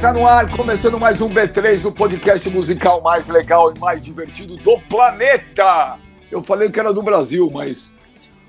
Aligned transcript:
tá 0.00 0.14
no 0.14 0.26
ar, 0.26 0.48
começando 0.56 0.98
mais 0.98 1.20
um 1.20 1.28
B3, 1.28 1.84
o 1.84 1.92
podcast 1.92 2.48
musical 2.48 3.02
mais 3.02 3.28
legal 3.28 3.70
e 3.70 3.78
mais 3.78 4.02
divertido 4.02 4.56
do 4.56 4.78
planeta. 4.88 5.98
Eu 6.30 6.42
falei 6.42 6.70
que 6.70 6.80
era 6.80 6.90
do 6.90 7.02
Brasil, 7.02 7.50
mas 7.52 7.94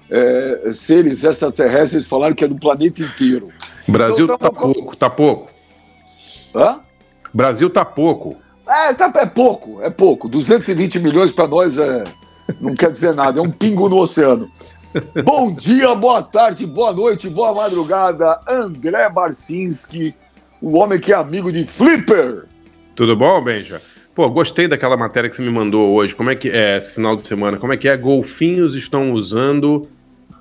é, 0.10 0.72
seres 0.72 1.26
extraterrestres 1.26 2.08
falaram 2.08 2.34
que 2.34 2.46
é 2.46 2.48
do 2.48 2.56
planeta 2.56 3.02
inteiro. 3.02 3.50
Brasil 3.86 4.24
então, 4.24 4.38
tá 4.38 4.50
pouco, 4.50 4.96
tá 4.96 5.10
pouco. 5.10 5.50
Hã? 6.56 6.80
Brasil 7.34 7.70
tá 7.70 7.84
pouco. 7.84 8.38
É, 8.66 8.94
tá, 8.94 9.12
é 9.18 9.26
pouco, 9.26 9.82
é 9.82 9.90
pouco. 9.90 10.30
220 10.30 11.00
milhões 11.00 11.34
para 11.34 11.50
nós 11.50 11.78
é, 11.78 12.06
não 12.62 12.74
quer 12.76 12.94
dizer 12.94 13.14
nada, 13.14 13.42
é 13.42 13.44
um 13.44 13.52
pingo 13.52 13.90
no 13.90 13.98
oceano. 13.98 14.50
Bom 15.26 15.54
dia, 15.54 15.94
boa 15.96 16.24
tarde, 16.24 16.66
boa 16.66 16.94
noite, 16.94 17.30
boa 17.30 17.54
madrugada, 17.54 18.40
André 18.48 19.10
Barcinski, 19.10 20.16
o 20.62 20.78
homem 20.78 21.00
que 21.00 21.12
é 21.12 21.16
amigo 21.16 21.52
de 21.52 21.66
Flipper. 21.66 22.46
Tudo 22.96 23.16
bom, 23.16 23.42
Benja? 23.42 23.82
Pô, 24.14 24.30
gostei 24.30 24.68
daquela 24.68 24.96
matéria 24.96 25.30
que 25.30 25.36
você 25.36 25.42
me 25.42 25.50
mandou 25.50 25.94
hoje. 25.94 26.14
Como 26.14 26.30
é 26.30 26.36
que 26.36 26.50
é 26.50 26.78
esse 26.78 26.94
final 26.94 27.16
de 27.16 27.28
semana? 27.28 27.58
Como 27.58 27.74
é 27.74 27.78
que 27.78 27.88
é? 27.88 27.96
Golfinhos 27.96 28.76
estão 28.76 29.14
usando, 29.14 29.88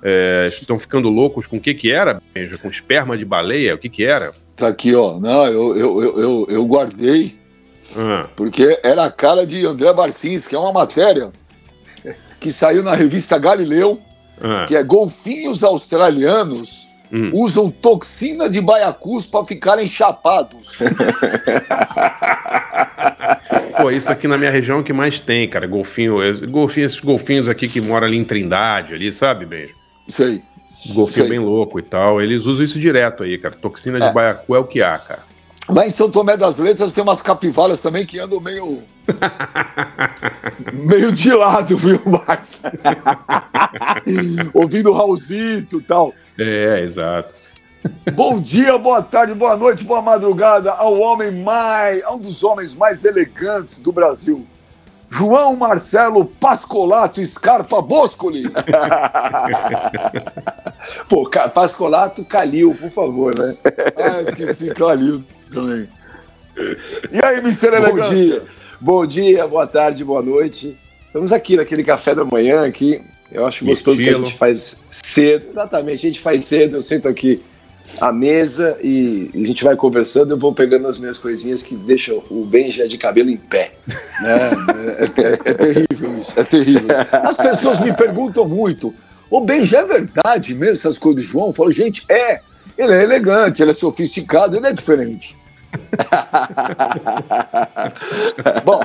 é, 0.03 0.49
estão 0.51 0.77
ficando 0.77 1.09
loucos 1.09 1.47
com 1.47 1.57
o 1.57 1.59
que 1.59 1.73
que 1.73 1.91
era, 1.91 2.21
Benja? 2.33 2.57
Com 2.57 2.67
esperma 2.67 3.17
de 3.17 3.25
baleia? 3.25 3.73
O 3.73 3.77
que 3.77 3.89
que 3.89 4.03
era? 4.03 4.33
Tá 4.55 4.67
aqui, 4.67 4.93
ó. 4.93 5.19
Não, 5.19 5.45
eu, 5.47 5.77
eu, 5.77 6.19
eu, 6.19 6.47
eu 6.49 6.65
guardei 6.65 7.39
ah. 7.95 8.27
porque 8.35 8.79
era 8.83 9.05
a 9.05 9.11
cara 9.11 9.45
de 9.45 9.65
André 9.65 9.91
Barcins, 9.93 10.47
que 10.47 10.55
é 10.55 10.59
uma 10.59 10.73
matéria 10.73 11.31
que 12.39 12.51
saiu 12.51 12.83
na 12.83 12.93
revista 12.93 13.37
Galileu, 13.37 13.99
ah. 14.41 14.65
que 14.67 14.75
é 14.75 14.83
golfinhos 14.83 15.63
australianos 15.63 16.90
hum. 17.11 17.31
usam 17.33 17.69
toxina 17.69 18.49
de 18.49 18.61
baiacus 18.61 19.27
para 19.27 19.45
ficarem 19.45 19.87
chapados. 19.87 20.77
Pô, 23.81 23.89
isso 23.91 24.11
aqui 24.11 24.27
na 24.27 24.37
minha 24.37 24.51
região 24.51 24.77
é 24.77 24.81
o 24.81 24.83
que 24.83 24.93
mais 24.93 25.19
tem, 25.19 25.47
cara. 25.47 25.65
Golfinho, 25.67 26.17
golfinho, 26.47 26.85
esses 26.85 26.99
golfinhos 26.99 27.47
aqui 27.49 27.67
que 27.67 27.81
moram 27.81 28.07
ali 28.07 28.17
em 28.17 28.23
Trindade, 28.23 28.93
ali, 28.93 29.11
sabe, 29.11 29.45
beijo? 29.45 29.75
Isso 30.07 30.23
aí. 30.23 30.41
Golfinho 30.87 31.29
bem 31.29 31.39
louco 31.39 31.79
e 31.79 31.83
tal. 31.83 32.21
Eles 32.21 32.45
usam 32.45 32.65
isso 32.65 32.79
direto 32.79 33.23
aí, 33.23 33.37
cara. 33.37 33.55
Toxina 33.55 33.99
de 33.99 34.05
é. 34.05 34.13
baiacu 34.13 34.55
é 34.55 34.59
o 34.59 34.63
que 34.63 34.81
há, 34.81 34.97
cara. 34.97 35.30
Lá 35.69 35.85
em 35.85 35.89
São 35.89 36.09
Tomé 36.09 36.35
das 36.35 36.57
Letras 36.57 36.93
tem 36.93 37.03
umas 37.03 37.21
capivaras 37.21 37.81
também 37.81 38.05
que 38.05 38.19
andam 38.19 38.39
meio. 38.39 38.83
meio 40.73 41.11
de 41.11 41.33
lado, 41.33 41.77
viu, 41.77 42.01
Max? 42.05 42.61
Ouvindo 44.53 44.91
Raulzito 44.91 45.77
e 45.77 45.83
tal. 45.83 46.13
É, 46.37 46.81
exato. 46.81 47.33
Bom 48.13 48.39
dia, 48.39 48.77
boa 48.77 49.01
tarde, 49.01 49.33
boa 49.33 49.55
noite, 49.55 49.83
boa 49.83 50.01
madrugada 50.01 50.71
ao 50.71 50.99
homem 50.99 51.31
mais. 51.31 52.03
a 52.03 52.13
um 52.13 52.19
dos 52.19 52.43
homens 52.43 52.75
mais 52.75 53.05
elegantes 53.05 53.81
do 53.81 53.91
Brasil. 53.91 54.45
João 55.11 55.57
Marcelo 55.57 56.23
Pascolato 56.25 57.23
Scarpa 57.25 57.81
Boscoli. 57.81 58.49
Pô, 61.09 61.29
Pascolato 61.53 62.23
Calil, 62.23 62.73
por 62.73 62.89
favor, 62.89 63.37
né? 63.37 63.53
ah, 63.97 64.21
esqueci 64.21 64.73
Calil 64.73 65.21
também. 65.53 65.89
E 67.11 67.23
aí, 67.23 67.39
Mr. 67.39 67.67
Elegância? 67.67 67.91
Bom 67.91 68.09
dia. 68.09 68.43
Bom 68.79 69.05
dia, 69.05 69.45
boa 69.47 69.67
tarde, 69.67 70.01
boa 70.01 70.23
noite. 70.23 70.79
Estamos 71.07 71.33
aqui 71.33 71.57
naquele 71.57 71.83
café 71.83 72.15
da 72.15 72.23
manhã 72.23 72.65
aqui. 72.65 73.01
Eu 73.29 73.45
acho 73.45 73.65
gostoso 73.65 74.01
que 74.01 74.09
a 74.09 74.13
gente 74.13 74.35
faz 74.35 74.85
cedo. 74.89 75.49
Exatamente, 75.49 76.05
a 76.05 76.09
gente 76.09 76.21
faz 76.21 76.45
cedo. 76.45 76.77
Eu 76.77 76.81
sento 76.81 77.09
aqui 77.09 77.43
à 77.99 78.11
mesa 78.11 78.77
e, 78.81 79.29
a 79.33 79.45
gente 79.45 79.63
vai 79.63 79.75
conversando. 79.75 80.31
Eu 80.31 80.37
vou 80.37 80.53
pegando 80.53 80.87
as 80.87 80.97
minhas 80.97 81.17
coisinhas 81.17 81.63
que 81.63 81.75
deixam 81.75 82.23
o 82.29 82.45
Benja 82.45 82.87
de 82.87 82.97
cabelo 82.97 83.29
em 83.29 83.37
pé. 83.37 83.73
É, 84.23 85.11
é, 85.21 85.27
é, 85.27 85.39
é 85.45 85.53
terrível 85.53 86.19
isso, 86.19 86.33
é 86.35 86.43
terrível. 86.43 86.89
As 87.11 87.37
pessoas 87.37 87.79
me 87.79 87.93
perguntam 87.93 88.47
muito: 88.47 88.93
o 89.29 89.41
Benja 89.41 89.79
é 89.79 89.85
verdade 89.85 90.53
mesmo 90.53 90.73
essas 90.73 90.97
coisas 90.97 91.23
do 91.23 91.27
João? 91.27 91.47
Eu 91.47 91.53
falo, 91.53 91.71
gente, 91.71 92.05
é. 92.09 92.41
Ele 92.77 92.93
é 92.93 93.03
elegante, 93.03 93.61
ele 93.61 93.71
é 93.71 93.73
sofisticado, 93.73 94.55
ele 94.55 94.65
é 94.65 94.73
diferente. 94.73 95.37
Bom, 98.63 98.81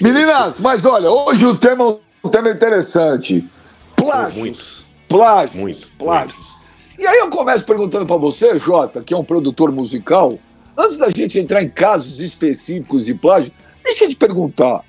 meninas, 0.00 0.60
mas 0.60 0.84
olha, 0.84 1.10
hoje 1.10 1.46
o 1.46 1.56
tema, 1.56 1.98
um 2.22 2.28
tema 2.28 2.50
interessante. 2.50 3.48
Plágios. 3.96 4.36
Muito. 4.36 4.84
Plágios. 5.08 5.60
Muito. 5.60 5.90
Plágios. 5.98 6.36
Muito. 6.36 6.53
E 6.98 7.06
aí 7.06 7.18
eu 7.18 7.28
começo 7.28 7.66
perguntando 7.66 8.06
para 8.06 8.16
você, 8.16 8.58
Jota, 8.58 9.02
que 9.02 9.12
é 9.12 9.16
um 9.16 9.24
produtor 9.24 9.72
musical, 9.72 10.38
antes 10.76 10.96
da 10.96 11.10
gente 11.10 11.38
entrar 11.38 11.62
em 11.62 11.68
casos 11.68 12.20
específicos 12.20 13.04
de 13.06 13.14
plágio, 13.14 13.52
deixa 13.82 14.04
eu 14.04 14.08
te 14.08 14.16
perguntar. 14.16 14.84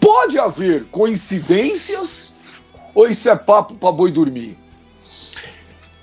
Pode 0.00 0.38
haver 0.38 0.86
coincidências 0.86 2.66
ou 2.94 3.08
isso 3.08 3.28
é 3.28 3.36
papo 3.36 3.74
para 3.74 3.92
boi 3.92 4.10
dormir? 4.10 4.58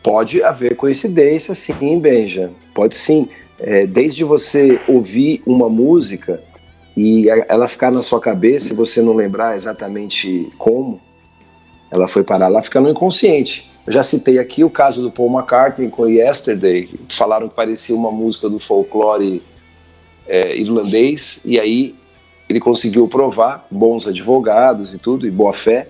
Pode 0.02 0.42
haver 0.42 0.76
coincidência, 0.76 1.54
sim, 1.54 2.00
Benja. 2.00 2.52
Pode 2.74 2.96
sim. 2.96 3.28
É, 3.60 3.86
desde 3.86 4.24
você 4.24 4.80
ouvir 4.88 5.44
uma 5.46 5.68
música 5.68 6.42
e 6.96 7.30
ela 7.30 7.68
ficar 7.68 7.92
na 7.92 8.02
sua 8.02 8.22
cabeça 8.22 8.72
e 8.72 8.76
você 8.76 9.02
não 9.02 9.14
lembrar 9.14 9.56
exatamente 9.56 10.50
como 10.58 11.02
ela 11.92 12.08
foi 12.08 12.24
parar 12.24 12.48
lá, 12.48 12.62
fica 12.62 12.80
no 12.80 12.90
inconsciente. 12.90 13.69
Eu 13.90 13.94
já 13.94 14.04
citei 14.04 14.38
aqui 14.38 14.64
o 14.64 14.70
caso 14.70 15.02
do 15.02 15.10
Paul 15.10 15.34
McCartney 15.34 15.90
com 15.90 16.08
Yesterday, 16.08 16.88
falaram 17.10 17.50
que 17.50 17.56
parecia 17.56 17.96
uma 17.96 18.12
música 18.12 18.48
do 18.48 18.60
folclore 18.60 19.42
é, 20.28 20.56
irlandês, 20.56 21.42
e 21.44 21.60
aí 21.60 21.96
ele 22.48 22.60
conseguiu 22.60 23.08
provar, 23.08 23.66
bons 23.72 24.06
advogados 24.06 24.94
e 24.94 25.00
tudo, 25.00 25.26
e 25.26 25.32
boa 25.32 25.54
fé, 25.54 25.90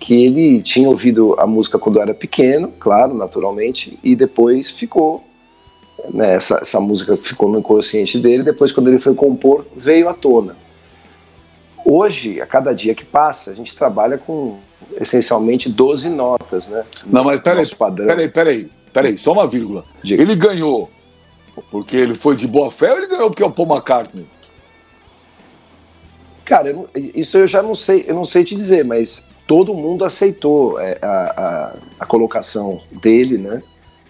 que 0.00 0.24
ele 0.24 0.62
tinha 0.62 0.88
ouvido 0.88 1.38
a 1.38 1.46
música 1.46 1.78
quando 1.78 2.00
era 2.00 2.14
pequeno, 2.14 2.72
claro, 2.80 3.12
naturalmente, 3.12 3.98
e 4.02 4.16
depois 4.16 4.70
ficou, 4.70 5.22
né, 6.14 6.36
essa, 6.36 6.60
essa 6.62 6.80
música 6.80 7.14
ficou 7.14 7.50
no 7.50 7.58
inconsciente 7.58 8.18
dele, 8.18 8.42
depois 8.42 8.72
quando 8.72 8.88
ele 8.88 8.98
foi 8.98 9.14
compor, 9.14 9.66
veio 9.76 10.08
à 10.08 10.14
tona. 10.14 10.56
Hoje, 11.84 12.40
a 12.40 12.46
cada 12.46 12.72
dia 12.72 12.94
que 12.94 13.04
passa, 13.04 13.50
a 13.50 13.54
gente 13.54 13.76
trabalha 13.76 14.16
com 14.16 14.56
essencialmente 15.00 15.68
12 15.68 16.08
notas, 16.10 16.68
né? 16.68 16.84
Não, 17.06 17.24
mas 17.24 17.40
peraí, 17.40 17.66
peraí, 17.66 18.28
peraí, 18.28 18.70
peraí, 18.92 19.18
só 19.18 19.32
uma 19.32 19.46
vírgula. 19.46 19.84
Ele 20.04 20.34
ganhou 20.36 20.90
porque 21.70 21.96
ele 21.96 22.14
foi 22.14 22.36
de 22.36 22.46
boa 22.46 22.70
fé 22.70 22.92
ou 22.92 22.98
ele 22.98 23.06
ganhou 23.06 23.30
porque 23.30 23.42
é 23.42 23.46
o 23.46 23.50
Paul 23.50 23.68
McCartney? 23.68 24.26
Cara, 26.44 26.68
eu 26.70 26.88
isso 26.94 27.38
eu 27.38 27.46
já 27.46 27.62
não 27.62 27.74
sei, 27.74 28.04
eu 28.06 28.14
não 28.14 28.24
sei 28.24 28.44
te 28.44 28.54
dizer, 28.54 28.84
mas 28.84 29.28
todo 29.46 29.74
mundo 29.74 30.04
aceitou 30.04 30.78
é, 30.80 30.98
a, 31.00 31.06
a, 31.08 31.74
a 32.00 32.06
colocação 32.06 32.80
dele, 32.90 33.38
né? 33.38 33.62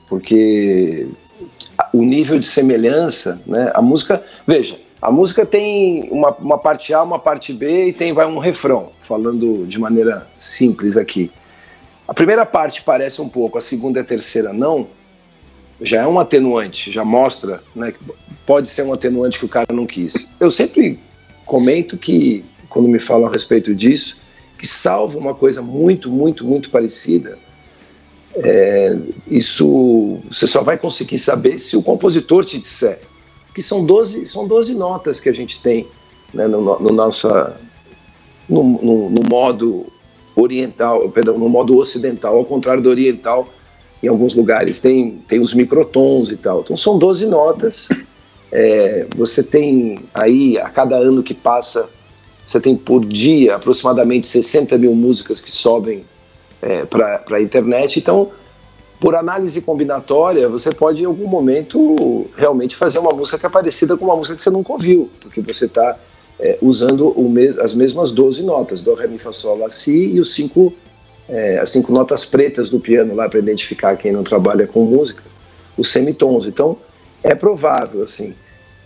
Porque 0.09 1.09
o 1.93 2.03
nível 2.03 2.39
de 2.39 2.47
semelhança, 2.47 3.41
né? 3.47 3.71
A 3.75 3.81
música, 3.81 4.23
veja, 4.47 4.79
a 5.05 5.11
música 5.11 5.45
tem 5.45 6.09
uma, 6.11 6.31
uma 6.31 6.57
parte 6.57 6.95
A, 6.95 7.03
uma 7.03 7.19
parte 7.19 7.53
B 7.53 7.89
e 7.89 7.93
tem 7.93 8.15
vai 8.15 8.25
um 8.25 8.39
refrão, 8.39 8.89
falando 9.07 9.67
de 9.67 9.79
maneira 9.79 10.27
simples 10.35 10.97
aqui. 10.97 11.31
A 12.09 12.15
primeira 12.15 12.47
parte 12.47 12.81
parece 12.81 13.21
um 13.21 13.29
pouco, 13.29 13.59
a 13.59 13.61
segunda 13.61 13.99
e 13.99 14.03
a 14.03 14.05
terceira 14.05 14.51
não. 14.51 14.87
Já 15.79 16.05
é 16.05 16.07
um 16.07 16.19
atenuante, 16.19 16.91
já 16.91 17.05
mostra, 17.05 17.63
né, 17.77 17.93
que 17.93 17.99
pode 18.47 18.67
ser 18.71 18.83
um 18.83 18.95
atenuante 18.95 19.39
que 19.39 19.45
o 19.45 19.49
cara 19.49 19.67
não 19.75 19.85
quis. 19.85 20.35
Eu 20.41 20.51
sempre 20.51 20.99
comento 21.45 21.99
que, 21.99 22.43
quando 22.71 22.89
me 22.89 22.99
falam 22.99 23.29
a 23.29 23.31
respeito 23.31 23.75
disso, 23.75 24.17
que 24.57 24.67
salva 24.67 25.19
uma 25.19 25.35
coisa 25.35 25.61
muito, 25.61 26.09
muito, 26.11 26.47
muito 26.47 26.71
parecida, 26.71 27.37
é, 28.37 28.97
isso 29.27 30.21
você 30.31 30.47
só 30.47 30.63
vai 30.63 30.79
conseguir 30.79 31.19
saber 31.19 31.59
se 31.59 31.77
o 31.77 31.83
compositor 31.83 32.43
te 32.43 32.59
disser 32.59 33.01
que 33.55 33.63
são 33.63 33.85
12, 33.85 34.27
são 34.27 34.47
12 34.47 34.75
notas 34.75 35.21
que 35.21 35.29
a 35.29 35.33
gente 35.33 35.61
tem 35.61 35.87
né, 36.33 36.49
no, 36.49 36.61
no, 36.61 36.93
nossa, 36.93 37.57
no, 38.49 38.65
no, 38.65 39.11
no, 39.11 39.23
modo 39.29 39.87
oriental, 40.35 41.09
perdão, 41.11 41.39
no 41.39 41.49
modo 41.49 41.77
ocidental, 41.77 42.37
ao 42.37 42.45
contrário 42.45 42.83
do 42.83 42.91
oriental, 42.91 43.49
em 44.03 44.09
alguns 44.09 44.35
lugares 44.35 44.81
tem, 44.81 45.23
tem 45.29 45.41
os 45.41 45.55
microtons 45.55 46.31
e 46.31 46.37
tal. 46.37 46.61
Então 46.61 46.77
são 46.77 46.99
12 46.99 47.27
notas. 47.27 47.89
É, 48.51 49.07
você 49.17 49.43
tem 49.43 49.99
aí, 50.13 50.59
a 50.59 50.69
cada 50.69 50.97
ano 50.97 51.23
que 51.23 51.35
passa, 51.35 51.89
você 52.47 52.61
tem 52.61 52.77
por 52.77 53.05
dia 53.05 53.57
aproximadamente 53.57 54.27
60 54.27 54.77
mil 54.77 54.95
músicas 54.95 55.41
que 55.41 55.51
sobem 55.51 56.05
é, 56.61 56.85
para 56.85 57.23
a 57.31 57.41
internet. 57.41 57.99
Então, 57.99 58.31
por 59.05 59.15
análise 59.15 59.61
combinatória, 59.61 60.49
você 60.49 60.73
pode 60.73 61.03
em 61.03 61.05
algum 61.05 61.27
momento 61.27 62.27
realmente 62.35 62.75
fazer 62.75 62.99
uma 62.99 63.13
música 63.13 63.39
que 63.39 63.45
é 63.45 63.51
parecida 63.51 63.99
com 63.99 64.07
uma 64.07 64.17
música 64.17 64.35
que 64.35 64.41
você 64.41 64.49
nunca 64.49 64.73
ouviu, 64.73 65.11
porque 65.21 65.43
você 65.43 65.67
está 65.67 65.99
é, 66.41 66.57
usando 66.63 67.15
me 67.19 67.49
as 67.61 67.75
mesmas 67.75 68.13
12 68.13 68.43
notas, 68.43 68.83
do, 68.83 68.95
ré, 68.95 69.07
mi, 69.07 69.19
fá, 69.19 69.31
sol, 69.31 69.59
lá, 69.59 69.69
si, 69.69 70.15
e 70.15 70.19
os 70.19 70.33
cinco, 70.33 70.73
é, 71.29 71.59
as 71.59 71.69
cinco 71.69 71.93
notas 71.93 72.25
pretas 72.25 72.71
do 72.71 72.81
piano 72.81 73.15
lá 73.15 73.29
para 73.29 73.39
identificar 73.39 73.95
quem 73.99 74.11
não 74.11 74.25
trabalha 74.25 74.67
com 74.67 74.87
música, 74.87 75.23
os 75.77 75.91
semitons. 75.91 76.47
Então, 76.47 76.79
é 77.23 77.35
provável, 77.35 78.03
assim. 78.03 78.35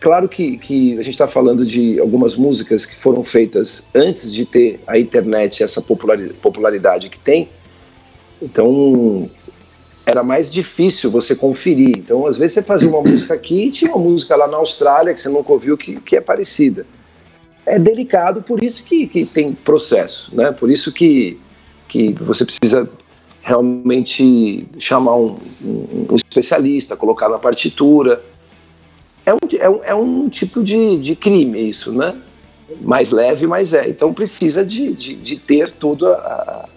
Claro 0.00 0.28
que, 0.28 0.58
que 0.58 0.98
a 0.98 1.02
gente 1.02 1.14
está 1.14 1.28
falando 1.28 1.64
de 1.64 2.00
algumas 2.00 2.34
músicas 2.34 2.84
que 2.84 2.96
foram 2.96 3.22
feitas 3.22 3.88
antes 3.94 4.32
de 4.32 4.44
ter 4.44 4.80
a 4.84 4.98
internet, 4.98 5.62
essa 5.62 5.80
popularidade 5.80 7.08
que 7.08 7.20
tem. 7.20 7.48
Então, 8.42 9.30
era 10.08 10.22
mais 10.22 10.50
difícil 10.50 11.10
você 11.10 11.36
conferir. 11.36 11.98
Então, 11.98 12.26
às 12.26 12.38
vezes, 12.38 12.54
você 12.54 12.62
fazia 12.62 12.88
uma 12.88 13.02
música 13.02 13.34
aqui 13.34 13.66
e 13.66 13.70
tinha 13.70 13.90
uma 13.90 14.02
música 14.02 14.34
lá 14.34 14.48
na 14.48 14.56
Austrália 14.56 15.12
que 15.12 15.20
você 15.20 15.28
nunca 15.28 15.52
ouviu 15.52 15.76
que, 15.76 16.00
que 16.00 16.16
é 16.16 16.20
parecida. 16.20 16.86
É 17.66 17.78
delicado, 17.78 18.40
por 18.40 18.64
isso 18.64 18.84
que, 18.84 19.06
que 19.06 19.26
tem 19.26 19.52
processo, 19.52 20.34
né? 20.34 20.50
Por 20.50 20.70
isso 20.70 20.90
que, 20.90 21.38
que 21.86 22.12
você 22.14 22.46
precisa 22.46 22.90
realmente 23.42 24.66
chamar 24.78 25.16
um, 25.16 25.38
um, 25.62 26.06
um 26.12 26.16
especialista, 26.16 26.96
colocar 26.96 27.28
na 27.28 27.38
partitura. 27.38 28.22
É 29.26 29.34
um, 29.34 29.38
é 29.60 29.68
um, 29.68 29.80
é 29.84 29.94
um 29.94 30.28
tipo 30.30 30.62
de, 30.64 30.96
de 30.98 31.14
crime 31.14 31.68
isso, 31.68 31.92
né? 31.92 32.16
Mais 32.80 33.10
leve, 33.10 33.46
mas 33.46 33.74
é. 33.74 33.86
Então 33.86 34.14
precisa 34.14 34.64
de, 34.64 34.94
de, 34.94 35.14
de 35.14 35.36
ter 35.36 35.70
toda 35.70 36.14
a, 36.14 36.68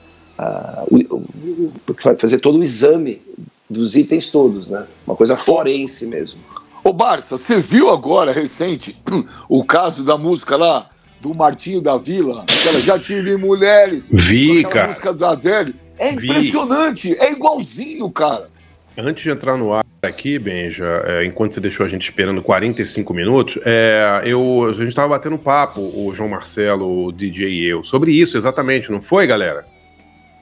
a, 0.41 0.83
o, 0.89 2.11
fazer 2.17 2.39
todo 2.39 2.57
o 2.57 2.63
exame 2.63 3.21
dos 3.69 3.95
itens 3.95 4.29
todos, 4.29 4.67
né? 4.67 4.85
Uma 5.05 5.15
coisa 5.15 5.37
forense 5.37 6.07
mesmo. 6.07 6.41
Ô 6.83 6.91
Barça, 6.91 7.37
você 7.37 7.59
viu 7.59 7.89
agora, 7.89 8.31
recente, 8.31 8.97
o 9.47 9.63
caso 9.63 10.03
da 10.03 10.17
música 10.17 10.57
lá 10.57 10.89
do 11.19 11.33
Martinho 11.33 11.79
da 11.79 11.97
Vila? 11.97 12.43
Que 12.47 12.67
ela 12.67 12.81
já 12.81 12.97
tive 12.97 13.37
mulheres. 13.37 14.09
Vi, 14.11 14.63
cara. 14.63 14.87
música 14.87 15.13
da 15.13 15.31
Adele. 15.31 15.75
É 15.99 16.11
impressionante, 16.11 17.09
Vi. 17.09 17.19
é 17.19 17.31
igualzinho, 17.31 18.09
cara. 18.09 18.49
Antes 18.97 19.23
de 19.23 19.29
entrar 19.29 19.55
no 19.55 19.71
ar 19.71 19.85
aqui, 20.01 20.39
Benja, 20.39 21.03
é, 21.05 21.23
enquanto 21.23 21.53
você 21.53 21.61
deixou 21.61 21.85
a 21.85 21.89
gente 21.89 22.01
esperando 22.01 22.41
45 22.41 23.13
minutos, 23.13 23.59
é, 23.63 24.23
eu, 24.25 24.65
a 24.67 24.73
gente 24.73 24.87
estava 24.87 25.09
batendo 25.09 25.37
papo, 25.37 25.79
o 25.79 26.11
João 26.13 26.27
Marcelo, 26.27 27.05
o 27.05 27.11
DJ 27.11 27.47
e 27.47 27.65
eu, 27.65 27.83
sobre 27.83 28.11
isso 28.11 28.35
exatamente, 28.35 28.91
não 28.91 29.01
foi, 29.01 29.27
galera? 29.27 29.63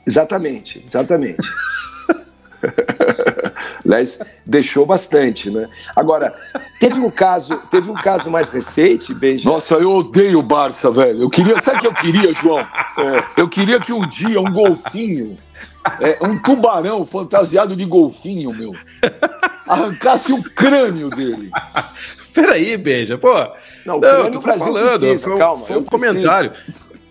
Exatamente, 0.10 0.84
exatamente. 0.88 1.38
Aliás, 3.86 4.20
deixou 4.44 4.84
bastante, 4.84 5.52
né? 5.52 5.70
Agora, 5.96 6.34
teve 6.80 7.00
um 7.00 7.12
caso, 7.12 7.62
teve 7.70 7.92
um 7.92 7.94
caso 7.94 8.32
mais 8.32 8.50
recente, 8.50 9.14
Benja. 9.14 9.48
Nossa, 9.48 9.76
eu 9.76 9.92
odeio 9.92 10.40
o 10.40 10.44
Barça, 10.44 10.90
velho. 10.90 11.22
Eu 11.22 11.30
queria, 11.30 11.62
sabe 11.62 11.78
o 11.78 11.82
que 11.82 11.88
eu 11.88 11.94
queria, 11.94 12.34
João? 12.34 12.58
É, 12.60 13.42
eu 13.42 13.48
queria 13.48 13.80
que 13.80 13.94
um 13.94 14.08
dia 14.08 14.42
um 14.42 14.52
golfinho, 14.52 15.38
é, 16.02 16.18
um 16.26 16.42
tubarão 16.42 17.06
fantasiado 17.06 17.76
de 17.76 17.86
golfinho, 17.86 18.52
meu, 18.52 18.76
arrancasse 19.68 20.34
o 20.34 20.42
crânio 20.42 21.12
dele. 21.12 21.52
Peraí, 22.34 22.78
Benja, 22.78 23.16
pô. 23.16 23.32
Não, 23.86 23.98
o 23.98 24.02
crânio 24.02 24.32
não, 24.32 24.42
Brasil 24.42 24.74
falando, 24.74 25.00
precisa, 25.00 25.28
foi, 25.30 25.38
calma. 25.38 25.68
Foi 25.68 25.78
um 25.78 25.84
comentário. 25.84 26.52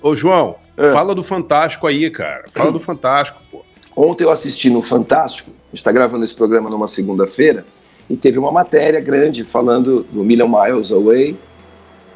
Ô, 0.01 0.15
João, 0.15 0.57
é. 0.77 0.93
fala 0.93 1.15
do 1.15 1.25
Fantástico 1.25 1.87
aí, 1.87 2.11
cara. 2.11 2.45
Fala 2.55 2.71
do 2.71 2.81
Fantástico, 2.81 3.41
pô. 3.51 3.65
Ontem 3.97 4.23
eu 4.23 4.31
assisti 4.31 4.71
no 4.71 4.81
Fantástico, 4.81 5.51
a 5.51 5.71
gente 5.71 5.79
está 5.79 5.91
gravando 5.91 6.25
esse 6.25 6.35
programa 6.35 6.71
numa 6.71 6.87
segunda-feira, 6.87 7.67
e 8.09 8.17
teve 8.17 8.39
uma 8.39 8.53
matéria 8.53 9.01
grande 9.01 9.43
falando 9.43 10.05
do 10.05 10.23
Million 10.23 10.49
Miles 10.49 10.93
Away 10.93 11.37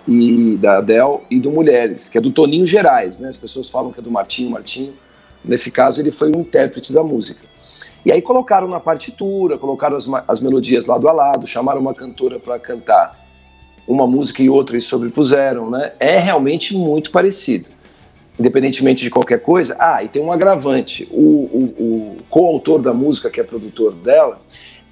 e 0.07 0.57
da 0.61 0.79
Adele 0.79 1.19
e 1.29 1.41
do 1.41 1.51
Mulheres, 1.51 2.09
que 2.09 2.17
é 2.17 2.21
do 2.21 2.31
Toninho 2.31 2.65
Gerais, 2.65 3.19
né? 3.19 3.29
As 3.29 3.37
pessoas 3.37 3.69
falam 3.69 3.93
que 3.93 3.99
é 3.99 4.03
do 4.03 4.11
Martinho, 4.11 4.51
Martinho. 4.51 4.95
Nesse 5.45 5.71
caso, 5.71 6.01
ele 6.01 6.13
foi 6.13 6.31
um 6.31 6.41
intérprete 6.41 6.93
da 6.93 7.03
música. 7.03 7.45
E 8.05 8.11
aí 8.11 8.23
colocaram 8.23 8.69
na 8.69 8.81
partitura, 8.81 9.59
colocaram 9.59 9.97
as, 9.97 10.09
as 10.27 10.41
melodias 10.41 10.87
lado 10.87 11.09
a 11.09 11.13
lado, 11.13 11.47
chamaram 11.47 11.81
uma 11.81 11.95
cantora 11.95 12.39
para 12.39 12.59
cantar 12.59 13.22
uma 13.87 14.07
música 14.07 14.43
e 14.43 14.49
outra 14.49 14.77
e 14.77 14.81
sobrepuseram, 14.81 15.71
né? 15.71 15.93
É 15.99 16.19
realmente 16.19 16.77
muito 16.77 17.11
parecido 17.11 17.69
independentemente 18.39 19.05
de 19.05 19.11
qualquer 19.11 19.41
coisa. 19.41 19.77
Ah, 19.79 20.03
e 20.03 20.09
tem 20.09 20.23
um 20.23 20.33
agravante: 20.33 21.09
o, 21.11 21.21
o, 21.21 21.65
o 21.79 22.17
coautor 22.29 22.81
da 22.81 22.93
música, 22.93 23.31
que 23.31 23.41
é 23.41 23.45
produtor 23.45 23.93
dela, 23.93 24.41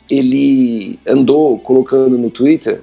ele 0.09 0.99
andou 1.07 1.59
colocando 1.59 2.19
no 2.19 2.31
Twitter 2.31 2.83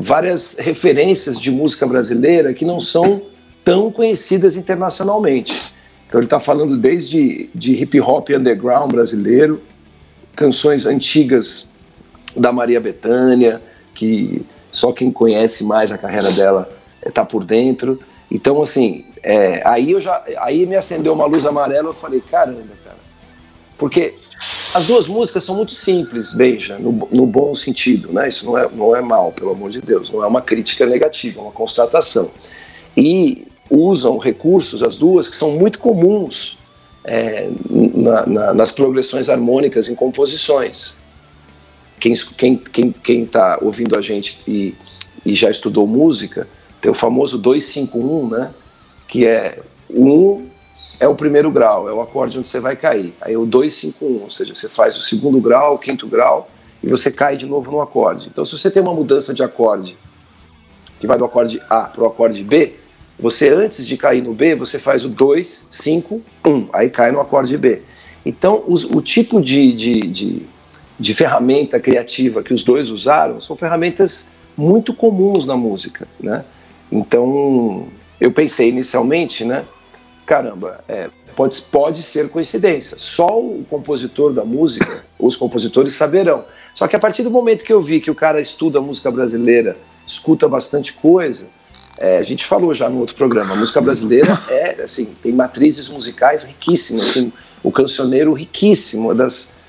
várias 0.00 0.56
referências 0.58 1.38
de 1.38 1.50
música 1.50 1.86
brasileira 1.86 2.52
que 2.52 2.64
não 2.64 2.80
são 2.80 3.22
tão 3.64 3.90
conhecidas 3.90 4.56
internacionalmente. 4.56 5.74
Então 6.06 6.20
ele 6.20 6.26
está 6.26 6.40
falando 6.40 6.76
desde 6.76 7.48
de 7.54 7.74
hip 7.74 8.00
hop 8.00 8.30
underground 8.30 8.90
brasileiro, 8.90 9.60
canções 10.34 10.86
antigas 10.86 11.72
da 12.36 12.52
Maria 12.52 12.80
Bethânia, 12.80 13.62
que 13.94 14.42
só 14.74 14.90
quem 14.90 15.10
conhece 15.10 15.62
mais 15.62 15.92
a 15.92 15.96
carreira 15.96 16.32
dela 16.32 16.68
está 17.06 17.24
por 17.24 17.44
dentro. 17.44 18.00
Então, 18.28 18.60
assim, 18.60 19.04
é, 19.22 19.62
aí 19.64 19.92
eu 19.92 20.00
já, 20.00 20.22
aí 20.38 20.66
me 20.66 20.74
acendeu 20.74 21.12
uma 21.12 21.26
luz 21.26 21.46
amarela. 21.46 21.90
Eu 21.90 21.94
falei, 21.94 22.20
caramba, 22.20 22.74
cara, 22.84 22.96
porque 23.78 24.14
as 24.74 24.86
duas 24.86 25.06
músicas 25.06 25.44
são 25.44 25.54
muito 25.54 25.72
simples, 25.72 26.32
beija, 26.32 26.76
no, 26.76 26.90
no, 27.12 27.24
bom 27.24 27.54
sentido, 27.54 28.12
né? 28.12 28.28
Isso 28.28 28.46
não 28.46 28.58
é, 28.58 28.68
não 28.72 28.96
é 28.96 29.00
mal, 29.00 29.30
pelo 29.30 29.52
amor 29.52 29.70
de 29.70 29.80
Deus, 29.80 30.10
não 30.10 30.24
é 30.24 30.26
uma 30.26 30.42
crítica 30.42 30.84
negativa, 30.84 31.38
é 31.38 31.42
uma 31.42 31.52
constatação. 31.52 32.28
E 32.96 33.46
usam 33.70 34.18
recursos, 34.18 34.82
as 34.82 34.96
duas, 34.96 35.28
que 35.28 35.36
são 35.36 35.52
muito 35.52 35.78
comuns 35.78 36.58
é, 37.04 37.48
na, 37.70 38.26
na, 38.26 38.54
nas 38.54 38.72
progressões 38.72 39.28
harmônicas 39.28 39.88
em 39.88 39.94
composições. 39.94 40.96
Quem 41.98 42.14
quem, 42.36 42.56
quem, 42.56 42.92
quem 42.92 43.26
tá 43.26 43.58
ouvindo 43.62 43.98
a 43.98 44.02
gente 44.02 44.40
e, 44.46 44.74
e 45.24 45.34
já 45.34 45.50
estudou 45.50 45.86
música 45.86 46.46
tem 46.80 46.90
o 46.90 46.94
famoso 46.94 47.38
251, 47.38 48.28
né? 48.28 48.50
Que 49.08 49.26
é 49.26 49.58
o 49.88 50.36
1 50.38 50.54
é 51.00 51.08
o 51.08 51.14
primeiro 51.14 51.50
grau, 51.50 51.88
é 51.88 51.92
o 51.92 52.00
acorde 52.00 52.38
onde 52.38 52.48
você 52.48 52.60
vai 52.60 52.76
cair. 52.76 53.14
Aí 53.20 53.36
o 53.36 53.46
251, 53.46 54.22
ou 54.22 54.30
seja, 54.30 54.54
você 54.54 54.68
faz 54.68 54.96
o 54.96 55.02
segundo 55.02 55.40
grau, 55.40 55.74
o 55.74 55.78
quinto 55.78 56.06
grau 56.06 56.50
e 56.82 56.88
você 56.88 57.10
cai 57.10 57.36
de 57.36 57.46
novo 57.46 57.70
no 57.70 57.80
acorde. 57.80 58.28
Então, 58.28 58.44
se 58.44 58.56
você 58.56 58.70
tem 58.70 58.82
uma 58.82 58.92
mudança 58.92 59.32
de 59.32 59.42
acorde 59.42 59.96
que 61.00 61.06
vai 61.06 61.16
do 61.16 61.24
acorde 61.24 61.60
A 61.68 61.82
para 61.84 62.02
o 62.02 62.06
acorde 62.06 62.42
B, 62.44 62.74
você 63.18 63.48
antes 63.48 63.86
de 63.86 63.96
cair 63.96 64.22
no 64.22 64.34
B, 64.34 64.54
você 64.54 64.78
faz 64.78 65.04
o 65.04 65.08
2, 65.08 65.68
5, 65.70 66.22
1, 66.46 66.68
aí 66.72 66.90
cai 66.90 67.10
no 67.10 67.20
acorde 67.20 67.56
B. 67.56 67.80
Então, 68.26 68.62
os, 68.66 68.84
o 68.84 69.00
tipo 69.00 69.40
de, 69.40 69.72
de, 69.72 70.00
de, 70.02 70.46
de 70.98 71.14
ferramenta 71.14 71.80
criativa 71.80 72.42
que 72.42 72.52
os 72.52 72.62
dois 72.62 72.90
usaram 72.90 73.40
são 73.40 73.56
ferramentas 73.56 74.34
muito 74.56 74.94
comuns 74.94 75.44
na 75.44 75.56
música, 75.56 76.06
né? 76.20 76.44
Então, 76.90 77.88
eu 78.20 78.30
pensei 78.30 78.68
inicialmente, 78.68 79.44
né? 79.44 79.64
Caramba, 80.24 80.82
é, 80.88 81.08
pode, 81.34 81.60
pode 81.62 82.02
ser 82.02 82.28
coincidência. 82.30 82.96
Só 82.98 83.40
o 83.40 83.64
compositor 83.68 84.32
da 84.32 84.44
música, 84.44 85.04
os 85.18 85.36
compositores 85.36 85.94
saberão. 85.94 86.44
Só 86.74 86.86
que 86.86 86.94
a 86.94 86.98
partir 86.98 87.22
do 87.22 87.30
momento 87.30 87.64
que 87.64 87.72
eu 87.72 87.82
vi 87.82 88.00
que 88.00 88.10
o 88.10 88.14
cara 88.14 88.40
estuda 88.40 88.80
música 88.80 89.10
brasileira, 89.10 89.76
escuta 90.06 90.48
bastante 90.48 90.92
coisa, 90.92 91.48
é, 91.98 92.18
a 92.18 92.22
gente 92.22 92.44
falou 92.44 92.74
já 92.74 92.88
no 92.88 92.98
outro 92.98 93.14
programa, 93.14 93.54
a 93.54 93.56
música 93.56 93.80
brasileira 93.80 94.42
é 94.48 94.82
assim, 94.82 95.14
tem 95.22 95.32
matrizes 95.32 95.88
musicais 95.88 96.44
riquíssimas, 96.44 97.12
tem 97.12 97.32
o 97.62 97.70
cancioneiro 97.70 98.32
riquíssimo, 98.32 99.14
das, 99.14 99.60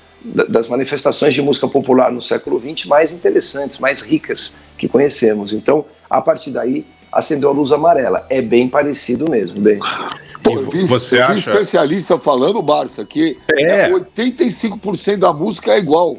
das 0.48 0.68
manifestações 0.68 1.34
de 1.34 1.42
música 1.42 1.68
popular 1.68 2.10
no 2.10 2.20
século 2.20 2.60
XX 2.60 2.86
mais 2.86 3.12
interessantes, 3.12 3.78
mais 3.78 4.00
ricas 4.00 4.56
que 4.76 4.88
conhecemos. 4.88 5.52
Então, 5.52 5.84
a 6.08 6.20
partir 6.20 6.50
daí, 6.50 6.84
acendeu 7.12 7.48
a 7.48 7.52
luz 7.52 7.72
amarela. 7.72 8.26
É 8.28 8.42
bem 8.42 8.68
parecido 8.68 9.30
mesmo, 9.30 9.60
bem. 9.60 9.78
Pô, 10.42 10.54
eu 10.54 10.70
vi, 10.70 10.84
você 10.84 11.16
eu 11.16 11.26
vi 11.26 11.32
acha... 11.34 11.50
especialista 11.50 12.18
falando, 12.18 12.60
Barça, 12.62 13.04
que 13.04 13.38
é. 13.52 13.90
85% 13.90 15.16
da 15.16 15.32
música 15.32 15.72
é 15.72 15.78
igual. 15.78 16.18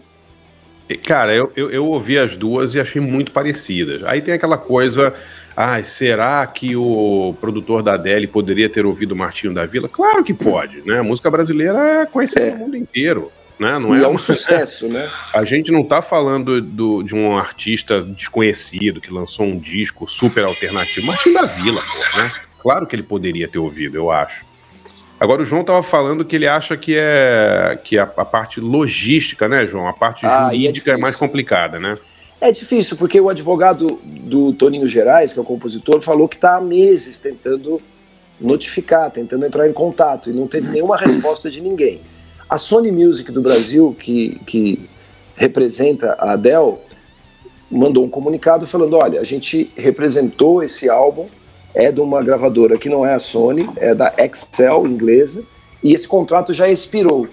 Cara, 1.05 1.35
eu, 1.35 1.51
eu, 1.55 1.69
eu, 1.69 1.85
ouvi 1.85 2.17
as 2.17 2.37
duas 2.37 2.73
e 2.73 2.79
achei 2.79 3.01
muito 3.01 3.31
parecidas. 3.31 4.03
Aí 4.03 4.21
tem 4.21 4.33
aquela 4.33 4.57
coisa. 4.57 5.13
Ah, 5.55 5.81
será 5.83 6.45
que 6.45 6.75
o 6.75 7.35
produtor 7.41 7.81
da 7.81 7.95
Adele 7.95 8.27
poderia 8.27 8.69
ter 8.69 8.85
ouvido 8.85 9.11
o 9.11 9.15
Martinho 9.15 9.53
da 9.53 9.65
Vila? 9.65 9.89
Claro 9.89 10.23
que 10.23 10.33
pode, 10.33 10.81
né? 10.85 10.99
A 10.99 11.03
música 11.03 11.31
brasileira 11.31 12.03
é 12.03 12.05
conhecida 12.05 12.45
é. 12.45 12.51
no 12.51 12.59
mundo 12.59 12.77
inteiro. 12.77 13.31
Né? 13.59 13.79
Não 13.79 13.95
e 13.95 14.01
é, 14.01 14.03
é 14.03 14.07
um 14.07 14.17
sucesso, 14.17 14.87
né? 14.87 15.09
A 15.33 15.43
gente 15.43 15.71
não 15.71 15.81
está 15.81 16.01
falando 16.01 16.61
do, 16.61 17.01
de 17.01 17.15
um 17.15 17.37
artista 17.37 18.01
desconhecido 18.01 19.01
que 19.01 19.11
lançou 19.11 19.45
um 19.45 19.57
disco 19.57 20.07
super 20.07 20.43
alternativo. 20.43 21.07
Martin 21.07 21.33
da 21.33 21.45
Vila, 21.45 21.81
pô, 21.81 22.17
né? 22.17 22.31
Claro 22.59 22.85
que 22.85 22.95
ele 22.95 23.03
poderia 23.03 23.47
ter 23.47 23.59
ouvido, 23.59 23.95
eu 23.95 24.11
acho. 24.11 24.45
Agora 25.19 25.41
o 25.41 25.45
João 25.45 25.61
estava 25.61 25.81
falando 25.81 26.23
que 26.23 26.35
ele 26.35 26.47
acha 26.47 26.77
que 26.77 26.95
é 26.95 27.79
que 27.83 27.97
a, 27.97 28.03
a 28.03 28.25
parte 28.25 28.59
logística, 28.59 29.47
né, 29.47 29.65
João? 29.65 29.87
A 29.87 29.93
parte 29.93 30.25
ah, 30.25 30.49
é 30.51 30.55
jurídica 30.55 30.91
é, 30.91 30.93
é, 30.93 30.97
mais 30.97 31.15
complicada, 31.15 31.79
né? 31.79 31.97
É 32.39 32.51
difícil, 32.51 32.95
porque 32.97 33.19
o 33.19 33.29
advogado 33.29 33.99
do 34.03 34.53
Toninho 34.53 34.87
Gerais, 34.87 35.33
que 35.33 35.39
é 35.39 35.41
o 35.41 35.45
compositor, 35.45 36.01
falou 36.01 36.27
que 36.27 36.35
está 36.35 36.57
há 36.57 36.61
meses 36.61 37.17
tentando 37.17 37.81
notificar, 38.39 39.09
tentando 39.09 39.43
entrar 39.43 39.67
em 39.67 39.73
contato, 39.73 40.29
e 40.29 40.33
não 40.33 40.47
teve 40.47 40.69
nenhuma 40.69 40.95
resposta 40.95 41.49
de 41.49 41.59
ninguém. 41.59 41.99
A 42.49 42.57
Sony 42.57 42.91
Music 42.91 43.31
do 43.31 43.41
Brasil, 43.41 43.95
que, 43.99 44.39
que 44.45 44.89
representa 45.35 46.15
a 46.17 46.31
Adele, 46.31 46.75
mandou 47.69 48.05
um 48.05 48.09
comunicado 48.09 48.65
falando: 48.65 48.95
olha, 48.95 49.19
a 49.19 49.23
gente 49.23 49.71
representou 49.75 50.63
esse 50.63 50.89
álbum, 50.89 51.27
é 51.73 51.91
de 51.91 51.99
uma 51.99 52.23
gravadora 52.23 52.77
que 52.77 52.89
não 52.89 53.05
é 53.05 53.13
a 53.13 53.19
Sony, 53.19 53.69
é 53.75 53.93
da 53.93 54.13
Excel 54.17 54.87
inglesa, 54.87 55.43
e 55.83 55.93
esse 55.93 56.07
contrato 56.07 56.53
já 56.53 56.69
expirou. 56.69 57.27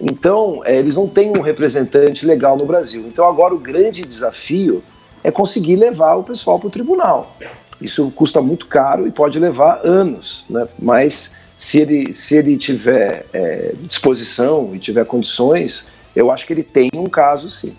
Então, 0.00 0.62
é, 0.64 0.76
eles 0.76 0.96
não 0.96 1.08
têm 1.08 1.30
um 1.30 1.40
representante 1.40 2.26
legal 2.26 2.56
no 2.56 2.66
Brasil. 2.66 3.06
Então, 3.06 3.26
agora 3.26 3.54
o 3.54 3.58
grande 3.58 4.02
desafio 4.02 4.82
é 5.22 5.30
conseguir 5.30 5.76
levar 5.76 6.16
o 6.16 6.24
pessoal 6.24 6.58
para 6.58 6.66
o 6.66 6.70
tribunal. 6.70 7.36
Isso 7.80 8.10
custa 8.10 8.42
muito 8.42 8.66
caro 8.66 9.06
e 9.06 9.10
pode 9.10 9.38
levar 9.38 9.80
anos, 9.84 10.44
né? 10.50 10.68
mas 10.78 11.36
se 11.62 11.78
ele, 11.78 12.12
se 12.12 12.34
ele 12.36 12.56
tiver 12.56 13.24
é, 13.32 13.72
disposição 13.82 14.74
e 14.74 14.80
tiver 14.80 15.04
condições, 15.04 15.92
eu 16.14 16.28
acho 16.28 16.44
que 16.44 16.52
ele 16.52 16.64
tem 16.64 16.90
um 16.92 17.06
caso 17.06 17.48
sim. 17.48 17.76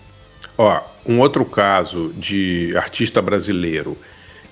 Ó, 0.56 0.80
um 1.04 1.20
outro 1.20 1.44
caso 1.44 2.10
de 2.16 2.74
artista 2.78 3.20
brasileiro 3.20 3.94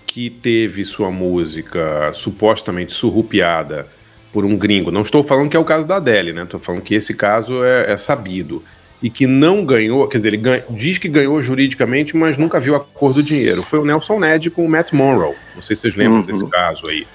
que 0.07 0.29
teve 0.29 0.85
sua 0.85 1.11
música 1.11 2.13
supostamente 2.13 2.93
surrupiada 2.93 3.87
por 4.35 4.45
um 4.45 4.55
gringo. 4.55 4.91
Não 4.91 5.01
estou 5.01 5.25
falando 5.25 5.49
que 5.49 5.57
é 5.57 5.61
o 5.61 5.65
caso 5.65 5.87
da 5.87 5.97
Adele, 5.97 6.35
né? 6.35 6.43
Estou 6.43 6.61
falando 6.61 6.83
que 6.83 6.95
esse 6.95 7.15
caso 7.15 7.65
é, 7.65 7.91
é, 7.91 7.97
sabido. 7.97 8.63
E 9.03 9.09
que 9.09 9.27
não 9.27 9.65
ganhou, 9.65 10.07
quer 10.09 10.19
dizer, 10.19 10.29
ele 10.29 10.37
ganha, 10.37 10.63
diz 10.69 10.99
que 10.99 11.09
ganhou 11.09 11.41
juridicamente, 11.41 12.15
mas 12.15 12.37
nunca 12.37 12.61
viu 12.61 12.77
a 12.77 12.81
cor 12.81 13.15
do 13.15 13.23
dinheiro. 13.23 13.63
Foi 13.63 13.79
o 13.79 13.85
Nelson 13.87 14.21
Ned 14.21 14.51
com 14.51 14.67
o 14.67 14.69
Matt 14.69 14.93
Monroe. 14.93 15.35
Não 15.55 15.63
sei 15.63 15.75
se 15.75 15.83
vocês 15.83 15.95
lembram 15.95 16.21
uhum. 16.21 16.27
desse 16.27 16.47
caso 16.49 16.87
aí. 16.87 17.07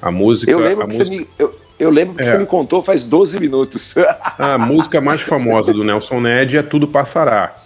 A 0.00 0.10
música. 0.10 0.50
Eu 0.50 0.58
lembro 0.60 0.86
que 0.88 0.96
música... 0.96 1.04
você 1.04 1.20
me. 1.20 1.28
Eu, 1.38 1.58
eu 1.78 1.90
lembro 1.90 2.14
que 2.14 2.22
é. 2.22 2.24
você 2.24 2.38
me 2.38 2.46
contou 2.46 2.82
faz 2.82 3.04
12 3.04 3.38
minutos. 3.40 3.94
a 4.38 4.58
música 4.58 5.00
mais 5.00 5.20
famosa 5.20 5.72
do 5.72 5.84
Nelson 5.84 6.20
Ned 6.20 6.56
é 6.56 6.62
Tudo 6.62 6.88
Passará. 6.88 7.56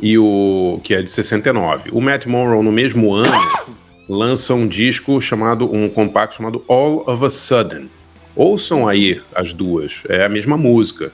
E 0.00 0.18
o. 0.18 0.80
que 0.82 0.94
é 0.94 1.02
de 1.02 1.10
69. 1.10 1.90
O 1.92 2.00
Matt 2.00 2.26
Monroe, 2.26 2.62
no 2.62 2.72
mesmo 2.72 3.14
ano, 3.14 3.32
lança 4.08 4.54
um 4.54 4.66
disco 4.66 5.20
chamado, 5.20 5.72
um 5.72 5.88
compacto 5.88 6.36
chamado 6.36 6.64
All 6.68 7.04
of 7.06 7.24
a 7.24 7.30
Sudden. 7.30 7.90
Ouçam 8.34 8.86
aí 8.86 9.20
as 9.34 9.52
duas, 9.52 10.02
é 10.08 10.24
a 10.24 10.28
mesma 10.28 10.56
música, 10.56 11.10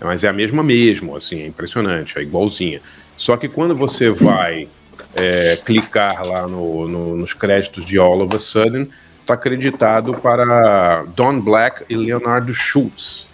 mas 0.00 0.22
é 0.22 0.28
a 0.28 0.34
mesma 0.34 0.62
mesmo, 0.62 1.16
assim, 1.16 1.40
é 1.40 1.46
impressionante, 1.46 2.18
é 2.18 2.22
igualzinha. 2.22 2.82
Só 3.16 3.38
que 3.38 3.48
quando 3.48 3.74
você 3.74 4.10
vai 4.10 4.68
é, 5.14 5.56
clicar 5.64 6.26
lá 6.26 6.46
no, 6.46 6.86
no, 6.86 7.16
nos 7.16 7.32
créditos 7.32 7.86
de 7.86 7.98
All 7.98 8.20
of 8.20 8.36
a 8.36 8.38
Sudden, 8.38 8.88
está 9.28 9.34
acreditado 9.34 10.14
para 10.14 11.04
Don 11.14 11.38
Black 11.38 11.84
e 11.90 11.94
Leonardo 11.94 12.54
Schultz. 12.54 13.26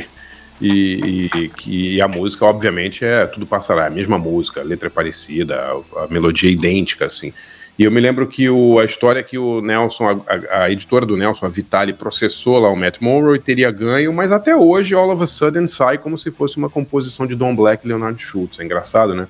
e, 0.60 1.30
e, 1.36 1.52
e, 1.68 2.02
a 2.02 2.08
música, 2.08 2.44
obviamente, 2.46 3.06
é 3.06 3.28
tudo 3.28 3.46
passará, 3.46 3.84
é 3.84 3.88
a 3.88 3.92
mesma 3.92 4.18
música, 4.18 4.62
a 4.62 4.64
letra 4.64 4.88
é 4.88 4.90
parecida, 4.90 5.56
a, 5.96 6.06
a 6.06 6.08
melodia 6.10 6.50
é 6.50 6.54
idêntica, 6.54 7.06
assim. 7.06 7.32
E 7.78 7.84
eu 7.84 7.92
me 7.92 8.02
lembro 8.02 8.28
que 8.28 8.50
o, 8.50 8.80
a 8.80 8.84
história 8.84 9.20
é 9.20 9.24
que 9.24 9.38
o 9.38 9.62
Nelson, 9.62 10.24
a, 10.28 10.64
a, 10.64 10.72
editora 10.72 11.06
do 11.06 11.16
Nelson, 11.16 11.46
a 11.46 11.50
Vitale, 11.50 11.94
processou 11.94 12.58
lá 12.58 12.70
o 12.70 12.76
Matt 12.76 13.00
Monroe 13.00 13.38
e 13.38 13.40
teria 13.40 13.70
ganho, 13.70 14.12
mas 14.12 14.32
até 14.32 14.56
hoje, 14.56 14.96
All 14.96 15.12
of 15.12 15.22
a 15.22 15.28
Sudden, 15.28 15.68
sai 15.68 16.00
como 16.00 16.18
se 16.18 16.32
fosse 16.32 16.58
uma 16.58 16.70
composição 16.70 17.28
de 17.28 17.36
Don 17.36 17.56
Black 17.56 17.86
e 17.86 17.88
Leonard 17.88 18.20
Schultz. 18.20 18.60
É 18.60 18.64
engraçado, 18.64 19.14
né? 19.14 19.28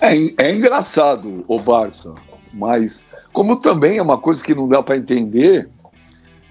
É, 0.00 0.14
é 0.46 0.54
engraçado, 0.54 1.44
o 1.46 1.60
Barça, 1.60 2.14
mas 2.52 3.04
como 3.32 3.58
também 3.58 3.98
é 3.98 4.02
uma 4.02 4.18
coisa 4.18 4.42
que 4.42 4.54
não 4.54 4.68
dá 4.68 4.82
para 4.82 4.96
entender, 4.96 5.68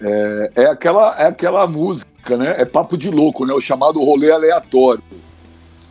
é, 0.02 0.52
é, 0.56 0.66
aquela, 0.66 1.16
é 1.20 1.28
aquela 1.28 1.68
música, 1.68 2.38
né? 2.38 2.56
É 2.58 2.66
papo 2.66 2.98
de 2.98 3.10
louco, 3.10 3.46
né? 3.46 3.54
O 3.54 3.62
chamado 3.62 4.04
rolê 4.04 4.32
aleatório. 4.32 5.04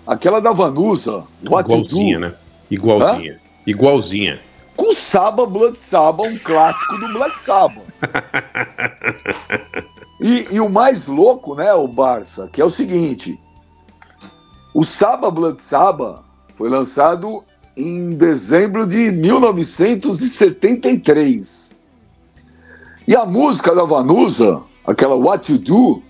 Aquela 0.06 0.40
da 0.40 0.52
Vanusa, 0.52 1.24
Igualzinha, 1.42 2.18
né? 2.18 2.34
Igualzinha. 2.70 3.34
Hã? 3.34 3.38
Igualzinha 3.66 4.40
com 4.78 4.92
Saba 4.92 5.44
Blood 5.44 5.76
Saba, 5.76 6.22
um 6.22 6.38
clássico 6.38 6.96
do 6.98 7.12
Black 7.12 7.36
Sabbath. 7.36 7.84
E, 10.20 10.48
e, 10.56 10.60
o 10.60 10.68
mais 10.68 11.06
louco, 11.06 11.54
né, 11.54 11.72
o 11.72 11.86
Barça, 11.86 12.48
que 12.52 12.60
é 12.60 12.64
o 12.64 12.70
seguinte: 12.70 13.38
o 14.74 14.82
Saba 14.84 15.30
Blood 15.30 15.60
Saba 15.62 16.24
foi 16.54 16.68
lançado 16.68 17.44
em 17.78 18.10
dezembro 18.10 18.84
de 18.84 19.12
1973. 19.12 21.72
E 23.06 23.14
a 23.14 23.24
música 23.24 23.72
da 23.74 23.84
Vanusa, 23.84 24.60
aquela 24.84 25.14
What 25.14 25.52
You 25.52 25.58
Do, 25.58 26.02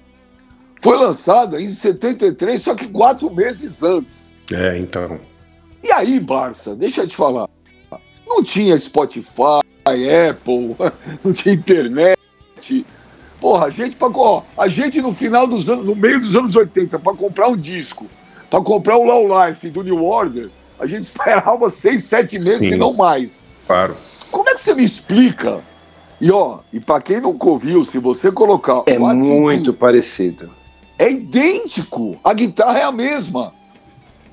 foi 0.80 0.96
lançada 0.96 1.60
em 1.60 1.68
73, 1.68 2.62
só 2.62 2.74
que 2.74 2.88
quatro 2.88 3.30
meses 3.30 3.82
antes. 3.82 4.34
É, 4.50 4.78
então. 4.78 5.20
E 5.84 5.92
aí, 5.92 6.18
Barça, 6.18 6.74
deixa 6.74 7.02
eu 7.02 7.08
te 7.08 7.14
falar. 7.14 7.46
Não 8.26 8.42
tinha 8.42 8.78
Spotify, 8.78 9.60
Apple, 10.30 10.74
não 11.22 11.34
tinha 11.34 11.54
internet. 11.54 12.16
Porra, 13.38 13.66
a 13.66 13.70
gente, 13.70 13.94
ó, 14.00 14.42
a 14.56 14.66
gente 14.66 15.02
no 15.02 15.14
final 15.14 15.46
dos 15.46 15.68
anos, 15.68 15.84
no 15.84 15.94
meio 15.94 16.18
dos 16.18 16.34
anos 16.34 16.56
80, 16.56 16.98
para 16.98 17.14
comprar 17.14 17.48
um 17.48 17.56
disco, 17.56 18.06
para 18.48 18.62
comprar 18.62 18.96
o 18.96 19.04
Low 19.04 19.28
Life 19.28 19.68
do 19.70 19.84
New 19.84 20.02
Order, 20.02 20.48
a 20.78 20.86
gente 20.86 21.04
esperava 21.04 21.68
seis, 21.70 22.04
sete 22.04 22.38
meses 22.38 22.68
Sim. 22.68 22.74
e 22.74 22.76
não 22.76 22.92
mais. 22.92 23.46
Claro. 23.66 23.96
Como 24.30 24.48
é 24.48 24.54
que 24.54 24.60
você 24.60 24.74
me 24.74 24.84
explica? 24.84 25.60
E 26.20 26.30
ó, 26.30 26.60
e 26.72 26.80
para 26.80 27.00
quem 27.00 27.20
nunca 27.20 27.46
ouviu, 27.46 27.84
se 27.84 27.98
você 27.98 28.30
colocar. 28.32 28.82
É 28.86 28.98
muito 28.98 29.72
parecido. 29.72 30.50
É 30.98 31.10
idêntico. 31.10 32.18
A 32.24 32.34
guitarra 32.34 32.78
é 32.78 32.82
a 32.82 32.92
mesma. 32.92 33.52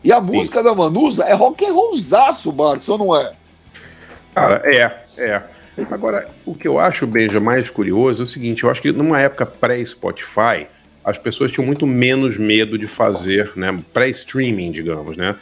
E 0.03 0.11
a 0.11 0.19
música 0.19 0.59
Sim. 0.59 0.65
da 0.65 0.75
Manusa 0.75 1.23
é 1.23 1.33
rock 1.33 1.65
and 1.65 1.73
rollzaço, 1.73 2.51
Barça, 2.51 2.97
não 2.97 3.15
é? 3.15 3.33
Cara, 4.33 4.61
é, 4.65 5.03
é. 5.17 5.43
Agora, 5.91 6.29
o 6.45 6.55
que 6.55 6.67
eu 6.67 6.79
acho, 6.79 7.05
Benja, 7.05 7.39
mais 7.39 7.69
curioso 7.69 8.23
é 8.23 8.25
o 8.25 8.29
seguinte: 8.29 8.63
eu 8.63 8.69
acho 8.69 8.81
que 8.81 8.91
numa 8.91 9.19
época 9.19 9.45
pré-Spotify, 9.45 10.67
as 11.03 11.17
pessoas 11.17 11.51
tinham 11.51 11.65
muito 11.65 11.85
menos 11.85 12.37
medo 12.37 12.77
de 12.77 12.87
fazer, 12.87 13.51
né? 13.55 13.77
Pré-streaming, 13.93 14.71
digamos, 14.71 15.17
né? 15.17 15.35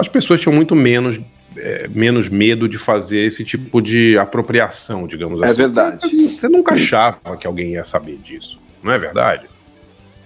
As 0.00 0.08
pessoas 0.08 0.40
tinham 0.40 0.54
muito 0.54 0.74
menos, 0.74 1.20
é, 1.56 1.86
menos 1.88 2.28
medo 2.30 2.66
de 2.66 2.78
fazer 2.78 3.18
esse 3.18 3.44
tipo 3.44 3.82
de 3.82 4.16
apropriação, 4.16 5.06
digamos 5.06 5.42
é 5.42 5.44
assim. 5.44 5.52
É 5.52 5.56
verdade. 5.56 6.08
Você 6.08 6.48
nunca 6.48 6.74
achava 6.74 7.36
que 7.38 7.46
alguém 7.46 7.72
ia 7.72 7.84
saber 7.84 8.16
disso, 8.16 8.58
não 8.82 8.92
é 8.92 8.98
verdade? 8.98 9.46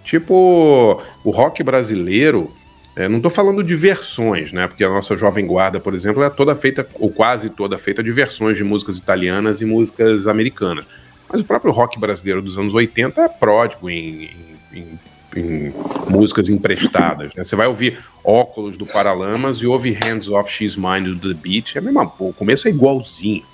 Tipo, 0.04 1.02
o 1.24 1.30
rock 1.30 1.62
brasileiro 1.64 2.54
é, 2.94 3.08
não 3.08 3.16
estou 3.16 3.32
falando 3.32 3.64
de 3.64 3.74
versões, 3.74 4.52
né? 4.52 4.68
Porque 4.68 4.84
a 4.84 4.88
nossa 4.88 5.16
Jovem 5.16 5.44
Guarda, 5.44 5.80
por 5.80 5.92
exemplo, 5.92 6.22
é 6.22 6.30
toda 6.30 6.54
feita, 6.54 6.86
ou 6.94 7.10
quase 7.10 7.50
toda 7.50 7.76
feita, 7.76 8.00
de 8.00 8.12
versões 8.12 8.56
de 8.56 8.62
músicas 8.62 8.98
italianas 8.98 9.60
e 9.60 9.64
músicas 9.64 10.28
americanas. 10.28 10.84
Mas 11.28 11.40
o 11.40 11.44
próprio 11.44 11.72
rock 11.72 11.98
brasileiro 11.98 12.40
dos 12.40 12.56
anos 12.56 12.72
80 12.72 13.20
é 13.20 13.28
pródigo 13.28 13.90
em, 13.90 14.30
em, 14.72 14.78
em, 14.78 15.00
em 15.36 15.72
músicas 16.08 16.48
emprestadas. 16.48 17.34
Né? 17.34 17.44
Você 17.44 17.56
vai 17.56 17.66
ouvir 17.66 17.98
Óculos 18.22 18.76
do 18.76 18.86
Paralamas 18.86 19.58
e 19.58 19.66
ouve 19.66 19.92
Hands 19.92 20.28
Off 20.28 20.52
She's 20.52 20.76
Mine 20.76 21.14
do 21.14 21.34
The 21.34 21.40
Beat, 21.40 21.76
é 21.76 21.80
mesmo, 21.80 22.12
o 22.18 22.32
começo 22.32 22.68
é 22.68 22.70
igualzinho, 22.70 23.44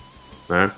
né? 0.48 0.70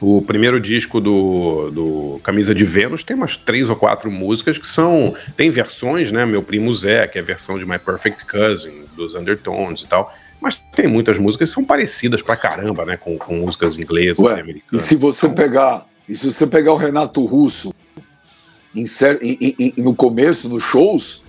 O 0.00 0.20
primeiro 0.20 0.60
disco 0.60 1.00
do, 1.00 1.70
do 1.70 2.20
Camisa 2.22 2.54
de 2.54 2.64
Vênus 2.64 3.04
tem 3.04 3.16
umas 3.16 3.36
três 3.36 3.70
ou 3.70 3.76
quatro 3.76 4.10
músicas 4.10 4.58
que 4.58 4.66
são. 4.66 5.14
Tem 5.36 5.50
versões, 5.50 6.12
né? 6.12 6.26
Meu 6.26 6.42
Primo 6.42 6.74
Zé, 6.74 7.06
que 7.06 7.16
é 7.16 7.22
a 7.22 7.24
versão 7.24 7.58
de 7.58 7.64
My 7.64 7.78
Perfect 7.78 8.26
Cousin, 8.26 8.82
dos 8.94 9.14
Undertones 9.14 9.82
e 9.82 9.86
tal. 9.86 10.12
Mas 10.40 10.60
tem 10.74 10.86
muitas 10.88 11.16
músicas 11.18 11.48
que 11.48 11.54
são 11.54 11.64
parecidas 11.64 12.20
pra 12.20 12.36
caramba, 12.36 12.84
né? 12.84 12.98
Com, 12.98 13.16
com 13.16 13.36
músicas 13.36 13.78
inglesas 13.78 14.18
Ué, 14.18 14.36
e 14.36 14.40
americanas. 14.40 14.84
E 14.84 14.88
se 14.88 14.96
você 14.96 15.28
pegar. 15.28 15.86
E 16.06 16.14
se 16.14 16.30
você 16.30 16.46
pegar 16.46 16.72
o 16.74 16.76
Renato 16.76 17.24
Russo 17.24 17.72
em, 18.74 18.86
em, 19.58 19.74
no 19.76 19.94
começo, 19.94 20.48
nos 20.48 20.62
shows, 20.62 21.24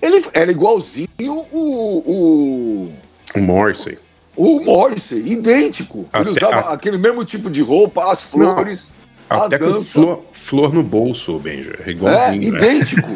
ele 0.00 0.22
era 0.32 0.50
igualzinho 0.50 1.08
o. 1.20 2.02
O, 2.04 2.92
o 3.36 3.40
Morrissey. 3.40 3.98
O 4.36 4.60
Morrissey, 4.60 5.32
idêntico. 5.32 6.06
Até, 6.12 6.22
ele 6.22 6.30
usava 6.30 6.70
a... 6.70 6.72
aquele 6.72 6.98
mesmo 6.98 7.24
tipo 7.24 7.50
de 7.50 7.62
roupa, 7.62 8.10
as 8.10 8.24
flores, 8.24 8.92
Não, 9.30 9.42
até 9.42 9.56
a 9.56 9.58
dança. 9.58 10.00
Flor, 10.00 10.24
flor, 10.32 10.74
no 10.74 10.82
bolso, 10.82 11.38
Benja. 11.38 11.78
É 11.86 11.90
igualzinho. 11.90 12.42
É, 12.42 12.56
idêntico. 12.56 13.08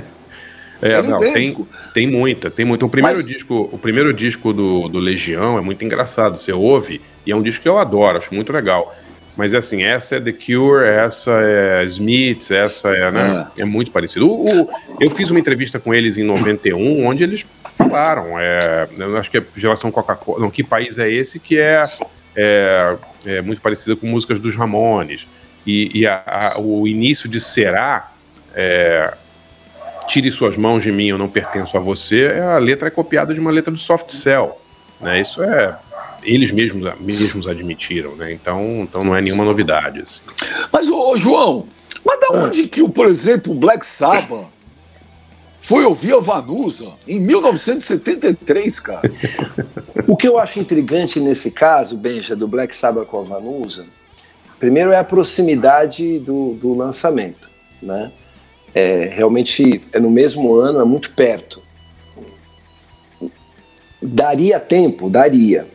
é, 0.80 1.02
não. 1.02 1.18
Tem, 1.18 1.66
tem 1.92 2.06
muita, 2.06 2.50
tem 2.50 2.64
muito. 2.64 2.86
O 2.86 2.88
primeiro 2.88 3.18
Mas... 3.18 3.26
disco, 3.26 3.68
o 3.72 3.78
primeiro 3.78 4.12
disco 4.12 4.52
do, 4.52 4.88
do 4.88 4.98
Legião 4.98 5.58
é 5.58 5.60
muito 5.60 5.84
engraçado. 5.84 6.38
Você 6.38 6.52
ouve, 6.52 7.00
e 7.26 7.32
é 7.32 7.36
um 7.36 7.42
disco 7.42 7.62
que 7.62 7.68
eu 7.68 7.78
adoro, 7.78 8.18
acho 8.18 8.34
muito 8.34 8.52
legal. 8.52 8.94
Mas 9.36 9.54
é 9.54 9.58
assim, 9.58 9.82
essa 9.82 10.16
é 10.16 10.20
The 10.20 10.32
Cure, 10.32 10.86
essa 10.86 11.30
é 11.30 11.84
Smiths, 11.84 12.50
essa 12.50 12.88
é, 12.88 13.10
né? 13.10 13.46
É, 13.56 13.62
é 13.62 13.64
muito 13.64 13.90
parecido. 13.90 14.30
O, 14.30 14.62
o, 14.62 14.68
eu 15.00 15.10
fiz 15.10 15.30
uma 15.30 15.40
entrevista 15.40 15.80
com 15.80 15.94
eles 15.94 16.18
em 16.18 16.22
91, 16.22 17.06
onde 17.06 17.24
eles 17.24 17.46
falaram, 17.76 18.38
é, 18.38 18.86
eu 18.98 19.16
acho 19.16 19.30
que 19.30 19.38
é 19.38 19.42
geração 19.56 19.90
Coca-Cola, 19.90 20.40
não, 20.40 20.50
que 20.50 20.62
país 20.62 20.98
é 20.98 21.10
esse 21.10 21.38
que 21.38 21.58
é, 21.58 21.84
é, 22.36 22.96
é 23.24 23.40
muito 23.40 23.62
parecido 23.62 23.96
com 23.96 24.06
músicas 24.06 24.38
dos 24.38 24.54
Ramones. 24.54 25.26
E, 25.66 26.00
e 26.00 26.06
a, 26.06 26.22
a, 26.26 26.60
o 26.60 26.86
início 26.86 27.28
de 27.28 27.40
Será, 27.40 28.12
é, 28.54 29.14
Tire 30.06 30.30
suas 30.30 30.56
mãos 30.56 30.82
de 30.82 30.92
mim, 30.92 31.06
eu 31.06 31.16
não 31.16 31.28
pertenço 31.28 31.76
a 31.76 31.80
você, 31.80 32.26
a 32.54 32.58
letra 32.58 32.88
é 32.88 32.90
copiada 32.90 33.32
de 33.32 33.40
uma 33.40 33.50
letra 33.50 33.70
do 33.70 33.78
Soft 33.78 34.10
Cell. 34.10 34.60
Né? 35.02 35.20
Isso 35.20 35.42
é 35.42 35.76
eles 36.22 36.52
mesmos, 36.52 36.92
mesmos 37.00 37.46
admitiram, 37.46 38.14
né? 38.14 38.32
Então, 38.32 38.82
então 38.82 39.04
não 39.04 39.14
é 39.14 39.20
nenhuma 39.20 39.44
novidade. 39.44 40.00
Assim. 40.00 40.20
Mas, 40.72 40.88
ô, 40.88 41.16
João, 41.16 41.66
mas 42.04 42.20
da 42.20 42.44
onde 42.44 42.68
que, 42.68 42.86
por 42.88 43.06
exemplo, 43.06 43.52
o 43.52 43.56
Black 43.56 43.84
Sabbath 43.84 44.46
foi 45.60 45.84
ouvir 45.84 46.14
a 46.14 46.18
Vanusa 46.18 46.92
em 47.06 47.20
1973, 47.20 48.80
cara? 48.80 49.10
o 50.06 50.16
que 50.16 50.26
eu 50.26 50.38
acho 50.38 50.60
intrigante 50.60 51.20
nesse 51.20 51.50
caso, 51.50 51.96
Benja, 51.96 52.34
do 52.34 52.48
Black 52.48 52.74
Sabbath 52.74 53.06
com 53.06 53.20
a 53.20 53.22
Vanusa, 53.22 53.86
primeiro 54.58 54.92
é 54.92 54.98
a 54.98 55.04
proximidade 55.04 56.18
do, 56.18 56.54
do 56.54 56.76
lançamento, 56.76 57.50
né? 57.80 58.10
É, 58.74 59.12
realmente 59.14 59.82
é 59.92 60.00
no 60.00 60.10
mesmo 60.10 60.54
ano, 60.54 60.80
é 60.80 60.84
muito 60.84 61.10
perto. 61.10 61.62
Daria 64.02 64.58
tempo, 64.58 65.08
daria. 65.08 65.66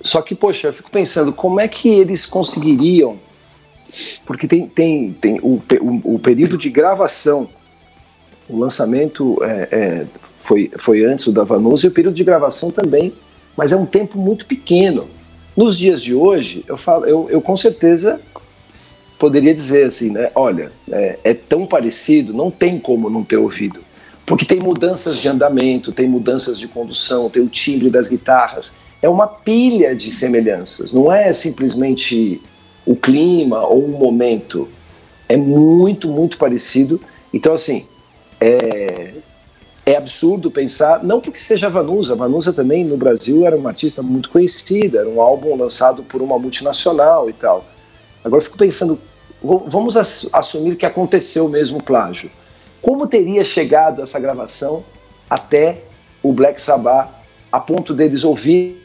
Só 0.00 0.22
que, 0.22 0.34
poxa, 0.34 0.68
eu 0.68 0.72
fico 0.72 0.90
pensando 0.90 1.32
como 1.32 1.60
é 1.60 1.68
que 1.68 1.88
eles 1.88 2.24
conseguiriam. 2.24 3.18
Porque 4.24 4.46
tem, 4.46 4.66
tem, 4.66 5.12
tem 5.12 5.38
o, 5.42 5.60
o, 5.80 6.14
o 6.14 6.18
período 6.18 6.56
de 6.56 6.70
gravação, 6.70 7.48
o 8.48 8.58
lançamento 8.58 9.38
é, 9.42 9.68
é, 9.70 10.06
foi, 10.40 10.70
foi 10.78 11.04
antes 11.04 11.26
do 11.26 11.32
da 11.32 11.44
Vanusa 11.44 11.86
e 11.86 11.88
o 11.88 11.92
período 11.92 12.14
de 12.14 12.24
gravação 12.24 12.70
também, 12.70 13.12
mas 13.56 13.70
é 13.70 13.76
um 13.76 13.86
tempo 13.86 14.18
muito 14.18 14.46
pequeno. 14.46 15.08
Nos 15.56 15.78
dias 15.78 16.02
de 16.02 16.14
hoje, 16.14 16.64
eu, 16.66 16.76
falo, 16.76 17.04
eu, 17.04 17.28
eu 17.30 17.40
com 17.40 17.54
certeza 17.54 18.20
poderia 19.18 19.54
dizer 19.54 19.86
assim, 19.86 20.10
né? 20.10 20.30
Olha, 20.34 20.72
é, 20.90 21.18
é 21.22 21.34
tão 21.34 21.66
parecido, 21.66 22.32
não 22.32 22.50
tem 22.50 22.78
como 22.78 23.10
não 23.10 23.22
ter 23.22 23.36
ouvido. 23.36 23.80
Porque 24.24 24.44
tem 24.44 24.60
mudanças 24.60 25.18
de 25.18 25.28
andamento, 25.28 25.92
tem 25.92 26.08
mudanças 26.08 26.58
de 26.58 26.68
condução, 26.68 27.28
tem 27.28 27.42
o 27.42 27.48
timbre 27.48 27.90
das 27.90 28.08
guitarras, 28.08 28.74
é 29.00 29.08
uma 29.08 29.26
pilha 29.26 29.96
de 29.96 30.12
semelhanças, 30.12 30.92
não 30.92 31.12
é 31.12 31.32
simplesmente 31.32 32.40
o 32.86 32.94
clima 32.94 33.66
ou 33.66 33.84
o 33.84 33.88
momento. 33.88 34.68
É 35.28 35.36
muito, 35.36 36.08
muito 36.08 36.38
parecido. 36.38 37.00
Então, 37.32 37.54
assim, 37.54 37.86
é, 38.40 39.14
é 39.84 39.96
absurdo 39.96 40.50
pensar, 40.50 41.02
não 41.02 41.20
porque 41.20 41.40
seja 41.40 41.68
Vanusa, 41.68 42.14
Vanusa 42.14 42.52
também 42.52 42.84
no 42.84 42.96
Brasil 42.96 43.44
era 43.44 43.56
uma 43.56 43.70
artista 43.70 44.02
muito 44.02 44.30
conhecida, 44.30 45.00
era 45.00 45.08
um 45.08 45.20
álbum 45.20 45.56
lançado 45.56 46.02
por 46.02 46.22
uma 46.22 46.38
multinacional 46.38 47.28
e 47.28 47.32
tal. 47.32 47.64
Agora 48.22 48.40
eu 48.40 48.44
fico 48.44 48.58
pensando, 48.58 49.00
vamos 49.42 49.96
assumir 49.96 50.76
que 50.76 50.86
aconteceu 50.86 51.48
mesmo 51.48 51.78
o 51.78 51.82
plágio. 51.82 52.30
Como 52.82 53.06
teria 53.06 53.44
chegado 53.44 54.02
essa 54.02 54.20
gravação 54.20 54.84
até 55.30 55.78
o 56.22 56.32
Black 56.32 56.60
Sabbath 56.60 57.08
a 57.50 57.60
ponto 57.60 57.94
deles 57.94 58.24
ouvirem 58.24 58.82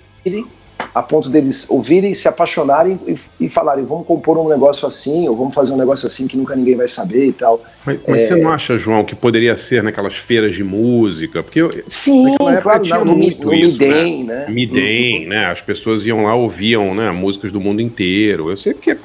a 0.94 1.04
ponto 1.04 1.30
deles 1.30 1.70
ouvirem, 1.70 2.14
se 2.14 2.28
apaixonarem 2.28 3.00
e, 3.08 3.46
e, 3.46 3.50
falarem, 3.50 3.86
vamos 3.86 4.08
compor 4.08 4.38
um 4.40 4.48
negócio 4.48 4.88
assim, 4.88 5.28
ou 5.28 5.36
vamos 5.36 5.54
fazer 5.54 5.74
um 5.74 5.78
negócio 5.78 6.08
assim 6.08 6.28
que 6.28 6.36
nunca 6.36 6.56
ninguém 6.56 6.76
vai 6.76 6.88
saber 6.88 7.28
e 7.28 7.34
tal. 7.34 7.64
Mas, 7.86 8.00
mas 8.08 8.22
é... 8.24 8.26
você 8.26 8.36
não 8.36 8.50
acha, 8.52 8.78
João, 8.78 9.04
que 9.04 9.16
poderia 9.16 9.56
ser 9.56 9.84
naquelas 9.84 10.16
feiras 10.16 10.56
de 10.56 10.64
música? 10.64 11.44
Porque 11.44 11.62
eu, 11.62 11.70
Sim, 11.86 12.36
claro, 12.64 12.82
tinha 12.82 13.04
não, 13.04 13.16
muito 13.16 13.46
no, 13.46 13.54
isso, 13.54 13.78
Midem, 13.78 14.24
né? 14.24 14.46
né? 14.48 14.50
Midem, 14.50 15.24
uhum. 15.24 15.30
né? 15.30 15.46
As 15.46 15.62
pessoas 15.62 16.04
iam 16.04 16.24
lá, 16.24 16.34
ouviam 16.34 16.96
né, 16.96 17.12
músicas 17.12 17.52
do 17.52 17.60
mundo 17.60 17.80
inteiro. 17.80 18.50
Eu 18.50 18.58
sei 18.58 18.74
que 18.74 18.98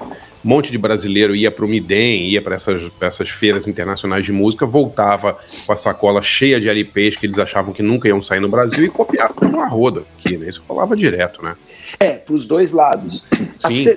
um 0.45 0.49
monte 0.49 0.73
de 0.73 0.79
brasileiro 0.79 1.35
ia 1.35 1.51
para 1.51 1.65
o 1.65 1.69
Midem, 1.69 2.29
ia 2.29 2.43
para 2.43 2.55
essas, 2.55 2.91
essas 3.01 3.29
feiras 3.31 3.69
internacionais 3.69 4.25
de 4.25 4.33
música, 4.33 4.67
voltava 4.67 5.39
com 5.67 5.73
a 5.73 5.77
sacola 5.77 6.23
cheia 6.23 6.61
de 6.61 6.69
LPs 6.69 7.17
que 7.17 7.27
eles 7.27 7.39
achavam 7.39 7.73
que 7.73 7.83
nunca 7.83 8.09
iam 8.09 8.21
sair 8.21 8.41
no 8.41 8.49
Brasil 8.49 8.85
e 8.85 8.89
copiavam 8.89 9.49
uma 9.49 9.69
roda 9.69 10.05
aqui, 10.19 10.37
né? 10.37 10.49
Isso 10.49 10.63
rolava 10.69 10.97
direto, 10.97 11.43
né? 11.43 11.55
É, 11.99 12.13
para 12.13 12.35
os 12.35 12.47
dois 12.47 12.73
lados. 12.73 13.25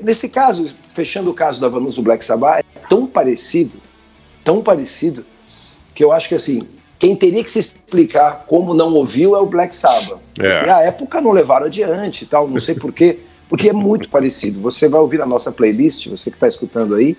nesse 0.03 0.29
caso, 0.29 0.73
fechando 0.93 1.29
o 1.29 1.33
caso 1.33 1.59
da 1.61 1.67
Vanusa 1.67 1.97
do 1.97 2.03
Black 2.03 2.23
Sabbath, 2.23 2.59
é 2.59 2.79
tão 2.87 3.07
parecido, 3.07 3.73
tão 4.43 4.61
parecido, 4.61 5.25
que 5.93 6.03
eu 6.03 6.11
acho 6.11 6.29
que 6.29 6.35
assim, 6.35 6.67
quem 6.99 7.15
teria 7.15 7.43
que 7.43 7.51
se 7.51 7.59
explicar 7.59 8.45
como 8.47 8.73
não 8.73 8.93
ouviu 8.93 9.35
é 9.35 9.39
o 9.39 9.45
Black 9.45 9.75
Sabbath. 9.75 10.19
É. 10.39 10.55
Porque 10.57 10.69
a 10.69 10.81
época 10.81 11.21
não 11.21 11.31
levaram 11.31 11.65
adiante 11.65 12.23
e 12.23 12.27
tal, 12.27 12.47
não 12.47 12.59
sei 12.59 12.75
porquê. 12.75 13.19
Porque 13.47 13.69
é 13.69 13.73
muito 13.73 14.09
parecido. 14.09 14.59
Você 14.61 14.87
vai 14.87 14.99
ouvir 14.99 15.21
a 15.21 15.25
nossa 15.25 15.51
playlist, 15.51 16.07
você 16.07 16.29
que 16.29 16.37
está 16.37 16.47
escutando 16.47 16.95
aí, 16.95 17.15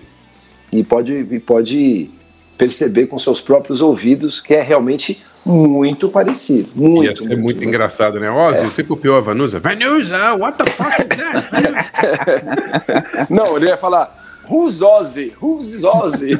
e 0.71 0.83
pode, 0.83 1.13
e 1.13 1.39
pode 1.39 2.09
perceber 2.57 3.07
com 3.07 3.17
seus 3.17 3.39
próprios 3.39 3.81
ouvidos 3.81 4.41
que 4.41 4.53
é 4.53 4.61
realmente 4.61 5.23
muito 5.45 6.09
parecido. 6.09 6.69
Muito, 6.75 7.05
Ia 7.05 7.15
ser 7.15 7.29
muito, 7.29 7.43
muito 7.43 7.63
engraçado, 7.63 8.19
né? 8.19 8.29
Ozzy, 8.29 8.65
é. 8.65 8.67
você 8.67 8.83
copiou 8.83 9.15
a 9.15 9.21
Vanusa? 9.21 9.59
Vanusa, 9.59 10.35
what 10.35 10.57
the 10.57 10.69
fuck 10.69 10.91
is 11.01 11.07
that? 11.07 11.47
Não, 13.31 13.55
ele 13.55 13.67
ia 13.67 13.77
falar. 13.77 14.25
Who's 14.49 14.81
Ozzy? 14.81 15.33
Who's 15.41 15.83
Ozzy? 15.83 16.39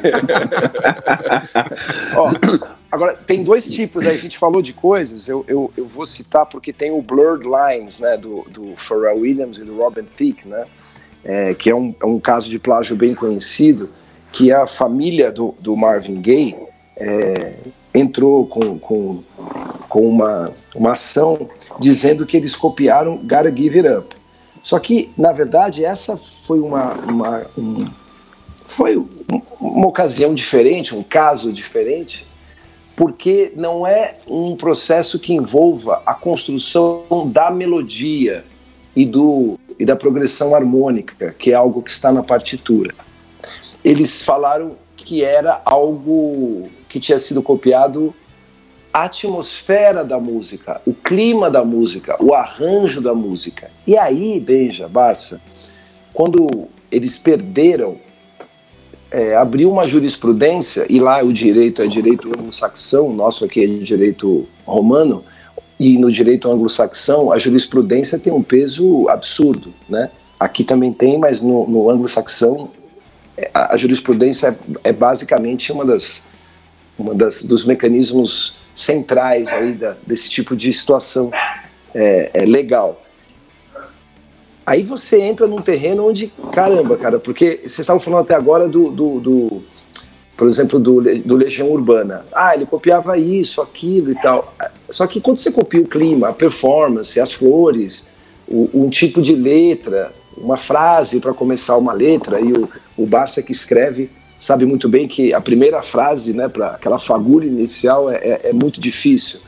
Ó, 2.16 2.30
agora, 2.90 3.16
tem 3.16 3.42
dois 3.42 3.68
tipos 3.68 4.04
aí. 4.06 4.14
A 4.14 4.18
gente 4.18 4.38
falou 4.38 4.62
de 4.62 4.72
coisas, 4.72 5.28
eu, 5.28 5.44
eu, 5.48 5.70
eu 5.76 5.86
vou 5.86 6.04
citar 6.04 6.46
porque 6.46 6.72
tem 6.72 6.90
o 6.90 7.02
Blurred 7.02 7.44
Lines, 7.46 8.00
né, 8.00 8.16
do, 8.16 8.46
do 8.50 8.74
Pharrell 8.76 9.18
Williams 9.18 9.58
e 9.58 9.62
do 9.62 9.76
Robin 9.76 10.04
Thicke, 10.04 10.48
né, 10.48 10.66
é, 11.24 11.54
que 11.54 11.70
é 11.70 11.74
um, 11.74 11.94
é 12.00 12.06
um 12.06 12.18
caso 12.18 12.48
de 12.48 12.58
plágio 12.58 12.96
bem 12.96 13.14
conhecido, 13.14 13.90
que 14.32 14.52
a 14.52 14.66
família 14.66 15.32
do, 15.32 15.54
do 15.60 15.76
Marvin 15.76 16.20
Gaye 16.20 16.56
é, 16.96 17.54
entrou 17.94 18.46
com, 18.46 18.78
com, 18.78 19.22
com 19.88 20.08
uma, 20.08 20.52
uma 20.74 20.92
ação 20.92 21.48
dizendo 21.80 22.26
que 22.26 22.36
eles 22.36 22.54
copiaram 22.54 23.16
Gotta 23.16 23.54
Give 23.54 23.78
It 23.78 23.88
Up. 23.88 24.16
Só 24.62 24.78
que, 24.78 25.10
na 25.16 25.32
verdade, 25.32 25.84
essa 25.84 26.16
foi 26.16 26.60
uma, 26.60 26.92
uma, 26.94 27.46
um, 27.56 27.88
foi 28.66 29.02
uma 29.60 29.86
ocasião 29.86 30.34
diferente, 30.34 30.94
um 30.94 31.02
caso 31.02 31.52
diferente, 31.52 32.26
porque 32.98 33.52
não 33.54 33.86
é 33.86 34.16
um 34.26 34.56
processo 34.56 35.20
que 35.20 35.32
envolva 35.32 36.02
a 36.04 36.14
construção 36.14 37.04
da 37.32 37.48
melodia 37.48 38.44
e, 38.96 39.06
do, 39.06 39.56
e 39.78 39.84
da 39.84 39.94
progressão 39.94 40.52
harmônica, 40.52 41.32
que 41.38 41.52
é 41.52 41.54
algo 41.54 41.80
que 41.80 41.90
está 41.90 42.10
na 42.10 42.24
partitura. 42.24 42.92
Eles 43.84 44.22
falaram 44.22 44.72
que 44.96 45.22
era 45.22 45.62
algo 45.64 46.68
que 46.88 46.98
tinha 46.98 47.20
sido 47.20 47.40
copiado 47.40 48.12
a 48.92 49.04
atmosfera 49.04 50.04
da 50.04 50.18
música, 50.18 50.82
o 50.84 50.92
clima 50.92 51.48
da 51.48 51.64
música, 51.64 52.16
o 52.20 52.34
arranjo 52.34 53.00
da 53.00 53.14
música. 53.14 53.70
E 53.86 53.96
aí, 53.96 54.40
Benja, 54.40 54.88
Barça, 54.88 55.40
quando 56.12 56.66
eles 56.90 57.16
perderam, 57.16 58.00
é, 59.10 59.34
abriu 59.36 59.70
uma 59.70 59.86
jurisprudência, 59.86 60.86
e 60.88 61.00
lá 61.00 61.22
o 61.22 61.32
direito 61.32 61.82
é 61.82 61.86
direito 61.86 62.28
anglo-saxão, 62.28 63.12
nosso 63.12 63.44
aqui 63.44 63.64
é 63.64 63.66
direito 63.66 64.46
romano, 64.66 65.24
e 65.78 65.96
no 65.96 66.10
direito 66.10 66.50
anglo-saxão 66.50 67.32
a 67.32 67.38
jurisprudência 67.38 68.18
tem 68.18 68.32
um 68.32 68.42
peso 68.42 69.08
absurdo, 69.08 69.72
né? 69.88 70.10
Aqui 70.38 70.62
também 70.62 70.92
tem, 70.92 71.18
mas 71.18 71.40
no, 71.40 71.66
no 71.66 71.90
anglo-saxão 71.90 72.70
é, 73.36 73.50
a, 73.54 73.74
a, 73.74 73.76
jurisprudência 73.76 74.48
é, 74.84 74.90
é 74.90 74.92
basicamente 74.92 75.72
uma 75.72 75.84
das 75.84 76.26
uma 76.98 77.14
das, 77.14 77.42
dos 77.42 77.64
mecanismos 77.64 78.56
centrais 78.74 79.52
aí 79.52 79.72
da, 79.72 79.96
desse 80.04 80.28
tipo 80.28 80.56
de 80.56 80.74
situação 80.74 81.30
é, 81.94 82.30
é 82.34 82.44
legal. 82.44 83.00
Aí 84.68 84.82
você 84.82 85.18
entra 85.18 85.46
num 85.46 85.62
terreno 85.62 86.06
onde, 86.06 86.30
caramba, 86.52 86.94
cara, 86.98 87.18
porque 87.18 87.60
vocês 87.62 87.78
estavam 87.78 87.98
falando 87.98 88.20
até 88.20 88.34
agora 88.34 88.68
do, 88.68 88.90
do, 88.90 89.18
do 89.18 89.62
por 90.36 90.46
exemplo, 90.46 90.78
do, 90.78 91.00
do 91.24 91.36
Legião 91.36 91.70
Urbana. 91.70 92.26
Ah, 92.30 92.54
ele 92.54 92.66
copiava 92.66 93.16
isso, 93.16 93.62
aquilo 93.62 94.12
e 94.12 94.14
tal. 94.16 94.54
Só 94.90 95.06
que 95.06 95.22
quando 95.22 95.38
você 95.38 95.50
copia 95.50 95.80
o 95.80 95.86
clima, 95.86 96.28
a 96.28 96.32
performance, 96.34 97.18
as 97.18 97.32
flores, 97.32 98.08
o, 98.46 98.68
um 98.74 98.90
tipo 98.90 99.22
de 99.22 99.34
letra, 99.34 100.12
uma 100.36 100.58
frase 100.58 101.18
para 101.18 101.32
começar 101.32 101.78
uma 101.78 101.94
letra, 101.94 102.38
e 102.38 102.52
o, 102.52 102.68
o 102.94 103.06
Barça 103.06 103.40
que 103.40 103.52
escreve 103.52 104.10
sabe 104.38 104.66
muito 104.66 104.86
bem 104.86 105.08
que 105.08 105.32
a 105.32 105.40
primeira 105.40 105.80
frase, 105.80 106.34
né, 106.34 106.46
para 106.46 106.72
aquela 106.72 106.98
fagulha 106.98 107.46
inicial, 107.46 108.10
é, 108.10 108.16
é, 108.16 108.40
é 108.50 108.52
muito 108.52 108.82
difícil. 108.82 109.40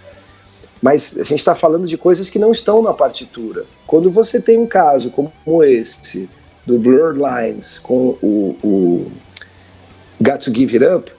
Mas 0.80 1.18
a 1.18 1.24
gente 1.24 1.40
está 1.40 1.54
falando 1.54 1.86
de 1.86 1.98
coisas 1.98 2.30
que 2.30 2.38
não 2.38 2.52
estão 2.52 2.82
na 2.82 2.94
partitura. 2.94 3.66
Quando 3.86 4.10
você 4.10 4.40
tem 4.40 4.58
um 4.58 4.66
caso 4.66 5.10
como 5.10 5.62
esse, 5.62 6.28
do 6.66 6.78
Blurred 6.78 7.18
Lines 7.18 7.78
com 7.78 8.16
o, 8.22 8.56
o 8.62 9.12
Got 10.20 10.44
to 10.44 10.54
Give 10.54 10.76
It 10.76 10.94
Up, 10.94 11.12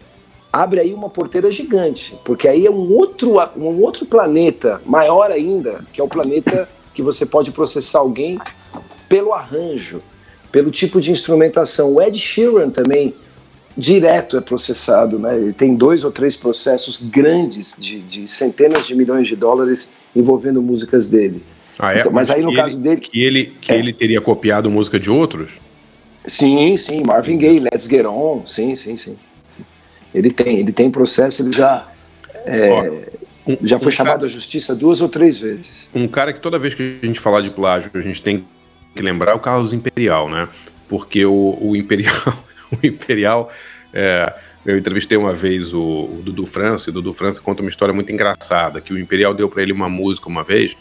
abre 0.52 0.80
aí 0.80 0.94
uma 0.94 1.10
porteira 1.10 1.52
gigante, 1.52 2.16
porque 2.26 2.48
aí 2.48 2.66
é 2.66 2.72
um 2.72 2.92
outro, 2.94 3.38
um 3.56 3.82
outro 3.82 4.06
planeta, 4.06 4.82
maior 4.86 5.32
ainda, 5.32 5.84
que 5.94 6.02
é 6.02 6.04
o 6.04 6.08
planeta 6.08 6.68
que 6.94 7.02
você 7.02 7.26
pode 7.26 7.52
processar 7.52 8.00
alguém 8.00 8.40
pelo 9.08 9.34
arranjo, 9.34 10.02
pelo 10.52 10.72
tipo 10.72 11.00
de 11.00 11.12
instrumentação. 11.12 11.94
O 11.94 12.02
Ed 12.02 12.18
Sheeran 12.18 12.70
também 12.70 13.14
direto 13.78 14.38
é 14.38 14.42
processado, 14.42 15.18
né? 15.20 15.36
Ele 15.38 15.54
tem 15.54 15.76
dois 15.76 16.04
ou 16.04 16.12
três 16.12 16.36
processos 16.36 17.02
grandes 17.02 17.76
de, 17.80 18.00
de, 18.00 18.28
centenas 18.28 18.86
de 18.86 18.96
milhões 18.96 19.28
de 19.28 19.36
dólares 19.36 19.94
envolvendo 20.16 20.62
músicas 20.62 21.08
dele. 21.08 21.42
Ah, 21.80 21.94
é? 21.94 22.00
Então, 22.00 22.12
mas 22.12 22.30
aí 22.30 22.42
no 22.44 22.54
caso 22.54 22.76
ele, 22.76 22.84
dele. 22.84 23.02
Que, 23.02 23.24
ele, 23.24 23.46
que 23.62 23.72
É. 23.72 23.78
ele 23.78 23.94
teria 23.94 24.22
copiado 24.22 24.70
música 24.70 25.00
de 25.00 25.10
outros? 25.10 25.52
Sim, 26.28 26.78
sim, 26.78 27.04
Marvin 27.04 27.38
Gaye, 27.38 27.60
Let's 27.60 27.88
Get 27.88 28.06
On, 28.06 28.46
sim, 28.46 28.76
sim, 28.76 28.96
sim. 28.96 29.18
Ele 30.14 30.30
tem, 30.30 30.60
ele 30.60 30.72
tem 30.72 30.92
processo, 30.92 31.42
ele 31.42 31.52
já. 31.52 31.88
é, 32.46 33.22
Um- 33.48 33.58
já 33.64 33.80
foi 33.80 33.88
um 33.88 33.92
chamado 33.96 34.20
cara- 34.20 34.26
à 34.26 34.30
justiça 34.30 34.76
duas 34.76 35.02
ou 35.02 35.10
três 35.10 35.40
vezes. 35.40 35.90
Um 35.96 36.08
cara 36.08 36.32
que 36.32 36.40
toda 36.40 36.60
vez 36.60 36.76
que 36.76 37.00
a 37.02 37.06
gente 37.06 37.20
falar 37.20 37.42
de 37.42 37.50
plágio, 37.50 37.90
a 37.92 38.00
gente 38.02 38.22
tem 38.22 38.46
que 38.96 39.02
lembrar 39.02 39.32
é 39.32 39.34
o 39.36 39.40
Carlos 39.40 39.74
Imperial, 39.74 40.30
né? 40.30 40.48
Porque 40.88 41.26
o, 41.26 41.58
o 41.60 41.76
Imperial, 41.76 42.14
o 42.82 42.86
Imperial, 42.86 43.52
é, 43.94 44.34
eu 44.66 44.78
entrevistei 44.78 45.18
uma 45.18 45.34
vez 45.34 45.74
o, 45.74 45.82
o 45.82 46.22
Dudu 46.24 46.46
França, 46.46 46.90
e 46.90 46.92
o 46.92 46.94
Dudu 46.94 47.14
França 47.14 47.42
conta 47.42 47.62
uma 47.62 47.70
história 47.70 47.94
muito 47.94 48.12
engraçada, 48.12 48.80
que 48.80 48.94
o 48.94 49.00
Imperial 49.00 49.34
deu 49.34 49.50
para 49.50 49.62
ele 49.62 49.72
uma 49.72 49.90
música 49.90 50.28
uma 50.28 50.44
vez, 50.44 50.76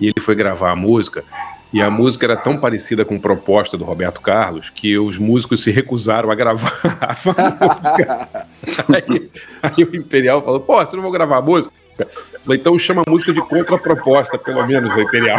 e 0.00 0.06
ele 0.06 0.20
foi 0.20 0.34
gravar 0.34 0.70
a 0.70 0.76
música, 0.76 1.24
e 1.72 1.80
a 1.80 1.90
música 1.90 2.26
era 2.26 2.36
tão 2.36 2.56
parecida 2.56 3.04
com 3.04 3.18
proposta 3.18 3.76
do 3.76 3.84
Roberto 3.84 4.20
Carlos 4.20 4.70
que 4.70 4.98
os 4.98 5.16
músicos 5.18 5.62
se 5.62 5.70
recusaram 5.70 6.30
a 6.30 6.34
gravar 6.34 6.80
a 7.00 7.16
música. 7.64 8.46
Aí, 8.92 9.30
aí 9.62 9.84
o 9.84 9.96
Imperial 9.96 10.42
falou: 10.42 10.60
pô, 10.60 10.84
você 10.84 10.94
não 10.94 11.02
vou 11.02 11.10
gravar 11.12 11.38
a 11.38 11.42
música? 11.42 11.72
Falei, 12.44 12.58
Então 12.58 12.78
chama 12.78 13.02
a 13.06 13.10
música 13.10 13.32
de 13.32 13.40
contraproposta, 13.40 14.36
pelo 14.38 14.66
menos, 14.66 14.92
a 14.92 15.00
Imperial. 15.00 15.38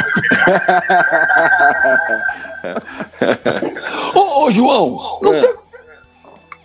Ô, 4.14 4.46
ô, 4.46 4.52
João, 4.52 5.20
não, 5.22 5.32
teve, 5.32 5.54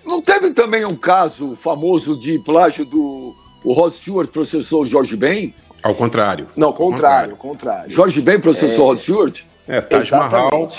não 0.06 0.22
teve 0.22 0.50
também 0.52 0.84
um 0.84 0.96
caso 0.96 1.56
famoso 1.56 2.18
de 2.18 2.38
plágio 2.38 2.84
do 2.84 3.34
o 3.64 3.72
Rod 3.72 3.92
Stewart 3.92 4.30
processou 4.30 4.82
o 4.82 4.86
Jorge 4.86 5.16
Ben? 5.16 5.54
Ao 5.82 5.94
contrário. 5.94 6.48
Não, 6.56 6.72
contrário, 6.72 7.36
contrário. 7.36 7.90
Jorge 7.90 8.20
Ben 8.20 8.38
processou 8.40 8.84
o 8.86 8.88
Rod 8.90 8.98
Stewart? 8.98 9.42
É, 9.66 9.80
Taj 9.80 10.10
Mahal. 10.12 10.72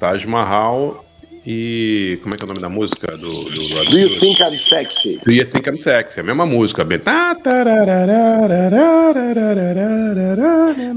Taj 0.00 0.26
Mahal 0.26 1.04
e. 1.46 2.18
Como 2.22 2.34
é 2.34 2.38
que 2.38 2.42
é 2.42 2.46
o 2.46 2.48
nome 2.48 2.60
da 2.60 2.68
música 2.68 3.16
do. 3.16 3.30
do, 3.30 3.50
do 3.68 3.84
Do 3.90 3.98
you 3.98 4.18
think 4.18 4.42
I'm 4.42 4.58
sexy? 4.58 5.20
Do 5.24 5.32
You 5.32 5.46
Think 5.48 5.68
I'm 5.68 5.80
Sexy? 5.80 6.18
É 6.18 6.22
a 6.22 6.24
mesma 6.26 6.44
música. 6.46 6.84
bem- 6.84 6.98
Tá, 6.98 7.34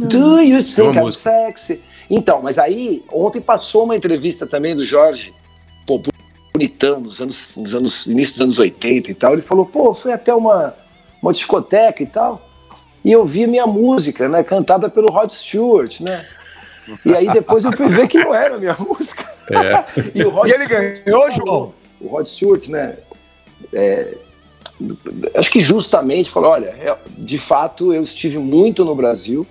Do 0.09 0.41
you 0.41 0.63
think 0.63 0.81
I'm 0.97 1.01
música. 1.01 1.29
sexy? 1.29 1.81
Então, 2.09 2.41
mas 2.41 2.57
aí, 2.57 3.03
ontem 3.11 3.41
passou 3.41 3.83
uma 3.83 3.95
entrevista 3.95 4.45
também 4.45 4.75
do 4.75 4.85
Jorge, 4.85 5.33
bonitão, 6.55 6.99
nos 7.01 7.19
anos, 7.19 7.55
nos 7.57 7.75
anos, 7.75 8.05
início 8.07 8.35
dos 8.35 8.41
anos 8.41 8.59
80 8.59 9.11
e 9.11 9.13
tal. 9.13 9.33
Ele 9.33 9.41
falou, 9.41 9.65
pô, 9.65 9.93
fui 9.93 10.13
até 10.13 10.33
uma, 10.33 10.73
uma 11.21 11.33
discoteca 11.33 12.01
e 12.01 12.07
tal, 12.07 12.49
e 13.03 13.11
eu 13.11 13.25
vi 13.25 13.43
a 13.43 13.47
minha 13.47 13.67
música, 13.67 14.27
né, 14.27 14.43
cantada 14.43 14.89
pelo 14.89 15.11
Rod 15.11 15.29
Stewart, 15.29 15.99
né? 16.01 16.25
E 17.05 17.15
aí 17.15 17.31
depois 17.31 17.65
eu 17.65 17.71
fui 17.71 17.87
ver 17.87 18.07
que 18.07 18.19
não 18.19 18.33
era 18.33 18.55
a 18.55 18.57
minha 18.59 18.75
música. 18.79 19.25
É. 19.51 20.01
E, 20.15 20.23
o 20.23 20.29
Rod 20.29 20.47
E 20.47 20.51
ele 20.53 20.65
Stewart 20.65 21.03
ganhou, 21.05 21.31
João? 21.31 21.73
O 21.99 22.07
Rod 22.07 22.25
Stewart, 22.25 22.67
né? 22.69 22.95
é, 23.73 24.15
acho 25.35 25.51
que 25.51 25.59
justamente 25.59 26.29
falou: 26.29 26.51
olha, 26.51 26.67
é, 26.67 26.95
de 27.17 27.37
fato 27.37 27.93
eu 27.93 28.01
estive 28.01 28.37
muito 28.37 28.85
no 28.85 28.95
Brasil, 28.95 29.45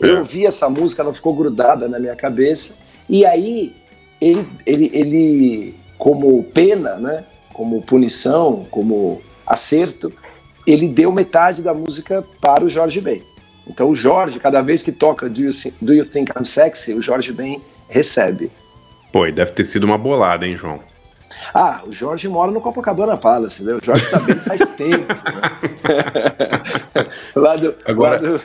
eu 0.00 0.16
É. 0.16 0.18
ouvi 0.18 0.46
essa 0.46 0.68
música, 0.68 1.02
ela 1.02 1.12
ficou 1.14 1.34
grudada 1.34 1.88
na 1.88 1.98
minha 1.98 2.14
cabeça, 2.14 2.78
e 3.08 3.24
aí 3.24 3.74
ele, 4.20 4.48
ele, 4.64 4.90
ele 4.92 5.74
como 5.98 6.42
pena, 6.44 6.94
né? 6.96 7.24
Como 7.52 7.80
punição, 7.82 8.66
como 8.70 9.20
acerto, 9.46 10.12
ele 10.66 10.88
deu 10.88 11.10
metade 11.12 11.62
da 11.62 11.72
música 11.72 12.24
para 12.40 12.64
o 12.64 12.68
Jorge 12.68 13.00
Ben. 13.00 13.22
Então 13.66 13.88
o 13.90 13.94
Jorge, 13.94 14.38
cada 14.38 14.60
vez 14.62 14.82
que 14.82 14.92
toca 14.92 15.28
Do 15.28 15.40
You, 15.40 15.50
Do 15.80 15.94
you 15.94 16.04
Think 16.04 16.32
I'm 16.38 16.44
Sexy, 16.44 16.92
o 16.94 17.00
Jorge 17.02 17.32
Ben 17.32 17.60
recebe. 17.88 18.50
Pô, 19.12 19.26
e 19.26 19.32
deve 19.32 19.52
ter 19.52 19.64
sido 19.64 19.84
uma 19.84 19.96
bolada, 19.96 20.46
hein, 20.46 20.56
João? 20.56 20.80
Ah, 21.54 21.80
o 21.86 21.92
Jorge 21.92 22.28
mora 22.28 22.50
no 22.52 22.60
Copacabana 22.60 23.16
Palace, 23.16 23.62
né? 23.64 23.74
O 23.74 23.84
Jorge 23.84 24.06
tá 24.10 24.18
bem 24.20 24.36
faz 24.36 24.60
tempo. 24.76 25.06
Né? 25.12 27.06
lá 27.34 27.56
do, 27.56 27.74
Agora- 27.84 28.20
lá 28.20 28.28
do- 28.38 28.42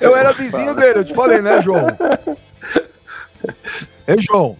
Eu 0.00 0.16
era 0.16 0.32
vizinho 0.32 0.74
dele, 0.74 1.00
eu 1.00 1.04
te 1.04 1.14
falei, 1.14 1.40
né, 1.42 1.60
João? 1.60 1.86
Ei, 4.06 4.16
João. 4.20 4.56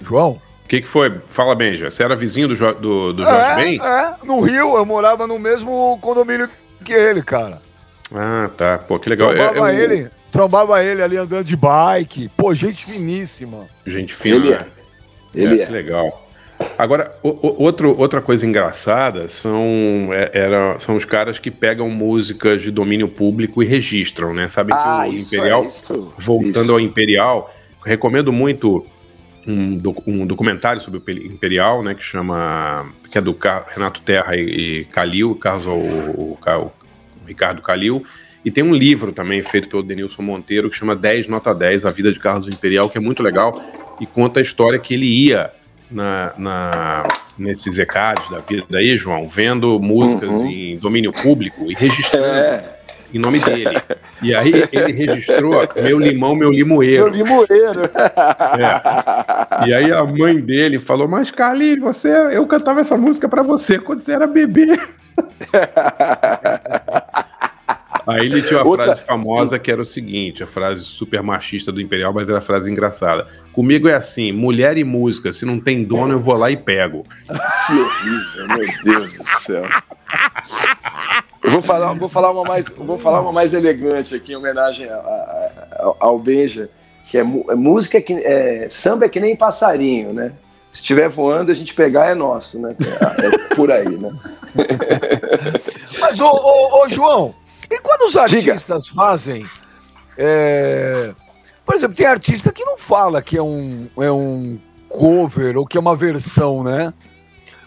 João? 0.00 0.40
O 0.64 0.68
que, 0.68 0.80
que 0.80 0.86
foi? 0.88 1.12
Fala, 1.28 1.54
Benja. 1.54 1.90
Você 1.90 2.02
era 2.02 2.16
vizinho 2.16 2.48
do, 2.48 2.56
Jo- 2.56 2.72
do, 2.74 3.12
do 3.12 3.22
Jorge 3.22 3.50
é, 3.50 3.54
Ben? 3.56 3.80
é, 3.82 4.14
no 4.24 4.40
Rio, 4.40 4.76
eu 4.76 4.84
morava 4.86 5.26
no 5.26 5.38
mesmo 5.38 5.98
condomínio 6.00 6.48
que 6.84 6.92
ele, 6.92 7.22
cara. 7.22 7.60
Ah, 8.14 8.50
tá. 8.56 8.78
Pô, 8.78 8.98
que 8.98 9.08
legal. 9.08 9.34
Trombava 9.34 9.72
É- 9.72 9.76
é 9.76 9.82
ele, 9.82 10.10
trombava 10.32 10.82
ele 10.84 11.02
ali 11.02 11.16
andando 11.18 11.44
de 11.44 11.56
bike. 11.56 12.30
Pô, 12.36 12.54
gente 12.54 12.84
finíssima. 12.86 13.66
Gente 13.86 14.14
fina. 14.14 14.36
Ele 14.36 14.52
é. 14.52 14.66
Ele 15.34 15.56
que 15.56 15.62
é. 15.62 15.68
legal. 15.68 16.20
Agora, 16.78 17.14
o- 17.22 17.28
o- 17.28 17.62
outro, 17.62 17.94
outra 17.98 18.22
coisa 18.22 18.46
engraçada 18.46 19.28
são, 19.28 20.08
é- 20.12 20.30
era, 20.32 20.78
são 20.78 20.96
os 20.96 21.04
caras 21.04 21.38
que 21.38 21.50
pegam 21.50 21.90
músicas 21.90 22.62
de 22.62 22.70
domínio 22.70 23.08
público 23.08 23.62
e 23.62 23.66
registram, 23.66 24.32
né? 24.32 24.48
Sabem 24.48 24.74
Ah, 24.74 25.02
que 25.04 25.10
o 25.10 25.14
isso 25.14 25.34
Imperial, 25.34 25.64
é, 25.64 25.66
isso, 25.66 26.14
voltando 26.18 26.62
isso. 26.62 26.72
ao 26.72 26.80
Imperial, 26.80 27.54
recomendo 27.84 28.32
muito 28.32 28.86
um, 29.46 29.76
doc- 29.76 30.06
um 30.06 30.26
documentário 30.26 30.80
sobre 30.80 30.98
o 30.98 31.00
Pe- 31.00 31.26
Imperial, 31.26 31.82
né? 31.82 31.94
Que 31.94 32.02
chama. 32.02 32.90
que 33.10 33.18
é 33.18 33.20
do 33.20 33.34
Car- 33.34 33.64
Renato 33.74 34.00
Terra 34.00 34.36
e, 34.36 34.80
e 34.80 34.84
Calil, 34.86 35.34
Carlos, 35.36 35.66
o, 35.66 35.70
o, 35.72 36.38
o 36.46 36.72
Ricardo 37.26 37.60
Calil. 37.62 38.04
E 38.44 38.50
tem 38.50 38.62
um 38.62 38.74
livro 38.74 39.10
também 39.12 39.42
feito 39.42 39.68
pelo 39.68 39.82
Denilson 39.82 40.22
Monteiro 40.22 40.68
que 40.68 40.76
chama 40.76 40.94
10 40.94 41.28
Nota 41.28 41.54
10, 41.54 41.86
A 41.86 41.90
Vida 41.90 42.12
de 42.12 42.20
Carlos 42.20 42.46
Imperial, 42.48 42.90
que 42.90 42.98
é 42.98 43.00
muito 43.00 43.22
legal 43.22 43.62
e 44.00 44.06
conta 44.06 44.38
a 44.38 44.42
história 44.42 44.78
que 44.78 44.92
ele 44.92 45.06
ia 45.06 45.50
na, 45.90 46.34
na- 46.36 47.08
nesses 47.38 47.78
ECADs 47.78 48.28
da 48.30 48.40
vida 48.40 48.78
aí, 48.78 48.96
João, 48.96 49.28
vendo 49.28 49.78
músicas 49.80 50.28
Uhum. 50.28 50.46
em 50.46 50.76
domínio 50.78 51.10
público 51.22 51.70
e 51.70 51.74
registrando 51.74 52.26
É. 52.26 52.73
em 53.12 53.18
nome 53.18 53.38
dele. 53.40 53.80
E 54.22 54.34
aí 54.34 54.52
ele 54.72 54.92
registrou 54.92 55.54
Meu 55.76 55.98
Limão, 55.98 56.34
Meu 56.34 56.48
Eu 56.48 56.52
Limoeiro. 56.54 57.08
limoeiro. 57.08 57.82
É. 58.58 59.68
E 59.68 59.74
aí 59.74 59.92
a 59.92 60.04
mãe 60.04 60.40
dele 60.40 60.78
falou, 60.78 61.06
mas 61.08 61.30
Carlinhos, 61.30 61.80
você, 61.80 62.08
eu 62.32 62.46
cantava 62.46 62.80
essa 62.80 62.96
música 62.96 63.28
pra 63.28 63.42
você 63.42 63.78
quando 63.78 64.02
você 64.02 64.12
era 64.12 64.26
bebê. 64.26 64.66
Aí 68.06 68.26
ele 68.26 68.42
tinha 68.42 68.60
uma 68.60 68.66
Outra- 68.68 68.86
frase 68.86 69.00
famosa 69.02 69.58
que 69.58 69.70
era 69.70 69.80
o 69.80 69.84
seguinte, 69.84 70.42
a 70.42 70.46
frase 70.46 70.84
super 70.84 71.22
machista 71.22 71.72
do 71.72 71.80
Imperial, 71.80 72.12
mas 72.12 72.28
era 72.28 72.36
a 72.38 72.42
frase 72.42 72.70
engraçada. 72.70 73.26
Comigo 73.52 73.88
é 73.88 73.94
assim, 73.94 74.30
mulher 74.30 74.76
e 74.76 74.84
música, 74.84 75.32
se 75.32 75.46
não 75.46 75.58
tem 75.58 75.82
dono 75.82 76.12
eu 76.14 76.20
vou 76.20 76.36
lá 76.36 76.50
e 76.50 76.56
pego. 76.56 77.02
Que 77.66 77.72
horrível, 77.72 78.48
meu 78.48 78.68
Deus 78.84 79.16
do 79.16 79.26
céu. 79.40 79.64
Eu 81.44 81.50
vou 81.50 81.60
falar, 81.62 81.92
vou 81.92 82.08
falar, 82.08 82.30
uma, 82.30 82.42
mais, 82.42 82.66
vou 82.68 82.98
falar 82.98 83.20
uma 83.20 83.30
mais 83.32 83.52
elegante 83.52 84.14
aqui, 84.14 84.32
em 84.32 84.36
homenagem 84.36 84.88
a- 84.88 84.94
a- 84.94 85.50
a- 85.72 85.94
ao 86.00 86.18
Benja, 86.18 86.70
que 87.10 87.18
é, 87.18 87.20
é 87.20 87.54
música 87.54 88.00
que. 88.00 88.14
É, 88.14 88.66
samba 88.70 89.04
é 89.04 89.08
que 89.08 89.20
nem 89.20 89.36
passarinho, 89.36 90.12
né? 90.12 90.32
Se 90.72 90.80
estiver 90.80 91.08
voando, 91.08 91.52
a 91.52 91.54
gente 91.54 91.72
pegar 91.74 92.10
é 92.10 92.14
nosso, 92.14 92.58
né? 92.60 92.74
É, 93.22 93.26
é 93.26 93.54
por 93.54 93.70
aí, 93.70 93.88
né? 93.96 94.10
Mas, 96.00 96.18
ô, 96.20 96.28
ô, 96.30 96.82
ô, 96.84 96.88
João, 96.88 97.34
e 97.70 97.78
quando 97.80 98.02
os 98.08 98.16
artistas 98.16 98.88
fazem. 98.88 99.46
é, 100.18 101.12
Por 101.64 101.74
exemplo, 101.74 101.96
tem 101.96 102.06
artista 102.06 102.50
que 102.52 102.64
não 102.64 102.76
fala 102.76 103.22
que 103.22 103.36
é 103.38 103.42
um, 103.42 103.86
é 103.98 104.10
um 104.10 104.58
cover 104.88 105.56
ou 105.58 105.66
que 105.66 105.76
é 105.76 105.80
uma 105.80 105.94
versão, 105.96 106.62
né? 106.64 106.92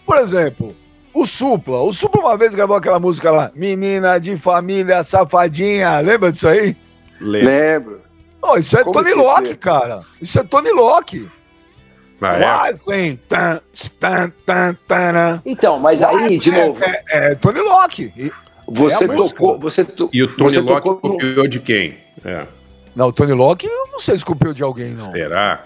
Por 0.04 0.16
exemplo, 0.18 0.74
o 1.22 1.26
Supla. 1.26 1.78
O 1.82 1.92
Supla 1.92 2.20
uma 2.20 2.36
vez 2.36 2.54
gravou 2.54 2.76
aquela 2.76 2.98
música 2.98 3.30
lá, 3.30 3.50
Menina 3.54 4.18
de 4.18 4.36
Família 4.36 5.02
Safadinha. 5.04 5.98
Lembra 6.00 6.30
disso 6.32 6.48
aí? 6.48 6.76
Lembro. 7.20 8.00
Oh, 8.40 8.56
isso 8.56 8.78
é 8.78 8.82
Como 8.84 8.94
Tony 8.94 9.08
esquecer? 9.10 9.28
Locke, 9.28 9.54
cara. 9.56 10.00
Isso 10.20 10.38
é 10.38 10.42
Tony 10.44 10.70
Locke. 10.70 11.28
Ah, 12.20 12.36
é? 12.36 12.72
Why 12.72 12.78
thing, 12.78 13.16
tan, 13.28 13.60
tan, 14.00 14.32
tan, 14.44 14.76
tan, 14.88 15.42
Então, 15.46 15.78
mas 15.78 16.02
aí, 16.02 16.38
de 16.38 16.50
novo, 16.50 16.82
É, 16.82 17.02
é 17.10 17.34
Tony 17.36 17.60
Locke. 17.60 18.12
E- 18.16 18.32
você 18.66 19.04
é 19.04 19.08
tocou. 19.08 19.58
Você 19.58 19.84
to- 19.84 20.10
E 20.12 20.22
o 20.22 20.28
Tony 20.28 20.50
você 20.50 20.60
Locke 20.60 20.88
tocou 20.88 20.96
copiou 21.12 21.46
de 21.46 21.60
quem? 21.60 21.96
É. 22.24 22.46
Não, 22.94 23.06
o 23.08 23.12
Tony 23.12 23.32
Locke, 23.32 23.66
eu 23.66 23.88
não 23.92 24.00
sei 24.00 24.18
se 24.18 24.24
copiou 24.24 24.52
de 24.52 24.62
alguém, 24.62 24.90
não. 24.90 25.12
Será? 25.12 25.64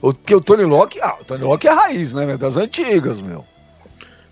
O- 0.00 0.12
Porque 0.12 0.34
o 0.34 0.40
Tony 0.40 0.64
Locke, 0.64 1.00
ah, 1.00 1.16
o 1.20 1.24
Tony 1.24 1.42
Locke 1.42 1.66
é 1.66 1.72
raiz, 1.72 2.12
né, 2.12 2.36
Das 2.36 2.56
antigas, 2.58 3.20
meu. 3.22 3.44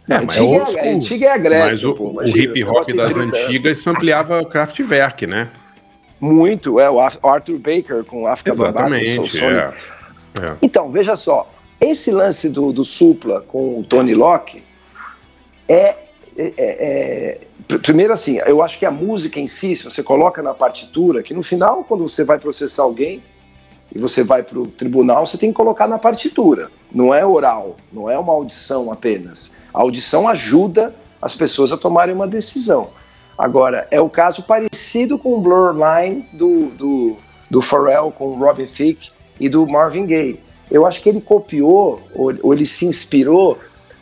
É, 0.09 0.21
mas 0.21 0.37
antiga, 0.39 0.43
old 0.45 0.61
é, 0.61 0.73
school. 0.83 0.97
antiga 0.97 1.27
é 1.27 1.31
a 1.31 1.37
Grécia. 1.39 1.67
Mas 1.67 1.85
o, 1.85 1.95
pô, 1.95 2.05
o 2.21 2.27
hip 2.27 2.65
hop 2.65 2.87
das 2.89 3.11
30 3.13 3.21
anos. 3.21 3.39
antigas 3.39 3.81
sampleava 3.81 4.45
Kraftwerk, 4.45 5.27
né? 5.27 5.49
Muito, 6.21 6.79
é. 6.81 6.91
O 6.91 7.01
Ar- 7.01 7.19
Arthur 7.23 7.59
Baker 7.59 8.05
com 8.05 8.27
África 8.27 8.53
Bambata, 8.57 8.95
Exatamente. 8.97 9.31
Sonic. 9.31 9.55
É. 10.41 10.45
É. 10.47 10.57
Então, 10.63 10.91
veja 10.91 11.15
só. 11.17 11.51
Esse 11.81 12.11
lance 12.11 12.49
do, 12.49 12.73
do 12.73 12.85
Supla 12.85 13.41
com 13.43 13.81
o 13.81 13.85
Tony 13.85 14.15
Locke 14.15 14.63
é, 15.69 15.97
é- 16.37 16.53
é- 16.57 17.79
primeiro 17.79 18.13
assim, 18.13 18.39
eu 18.47 18.63
acho 18.63 18.79
que 18.79 18.87
a 18.87 18.91
música 18.91 19.41
em 19.41 19.47
si, 19.47 19.75
se 19.77 19.85
você 19.85 20.03
coloca 20.03 20.43
na 20.43 20.55
partitura, 20.55 21.23
que 21.23 21.35
no 21.35 21.43
final, 21.43 21.85
quando 21.85 22.07
você 22.07 22.25
vai 22.25 22.39
processar 22.39 22.83
alguém 22.83 23.23
e 23.95 23.99
você 23.99 24.23
vai 24.23 24.43
para 24.43 24.59
o 24.59 24.67
tribunal, 24.67 25.27
você 25.27 25.37
tem 25.39 25.51
que 25.51 25.57
colocar 25.57 25.87
na 25.89 25.99
partitura. 25.99 26.71
Não 26.93 27.13
é 27.15 27.25
oral, 27.27 27.77
não 27.93 28.09
é 28.09 28.19
uma 28.19 28.33
audição 28.33 28.93
apenas. 28.93 29.57
A 29.73 29.81
audição 29.81 30.29
ajuda 30.29 30.95
as 31.21 31.35
pessoas 31.35 31.73
a 31.73 31.77
tomarem 31.77 32.15
uma 32.15 32.27
decisão. 32.27 32.91
Agora, 33.37 33.87
é 33.91 34.01
o 34.01 34.09
caso 34.09 34.43
parecido 34.43 35.19
com 35.19 35.35
o 35.35 35.41
Blur 35.41 35.75
Lines 35.75 36.35
do, 36.35 36.67
do, 36.67 37.17
do 37.51 37.63
Pharrell 37.63 38.11
com 38.11 38.27
o 38.27 38.39
Robin 38.39 38.67
Thicke 38.67 39.11
e 39.41 39.49
do 39.49 39.67
Marvin 39.67 40.07
Gaye. 40.07 40.41
Eu 40.71 40.87
acho 40.87 41.03
que 41.03 41.09
ele 41.09 41.21
copiou, 41.21 42.01
ou, 42.15 42.35
ou 42.43 42.55
ele 42.55 42.67
se 42.67 42.87
inspirou 42.87 43.59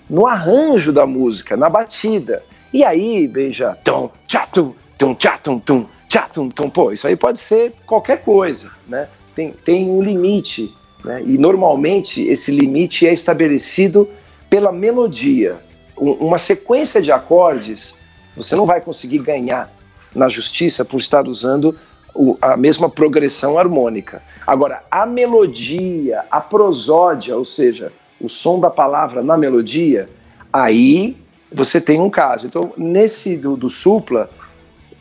no 0.08 0.26
arranjo 0.26 0.92
da 0.92 1.06
música, 1.06 1.56
na 1.56 1.68
batida. 1.68 2.42
E 2.72 2.84
aí, 2.84 3.26
beija, 3.26 3.78
tum, 3.84 4.10
tchatum, 4.26 4.74
tum, 4.98 5.14
tchatum, 5.14 5.58
tum, 5.58 5.86
tchatum, 6.08 6.50
tum, 6.50 6.70
pô, 6.70 6.92
isso 6.92 7.06
aí 7.06 7.16
pode 7.16 7.40
ser 7.40 7.72
qualquer 7.86 8.22
coisa, 8.22 8.72
né? 8.86 9.08
Tem, 9.34 9.52
tem 9.52 9.90
um 9.90 10.02
limite, 10.02 10.74
né? 11.04 11.22
E 11.24 11.38
normalmente 11.38 12.22
esse 12.22 12.50
limite 12.50 13.06
é 13.06 13.12
estabelecido 13.12 14.08
pela 14.50 14.72
melodia. 14.72 15.56
Um, 15.96 16.12
uma 16.26 16.36
sequência 16.36 17.00
de 17.00 17.12
acordes, 17.12 17.96
você 18.36 18.56
não 18.56 18.66
vai 18.66 18.80
conseguir 18.80 19.20
ganhar 19.20 19.72
na 20.14 20.28
justiça 20.28 20.84
por 20.84 20.98
estar 20.98 21.26
usando 21.28 21.78
o, 22.12 22.36
a 22.42 22.56
mesma 22.56 22.90
progressão 22.90 23.56
harmônica. 23.56 24.20
Agora, 24.44 24.82
a 24.90 25.06
melodia, 25.06 26.24
a 26.30 26.40
prosódia, 26.40 27.36
ou 27.36 27.44
seja, 27.44 27.92
o 28.20 28.28
som 28.28 28.58
da 28.58 28.68
palavra 28.68 29.22
na 29.22 29.36
melodia, 29.36 30.08
aí 30.52 31.16
você 31.52 31.80
tem 31.80 32.00
um 32.00 32.10
caso. 32.10 32.46
Então, 32.46 32.72
nesse 32.76 33.36
do, 33.36 33.56
do 33.56 33.68
Supla, 33.68 34.28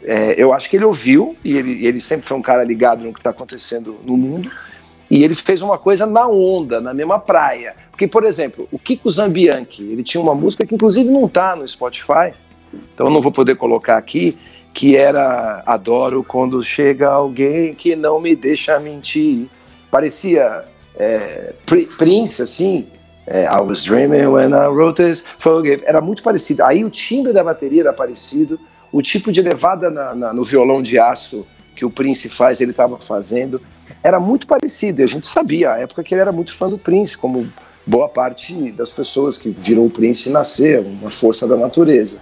é, 0.03 0.35
eu 0.37 0.53
acho 0.53 0.69
que 0.69 0.77
ele 0.77 0.85
ouviu, 0.85 1.35
e 1.43 1.57
ele, 1.57 1.85
ele 1.85 1.99
sempre 1.99 2.25
foi 2.25 2.37
um 2.37 2.41
cara 2.41 2.63
ligado 2.63 3.03
no 3.03 3.11
que 3.11 3.19
está 3.19 3.31
acontecendo 3.31 3.97
no 4.03 4.15
mundo, 4.15 4.51
e 5.09 5.23
ele 5.23 5.33
fez 5.33 5.61
uma 5.61 5.77
coisa 5.77 6.05
na 6.05 6.27
onda, 6.27 6.79
na 6.79 6.93
mesma 6.93 7.17
praia. 7.19 7.75
Porque, 7.99 8.07
por 8.07 8.23
exemplo, 8.23 8.65
o 8.71 8.79
Kiko 8.79 9.09
Zambianchi, 9.09 9.83
ele 9.83 10.03
tinha 10.03 10.23
uma 10.23 10.33
música 10.33 10.65
que 10.65 10.73
inclusive 10.73 11.09
não 11.09 11.25
está 11.25 11.53
no 11.53 11.67
Spotify, 11.67 12.33
então 12.93 13.07
eu 13.07 13.11
não 13.11 13.19
vou 13.19 13.29
poder 13.29 13.55
colocar 13.55 13.97
aqui, 13.97 14.37
que 14.73 14.95
era 14.95 15.61
Adoro 15.65 16.23
quando 16.23 16.63
chega 16.63 17.09
alguém 17.09 17.73
que 17.73 17.97
não 17.97 18.21
me 18.21 18.37
deixa 18.37 18.79
mentir. 18.79 19.47
Parecia 19.91 20.63
é, 20.95 21.51
Prince, 21.97 22.41
assim, 22.41 22.87
é, 23.27 23.43
I 23.43 23.59
was 23.59 23.83
dreaming 23.83 24.27
when 24.27 24.51
I 24.51 24.67
wrote 24.67 25.03
this, 25.03 25.25
forgive. 25.37 25.83
Era 25.85 25.99
muito 25.99 26.23
parecido. 26.23 26.63
Aí 26.63 26.85
o 26.85 26.89
timbre 26.89 27.33
da 27.33 27.43
bateria 27.43 27.81
era 27.81 27.91
parecido, 27.91 28.57
o 28.93 29.01
tipo 29.01 29.29
de 29.29 29.41
levada 29.41 29.89
na, 29.89 30.15
na, 30.15 30.33
no 30.33 30.45
violão 30.45 30.81
de 30.81 30.97
aço 30.97 31.45
que 31.75 31.83
o 31.83 31.89
Prince 31.89 32.29
faz, 32.29 32.61
ele 32.61 32.71
estava 32.71 32.97
fazendo, 32.97 33.61
era 34.01 34.21
muito 34.21 34.47
parecido. 34.47 35.01
E 35.01 35.03
a 35.03 35.07
gente 35.07 35.27
sabia, 35.27 35.73
à 35.73 35.79
época, 35.79 36.01
que 36.01 36.13
ele 36.13 36.21
era 36.21 36.31
muito 36.31 36.55
fã 36.55 36.69
do 36.69 36.77
Prince, 36.77 37.17
como 37.17 37.45
boa 37.89 38.07
parte 38.07 38.71
das 38.71 38.91
pessoas 38.91 39.39
que 39.39 39.49
viram 39.49 39.87
o 39.87 39.89
Prince 39.89 40.29
nascer, 40.29 40.79
uma 40.79 41.09
força 41.09 41.47
da 41.47 41.57
natureza. 41.57 42.21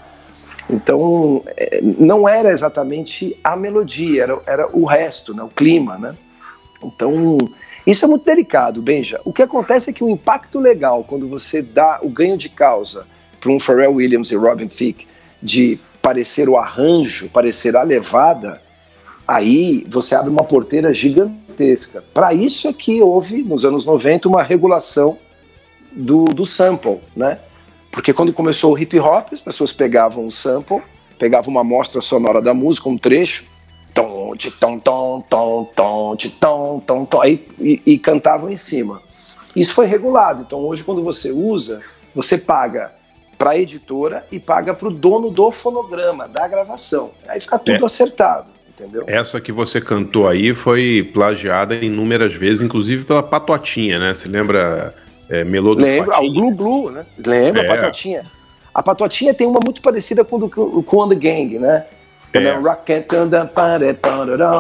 Então, 0.69 1.43
é, 1.58 1.82
não 1.82 2.27
era 2.27 2.51
exatamente 2.51 3.38
a 3.43 3.56
melodia, 3.56 4.23
era, 4.23 4.41
era 4.45 4.67
o 4.71 4.86
resto, 4.86 5.34
né, 5.34 5.43
o 5.43 5.49
clima, 5.49 5.97
né? 5.97 6.15
Então, 6.82 7.38
isso 7.86 8.06
é 8.06 8.08
muito 8.08 8.23
delicado, 8.23 8.82
Benja. 8.82 9.19
O 9.25 9.34
que 9.34 9.41
acontece 9.41 9.89
é 9.89 9.93
que 9.93 10.03
o 10.03 10.10
impacto 10.10 10.58
legal, 10.60 11.03
quando 11.03 11.27
você 11.27 11.62
dá 11.62 11.99
o 12.01 12.10
ganho 12.10 12.38
de 12.38 12.47
causa 12.47 13.06
para 13.39 13.51
um 13.51 13.60
Pharrell 13.60 13.95
Williams 13.95 14.32
e 14.32 14.36
Robin 14.36 14.67
Thicke, 14.67 15.06
de 15.41 15.80
parecer 16.01 16.47
o 16.47 16.56
arranjo, 16.56 17.30
parecer 17.30 17.75
a 17.75 17.84
levada, 17.84 18.62
aí 19.27 19.86
você 19.89 20.15
abre 20.15 20.30
uma 20.30 20.43
porteira 20.43 20.93
gigantesca. 20.93 22.03
Para 22.13 22.34
isso 22.34 22.69
é 22.69 22.73
que 22.73 23.01
houve, 23.01 23.43
nos 23.43 23.65
anos 23.65 23.86
90, 23.86 24.30
uma 24.30 24.43
regulação 24.43 25.17
do, 25.97 26.25
do 26.25 26.45
sample, 26.45 26.99
né? 27.15 27.39
Porque 27.91 28.13
quando 28.13 28.31
começou 28.31 28.73
o 28.73 28.77
hip 28.77 28.99
hop, 28.99 29.29
as 29.33 29.41
pessoas 29.41 29.73
pegavam 29.73 30.27
o 30.27 30.31
sample, 30.31 30.81
pegavam 31.17 31.49
uma 31.49 31.62
amostra 31.62 31.99
sonora 31.99 32.41
da 32.41 32.53
música, 32.53 32.88
um 32.88 32.97
trecho, 32.97 33.43
tom, 33.93 34.36
tom, 34.60 34.79
tom, 34.79 35.21
tom, 35.27 35.71
tom, 35.75 36.15
tom, 36.39 36.79
tom, 36.79 37.05
tom, 37.05 37.21
aí, 37.21 37.45
e, 37.60 37.81
e 37.86 37.97
cantavam 37.97 38.51
em 38.51 38.55
cima. 38.55 39.01
Isso 39.55 39.73
foi 39.73 39.88
regulado. 39.88 40.43
Então 40.45 40.60
hoje, 40.60 40.83
quando 40.83 41.03
você 41.03 41.31
usa, 41.31 41.81
você 42.13 42.38
paga 42.38 42.91
para 43.38 43.51
a 43.51 43.57
editora 43.57 44.25
e 44.31 44.39
paga 44.39 44.73
para 44.73 44.88
o 44.88 44.91
dono 44.91 45.31
do 45.31 45.51
fonograma, 45.51 46.27
da 46.27 46.47
gravação. 46.47 47.12
Aí 47.27 47.39
fica 47.39 47.57
tudo 47.57 47.83
é. 47.83 47.86
acertado. 47.86 48.57
Entendeu? 48.69 49.05
Essa 49.07 49.41
que 49.41 49.51
você 49.51 49.81
cantou 49.81 50.27
aí 50.27 50.53
foi 50.53 51.10
plagiada 51.12 51.73
inúmeras 51.73 52.36
vezes, 52.36 52.62
inclusive 52.62 53.05
pela 53.05 53.23
Patotinha, 53.23 53.97
né? 53.97 54.13
Você 54.13 54.27
lembra 54.27 54.93
é, 55.29 55.43
Melô 55.43 55.75
do 55.75 55.81
Lembra, 55.81 56.15
ah, 56.15 56.21
o 56.21 56.31
Glu 56.31 56.51
Glu, 56.51 56.91
né? 56.91 57.05
Lembra, 57.25 57.61
é. 57.61 57.65
a 57.65 57.67
Patotinha. 57.67 58.25
A 58.73 58.83
Patotinha 58.83 59.33
tem 59.33 59.47
uma 59.47 59.59
muito 59.63 59.81
parecida 59.81 60.23
com, 60.23 60.39
do, 60.39 60.49
com 60.49 60.97
o 60.97 61.09
The 61.09 61.15
Gang, 61.15 61.59
né? 61.59 61.85
É. 62.33 62.39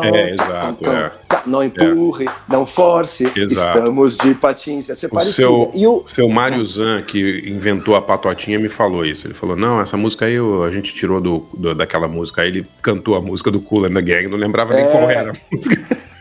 é, 0.03 0.33
exato. 0.33 0.89
É. 0.89 1.11
Não 1.45 1.63
empurre, 1.63 2.25
é. 2.25 2.31
não 2.49 2.65
force, 2.65 3.25
exato. 3.25 3.77
estamos 3.77 4.17
de 4.17 4.33
patins. 4.33 4.89
Essa 4.89 5.05
é 5.05 5.17
o 5.17 5.23
seu, 5.23 5.71
e 5.73 5.87
o 5.87 6.03
seu 6.05 6.27
Mário 6.27 6.65
Zan, 6.65 7.01
que 7.03 7.43
inventou 7.47 7.95
a 7.95 8.01
patotinha, 8.01 8.59
me 8.59 8.69
falou 8.69 9.05
isso. 9.05 9.27
Ele 9.27 9.33
falou: 9.33 9.55
não, 9.55 9.79
essa 9.79 9.95
música 9.95 10.25
aí 10.25 10.37
a 10.37 10.71
gente 10.71 10.93
tirou 10.93 11.21
do, 11.21 11.47
do 11.53 11.75
daquela 11.75 12.07
música. 12.07 12.41
Aí 12.41 12.49
ele 12.49 12.67
cantou 12.81 13.15
a 13.15 13.21
música 13.21 13.51
do 13.51 13.61
Cool 13.61 13.85
and 13.85 13.93
the 13.93 14.01
Gang, 14.01 14.27
não 14.27 14.37
lembrava 14.37 14.73
nem 14.73 14.89
qual 14.89 15.09
era 15.09 15.31
a 15.31 15.35
música. 15.51 15.97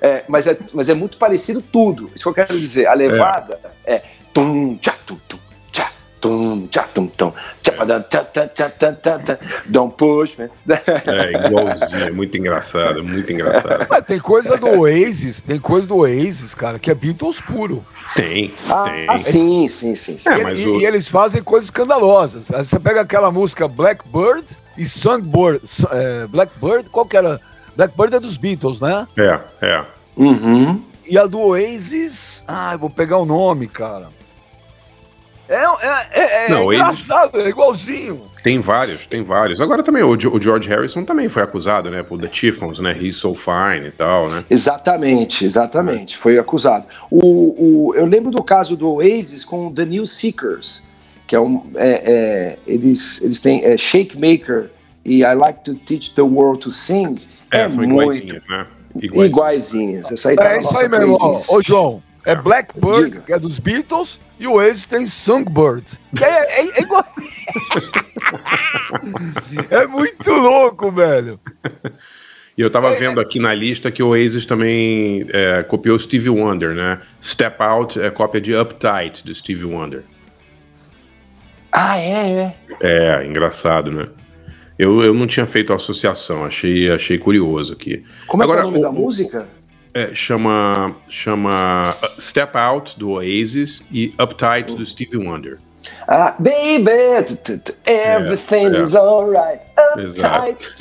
é, 0.00 0.24
mas, 0.28 0.46
é, 0.46 0.56
mas 0.72 0.88
é 0.88 0.94
muito 0.94 1.18
parecido 1.18 1.62
tudo. 1.62 2.10
Isso 2.14 2.24
que 2.24 2.28
eu 2.28 2.46
quero 2.46 2.58
dizer. 2.58 2.86
A 2.86 2.94
levada 2.94 3.58
é, 3.84 3.94
é 3.94 4.02
tum, 4.32 4.76
tchá, 4.76 4.94
tum, 5.06 5.16
tum, 5.28 5.38
tchá, 5.70 5.90
tum, 6.20 6.66
tchá, 6.68 6.82
tum, 6.94 7.06
tum, 7.06 7.32
tchá, 7.62 7.72
tchá, 7.84 8.24
tchá, 8.24 8.48
tchá, 8.48 8.70
tchá, 8.70 9.18
tchá, 9.18 9.38
don't 9.66 9.94
push, 9.96 10.36
man. 10.38 10.50
É 10.68 11.46
igualzinho, 11.46 12.04
é 12.04 12.10
muito 12.10 12.36
engraçado, 12.38 13.02
muito 13.02 13.32
engraçado. 13.32 13.86
Mas 13.88 14.04
tem 14.04 14.18
coisa 14.18 14.56
do 14.56 14.80
Oasis, 14.80 15.40
tem 15.40 15.58
coisa 15.58 15.86
do 15.86 15.96
Oasis, 15.98 16.54
cara, 16.54 16.78
que 16.78 16.90
é 16.90 16.94
Beatles 16.94 17.40
puro. 17.40 17.84
Tem, 18.14 18.52
ah, 18.70 18.84
tem. 18.84 19.06
Ah, 19.08 19.18
sim, 19.18 19.68
sim, 19.68 19.94
sim. 19.94 20.18
sim. 20.18 20.28
É, 20.28 20.54
e, 20.54 20.68
o... 20.68 20.80
e, 20.80 20.86
eles 20.86 21.08
fazem 21.08 21.42
coisas 21.42 21.66
escandalosas. 21.66 22.48
Você 22.48 22.78
pega 22.78 23.00
aquela 23.00 23.30
música 23.30 23.66
Blackbird 23.66 24.44
e 24.76 24.84
Songbird, 24.84 25.60
é, 25.90 26.26
Blackbird, 26.26 26.88
qual 26.90 27.06
que 27.06 27.16
era? 27.16 27.40
Blackbird 27.76 28.16
é 28.16 28.20
dos 28.20 28.36
Beatles, 28.36 28.80
né? 28.80 29.06
É, 29.16 29.40
é. 29.60 29.84
Uhum. 30.16 30.82
E 31.06 31.18
a 31.18 31.26
do 31.26 31.40
Oasis, 31.40 32.44
ah, 32.46 32.72
eu 32.74 32.78
vou 32.78 32.90
pegar 32.90 33.18
o 33.18 33.24
nome, 33.24 33.66
cara. 33.66 34.08
É, 35.48 35.56
é, 35.56 36.06
é, 36.12 36.46
é 36.46 36.48
Não, 36.48 36.72
engraçado, 36.72 37.34
Oasis... 37.34 37.46
é 37.46 37.50
igualzinho. 37.50 38.22
Tem 38.42 38.60
vários, 38.60 39.04
tem 39.04 39.24
vários. 39.24 39.60
Agora 39.60 39.82
também, 39.82 40.04
o, 40.04 40.10
o 40.12 40.40
George 40.40 40.68
Harrison 40.68 41.04
também 41.04 41.28
foi 41.28 41.42
acusado, 41.42 41.90
né? 41.90 42.04
Por 42.04 42.20
The 42.20 42.28
Chiffons, 42.32 42.78
né? 42.78 42.96
He's 42.96 43.16
So 43.16 43.34
Fine 43.34 43.88
e 43.88 43.90
tal, 43.90 44.30
né? 44.30 44.44
Exatamente, 44.48 45.44
exatamente. 45.44 46.16
Foi 46.16 46.38
acusado. 46.38 46.86
O, 47.10 47.88
o, 47.88 47.94
eu 47.96 48.06
lembro 48.06 48.30
do 48.30 48.42
caso 48.44 48.76
do 48.76 48.88
Oasis 48.94 49.44
com 49.44 49.72
The 49.72 49.84
New 49.84 50.06
Seekers, 50.06 50.84
que 51.26 51.34
é 51.34 51.40
um. 51.40 51.68
É, 51.74 51.88
é, 51.88 52.58
eles, 52.66 53.20
eles 53.20 53.40
têm 53.40 53.64
é, 53.64 53.76
Shake 53.76 54.14
Maker 54.16 54.70
e 55.04 55.22
I 55.22 55.34
Like 55.34 55.64
to 55.64 55.74
Teach 55.74 56.14
the 56.14 56.22
World 56.22 56.60
to 56.60 56.70
Sing 56.70 57.18
é, 57.50 57.62
é 57.62 57.68
são 57.68 57.84
muito 57.84 58.34
né? 58.48 58.66
Iguaizinhas. 58.96 59.30
iguaizinhas. 59.30 60.12
Essa 60.12 60.30
aí 60.30 60.36
tá 60.36 60.54
é 60.54 60.58
isso 60.58 60.78
aí, 60.78 60.88
meu 60.88 61.00
irmão. 61.00 61.36
Ô, 61.48 61.62
João, 61.62 62.02
é 62.24 62.34
Blackbird, 62.34 63.10
Diga. 63.10 63.20
que 63.22 63.32
é 63.32 63.38
dos 63.38 63.58
Beatles, 63.58 64.20
e 64.38 64.46
o 64.46 64.54
Oasis 64.54 64.86
tem 64.86 65.06
Songbird, 65.06 65.84
que 66.14 66.24
é, 66.24 66.60
é, 66.60 66.78
é 66.78 66.82
igual. 66.82 67.04
é 69.70 69.86
muito 69.86 70.32
louco, 70.32 70.92
velho. 70.92 71.40
E 72.56 72.62
eu 72.62 72.70
tava 72.70 72.90
é, 72.90 72.96
vendo 72.96 73.20
aqui 73.20 73.38
na 73.38 73.54
lista 73.54 73.90
que 73.90 74.02
o 74.02 74.08
Oasis 74.08 74.44
também 74.44 75.26
é, 75.30 75.62
copiou 75.62 75.98
Stevie 75.98 76.30
Wonder, 76.30 76.74
né? 76.74 77.00
Step 77.22 77.62
Out 77.62 78.00
é 78.00 78.10
cópia 78.10 78.40
de 78.40 78.54
Uptight 78.54 79.24
do 79.24 79.34
Stevie 79.34 79.64
Wonder. 79.64 80.02
Ah, 81.72 81.98
é, 81.98 82.30
é. 82.30 82.54
É, 82.80 83.26
engraçado, 83.26 83.92
né? 83.92 84.06
Eu, 84.80 85.04
eu 85.04 85.12
não 85.12 85.26
tinha 85.26 85.44
feito 85.44 85.74
a 85.74 85.76
associação, 85.76 86.42
achei, 86.42 86.90
achei 86.90 87.18
curioso 87.18 87.74
aqui. 87.74 88.02
Como 88.26 88.42
Agora, 88.42 88.60
é, 88.60 88.62
é 88.62 88.64
o 88.64 88.68
nome 88.68 88.78
o, 88.78 88.80
da 88.80 88.90
música? 88.90 89.46
É, 89.92 90.14
chama, 90.14 90.96
chama 91.06 91.94
uh, 92.02 92.18
Step 92.18 92.56
Out, 92.56 92.98
do 92.98 93.10
Oasis, 93.10 93.82
e 93.92 94.14
Uptight, 94.18 94.74
do 94.74 94.86
Stevie 94.86 95.18
Wonder. 95.18 95.58
Ah, 96.08 96.34
baby, 96.38 96.90
everything's 97.84 98.94
é, 98.94 98.96
é. 98.96 99.00
alright. 99.00 99.62
Uptight. 99.98 100.74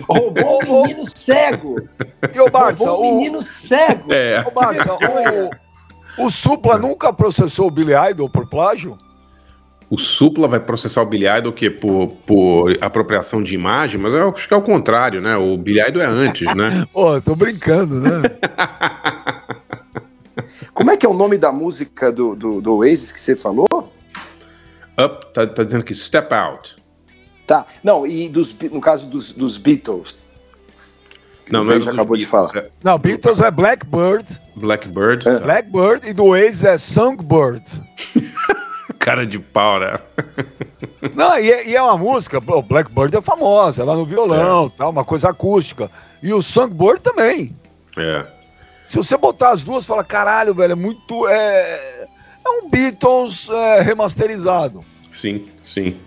Roubou 0.08 0.62
o 0.64 0.82
menino 0.84 1.04
cego. 1.14 1.86
E 2.34 2.40
o 2.40 2.50
Barça, 2.50 2.86
Roubou 2.86 3.12
o 3.12 3.16
menino 3.18 3.42
cego. 3.42 4.14
É. 4.14 4.42
Ô, 4.46 4.50
Barça, 4.50 4.90
o, 6.16 6.24
o 6.24 6.30
Supla 6.30 6.78
nunca 6.78 7.12
processou 7.12 7.66
o 7.66 7.70
Billy 7.70 7.92
Idol 8.10 8.30
por 8.30 8.48
plágio? 8.48 8.96
O 9.90 9.98
Supla 9.98 10.48
vai 10.48 10.60
processar 10.60 11.02
o 11.02 11.06
Billy 11.06 11.26
Idol 11.26 11.52
que 11.52 11.70
por, 11.70 12.08
por 12.26 12.76
apropriação 12.80 13.42
de 13.42 13.54
imagem, 13.54 14.00
mas 14.00 14.12
eu 14.14 14.30
acho 14.30 14.48
que 14.48 14.54
é 14.54 14.56
o 14.56 14.62
contrário, 14.62 15.20
né? 15.20 15.36
O 15.36 15.56
Billy 15.56 15.80
Idol 15.80 16.02
é 16.02 16.06
antes, 16.06 16.52
né? 16.54 16.86
Pô, 16.92 17.20
tô 17.20 17.36
brincando, 17.36 18.00
né? 18.00 18.22
Como 20.72 20.90
é 20.90 20.96
que 20.96 21.06
é 21.06 21.08
o 21.08 21.14
nome 21.14 21.38
da 21.38 21.52
música 21.52 22.10
do, 22.10 22.34
do, 22.34 22.60
do 22.60 22.76
Oasis 22.76 23.12
que 23.12 23.20
você 23.20 23.36
falou? 23.36 23.92
Up, 24.98 25.26
tá, 25.32 25.46
tá 25.46 25.62
dizendo 25.62 25.84
que 25.84 25.94
Step 25.94 26.32
Out. 26.32 26.76
Tá, 27.46 27.66
não, 27.82 28.06
e 28.06 28.28
dos, 28.28 28.56
no 28.58 28.80
caso 28.80 29.06
dos, 29.06 29.32
dos 29.32 29.56
Beatles. 29.56 30.18
Não, 31.50 31.60
o 31.60 31.64
não 31.64 31.74
é 31.74 31.80
já 31.80 31.92
acabou 31.92 32.16
de 32.16 32.26
falar. 32.26 32.56
É 32.56 32.68
Não, 32.82 32.98
Beatles 32.98 33.40
é 33.40 33.50
Blackbird. 33.50 34.40
Blackbird. 34.56 35.28
É. 35.28 35.38
Blackbird 35.40 36.08
e 36.08 36.12
do 36.12 36.24
Oasis 36.24 36.64
é 36.64 36.78
Songbird. 36.78 37.62
Cara 39.04 39.26
de 39.26 39.38
pau, 39.38 39.78
né? 39.80 39.98
Não, 41.14 41.38
e 41.38 41.52
é, 41.52 41.68
e 41.68 41.76
é 41.76 41.82
uma 41.82 41.98
música, 41.98 42.38
o 42.38 42.62
Blackbird 42.62 43.14
é 43.14 43.20
famosa, 43.20 43.82
ela 43.82 43.94
no 43.94 44.06
violão, 44.06 44.70
tal, 44.70 44.90
uma 44.90 45.04
coisa 45.04 45.28
acústica. 45.28 45.90
E 46.22 46.32
o 46.32 46.40
Songbird 46.40 47.02
também. 47.02 47.54
É. 47.98 48.24
Se 48.86 48.96
você 48.96 49.14
botar 49.18 49.50
as 49.50 49.62
duas, 49.62 49.84
fala, 49.84 50.02
caralho, 50.02 50.54
velho, 50.54 50.72
é 50.72 50.74
muito. 50.74 51.28
É, 51.28 52.06
é 52.46 52.48
um 52.48 52.70
Beatles 52.70 53.46
é, 53.50 53.82
remasterizado. 53.82 54.80
Sim, 55.12 55.44
sim. 55.62 55.98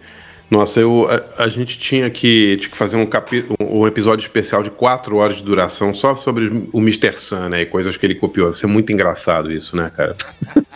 Nossa, 0.50 0.80
eu, 0.80 1.08
a, 1.10 1.44
a 1.44 1.50
gente 1.50 1.78
tinha 1.78 2.10
que, 2.10 2.58
tinha 2.58 2.70
que 2.70 2.78
fazer 2.78 2.96
um, 2.96 3.06
capi, 3.06 3.46
um, 3.60 3.82
um 3.82 3.88
episódio 3.88 4.24
especial 4.24 4.64
de 4.64 4.70
quatro 4.70 5.18
horas 5.18 5.38
de 5.38 5.44
duração 5.44 5.94
só 5.94 6.16
sobre 6.16 6.70
o 6.72 6.80
Mr. 6.80 7.14
Sun, 7.18 7.50
né? 7.50 7.62
E 7.64 7.66
coisas 7.66 7.98
que 7.98 8.06
ele 8.06 8.16
copiou. 8.16 8.48
Vai 8.48 8.58
ser 8.58 8.68
muito 8.68 8.92
engraçado 8.94 9.52
isso, 9.52 9.76
né, 9.76 9.92
cara? 9.96 10.16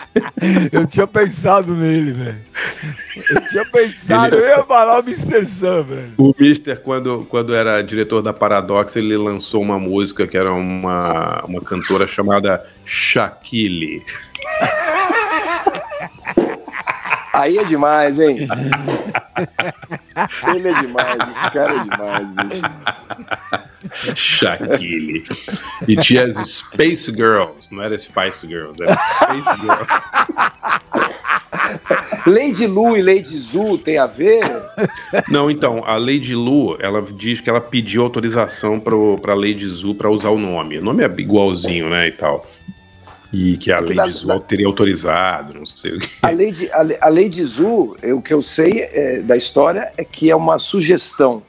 Eu 0.71 0.85
tinha 0.85 1.07
pensado 1.07 1.73
nele, 1.73 2.11
velho. 2.11 2.37
Eu 3.29 3.49
tinha 3.49 3.65
pensado, 3.65 4.35
eu 4.35 4.47
ia 4.47 4.63
falar 4.63 4.99
o 4.99 5.03
Mr. 5.03 5.45
Sun, 5.45 5.83
velho. 5.83 6.13
O 6.17 6.33
Mister, 6.37 6.79
quando, 6.79 7.25
quando 7.29 7.53
era 7.53 7.81
diretor 7.81 8.21
da 8.21 8.33
Paradox, 8.33 8.95
ele 8.95 9.15
lançou 9.15 9.61
uma 9.61 9.77
música 9.77 10.27
que 10.27 10.37
era 10.37 10.51
uma, 10.51 11.43
uma 11.45 11.61
cantora 11.61 12.07
chamada 12.07 12.65
Shaquille. 12.85 14.03
Aí 17.33 17.57
é 17.57 17.63
demais, 17.63 18.19
hein? 18.19 18.47
Ele 20.53 20.67
é 20.67 20.73
demais, 20.81 21.17
esse 21.29 21.51
cara 21.51 21.75
é 21.75 21.79
demais, 21.79 22.29
bicho. 22.31 22.61
Shaquille. 24.15 25.23
E 25.87 25.95
tinha 25.97 26.25
as 26.25 26.35
Space 26.35 27.11
Girls, 27.11 27.67
não 27.71 27.81
era 27.83 27.97
Spice 27.97 28.45
Girls, 28.47 28.81
era 28.83 28.95
Space 28.95 29.61
Girls. 29.61 29.87
Lady 32.27 32.67
Lu 32.67 32.95
e 32.97 33.01
Lady 33.01 33.37
Zu 33.37 33.77
tem 33.77 33.97
a 33.97 34.07
ver? 34.07 34.41
Não, 35.29 35.49
então, 35.49 35.83
a 35.85 35.97
Lady 35.97 36.35
Lu, 36.35 36.77
ela 36.79 37.01
diz 37.01 37.41
que 37.41 37.49
ela 37.49 37.61
pediu 37.61 38.03
autorização 38.03 38.79
para 38.79 39.33
Lady 39.33 39.67
Zu 39.67 39.95
para 39.95 40.09
usar 40.09 40.29
o 40.29 40.37
nome. 40.37 40.77
O 40.77 40.83
nome 40.83 41.03
é 41.03 41.07
igualzinho, 41.17 41.89
né, 41.89 42.07
e 42.07 42.11
tal. 42.11 42.45
E 43.33 43.55
que 43.57 43.71
a 43.71 43.79
Lady 43.79 43.95
da- 43.95 44.05
Zu 44.07 44.39
teria 44.41 44.67
autorizado, 44.67 45.53
não 45.53 45.65
sei 45.65 45.95
o 45.95 45.99
que. 45.99 46.09
A 46.21 46.29
Lady, 46.31 46.69
a, 46.71 46.81
Le- 46.81 46.97
a 46.99 47.09
Lady 47.09 47.43
Zu, 47.45 47.95
eu- 48.01 48.17
o 48.17 48.21
que 48.21 48.33
eu 48.33 48.41
sei 48.41 48.81
é, 48.91 49.19
da 49.19 49.37
história 49.37 49.91
é 49.97 50.03
que 50.03 50.29
é 50.29 50.35
uma 50.35 50.59
sugestão 50.59 51.41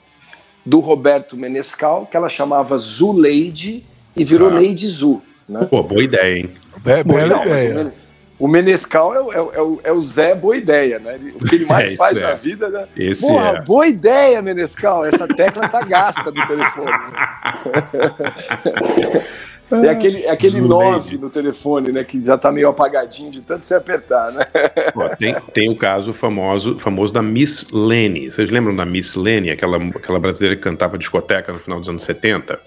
do 0.65 0.79
Roberto 0.79 1.37
Menescal, 1.37 2.07
que 2.07 2.17
ela 2.17 2.29
chamava 2.29 2.79
Zu 2.79 3.11
Lady 3.13 3.85
e 4.17 4.25
virou 4.25 4.49
Ah. 4.49 4.55
Lady 4.55 4.87
Zu. 4.87 5.21
Né? 5.49 5.67
Pô, 5.69 5.83
boa 5.83 6.03
ideia, 6.05 6.39
hein? 6.39 6.51
Be 6.79 7.03
bela 7.03 7.27
não, 7.37 7.43
ideia. 7.45 7.95
O 8.39 8.49
Menescal 8.49 9.15
é, 9.15 9.21
o- 9.21 9.33
é 9.33 9.37
é 9.37 9.91
é 9.91 9.93
o 9.93 10.01
Zé 10.01 10.35
Boa 10.35 10.57
Ideia, 10.57 10.99
né? 10.99 11.17
O 11.35 11.39
que 11.47 11.55
ele 11.57 11.65
É, 11.65 11.69
mais 11.69 11.89
isso 11.91 11.97
faz 11.97 12.19
é. 12.19 12.23
na 12.23 12.35
vida, 12.35 12.69
né? 12.69 12.87
Esse 12.97 13.21
Porra, 13.21 13.49
é. 13.51 13.61
boa 13.63 13.87
ideia, 13.87 14.43
Menescal. 14.43 15.05
Essa 15.05 15.29
tecla 15.29 15.69
tá 15.69 15.81
gasta 15.85 16.31
do 16.33 16.45
telefone. 16.47 16.91
né? 19.77 19.89
É 19.89 19.91
aquele, 19.91 20.23
é 20.25 20.31
aquele 20.31 20.61
Zu 20.61 20.69
9 20.69 20.97
Lady. 20.97 21.19
no 21.19 21.31
telefone, 21.31 21.93
né? 21.93 22.05
Que 22.05 22.23
já 22.25 22.37
tá 22.39 22.51
meio 22.53 22.69
apagadinho 22.69 23.31
de 23.31 23.41
tanto 23.41 23.65
você 23.65 23.75
apertar, 23.75 24.31
né? 24.33 24.45
Ó, 24.95 25.09
tem, 25.17 25.35
tem 25.55 25.71
o 25.71 25.77
caso 25.77 26.13
famoso, 26.13 26.79
famoso 26.79 27.13
da 27.13 27.23
Miss 27.23 27.71
Lenny. 27.73 28.31
Vocês 28.31 28.51
lembram 28.51 28.75
da 28.77 28.85
Miss 28.85 29.15
Lenny, 29.15 29.51
aquela, 29.51 29.77
aquela 29.79 30.19
brasileira 30.19 30.57
que 30.57 30.63
cantava 30.63 30.97
discoteca 30.99 31.53
no 31.53 31.59
final 31.59 31.79
dos 31.81 31.89
anos 31.89 32.05
70? 32.05 32.59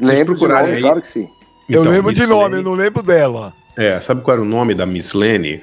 Lembro 0.00 0.36
nome, 0.38 0.54
aí- 0.54 0.80
claro 0.80 1.00
que 1.00 1.06
sim. 1.06 1.28
Eu 1.68 1.80
Então, 1.80 1.92
lembro 1.92 2.10
Miss 2.10 2.18
de 2.20 2.26
nome, 2.26 2.42
eu 2.44 2.50
Lenny- 2.50 2.64
não 2.64 2.74
lembro 2.74 3.02
dela. 3.02 3.52
É, 3.76 3.98
sabe 4.00 4.22
qual 4.22 4.34
era 4.34 4.42
o 4.42 4.46
nome 4.48 4.74
da 4.74 4.86
Miss 4.86 5.12
Lenny? 5.12 5.60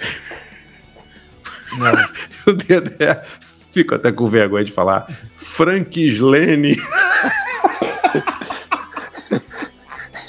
Não. 1.78 1.94
Eu 2.46 2.58
tenho 2.58 2.80
até, 2.80 3.24
fico 3.72 3.96
até 3.96 4.12
com 4.12 4.28
vergonha 4.28 4.64
de 4.66 4.72
falar. 4.72 5.08
Frank 5.38 6.10
Lenny. 6.20 6.78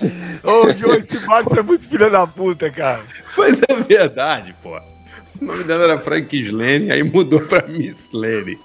Ô, 0.42 0.70
João, 0.70 0.94
esse 0.96 1.24
Max 1.26 1.52
é 1.52 1.62
muito 1.62 1.88
filha 1.88 2.10
da 2.10 2.26
puta, 2.26 2.70
cara. 2.70 3.02
Mas 3.36 3.60
é 3.68 3.74
verdade, 3.82 4.54
pô. 4.62 4.76
O 5.40 5.44
nome 5.44 5.64
dela 5.64 5.84
era 5.84 5.98
Frank 5.98 6.42
Lenny, 6.50 6.90
aí 6.92 7.02
mudou 7.02 7.40
pra 7.40 7.66
Miss 7.66 8.10
Lenny. 8.12 8.58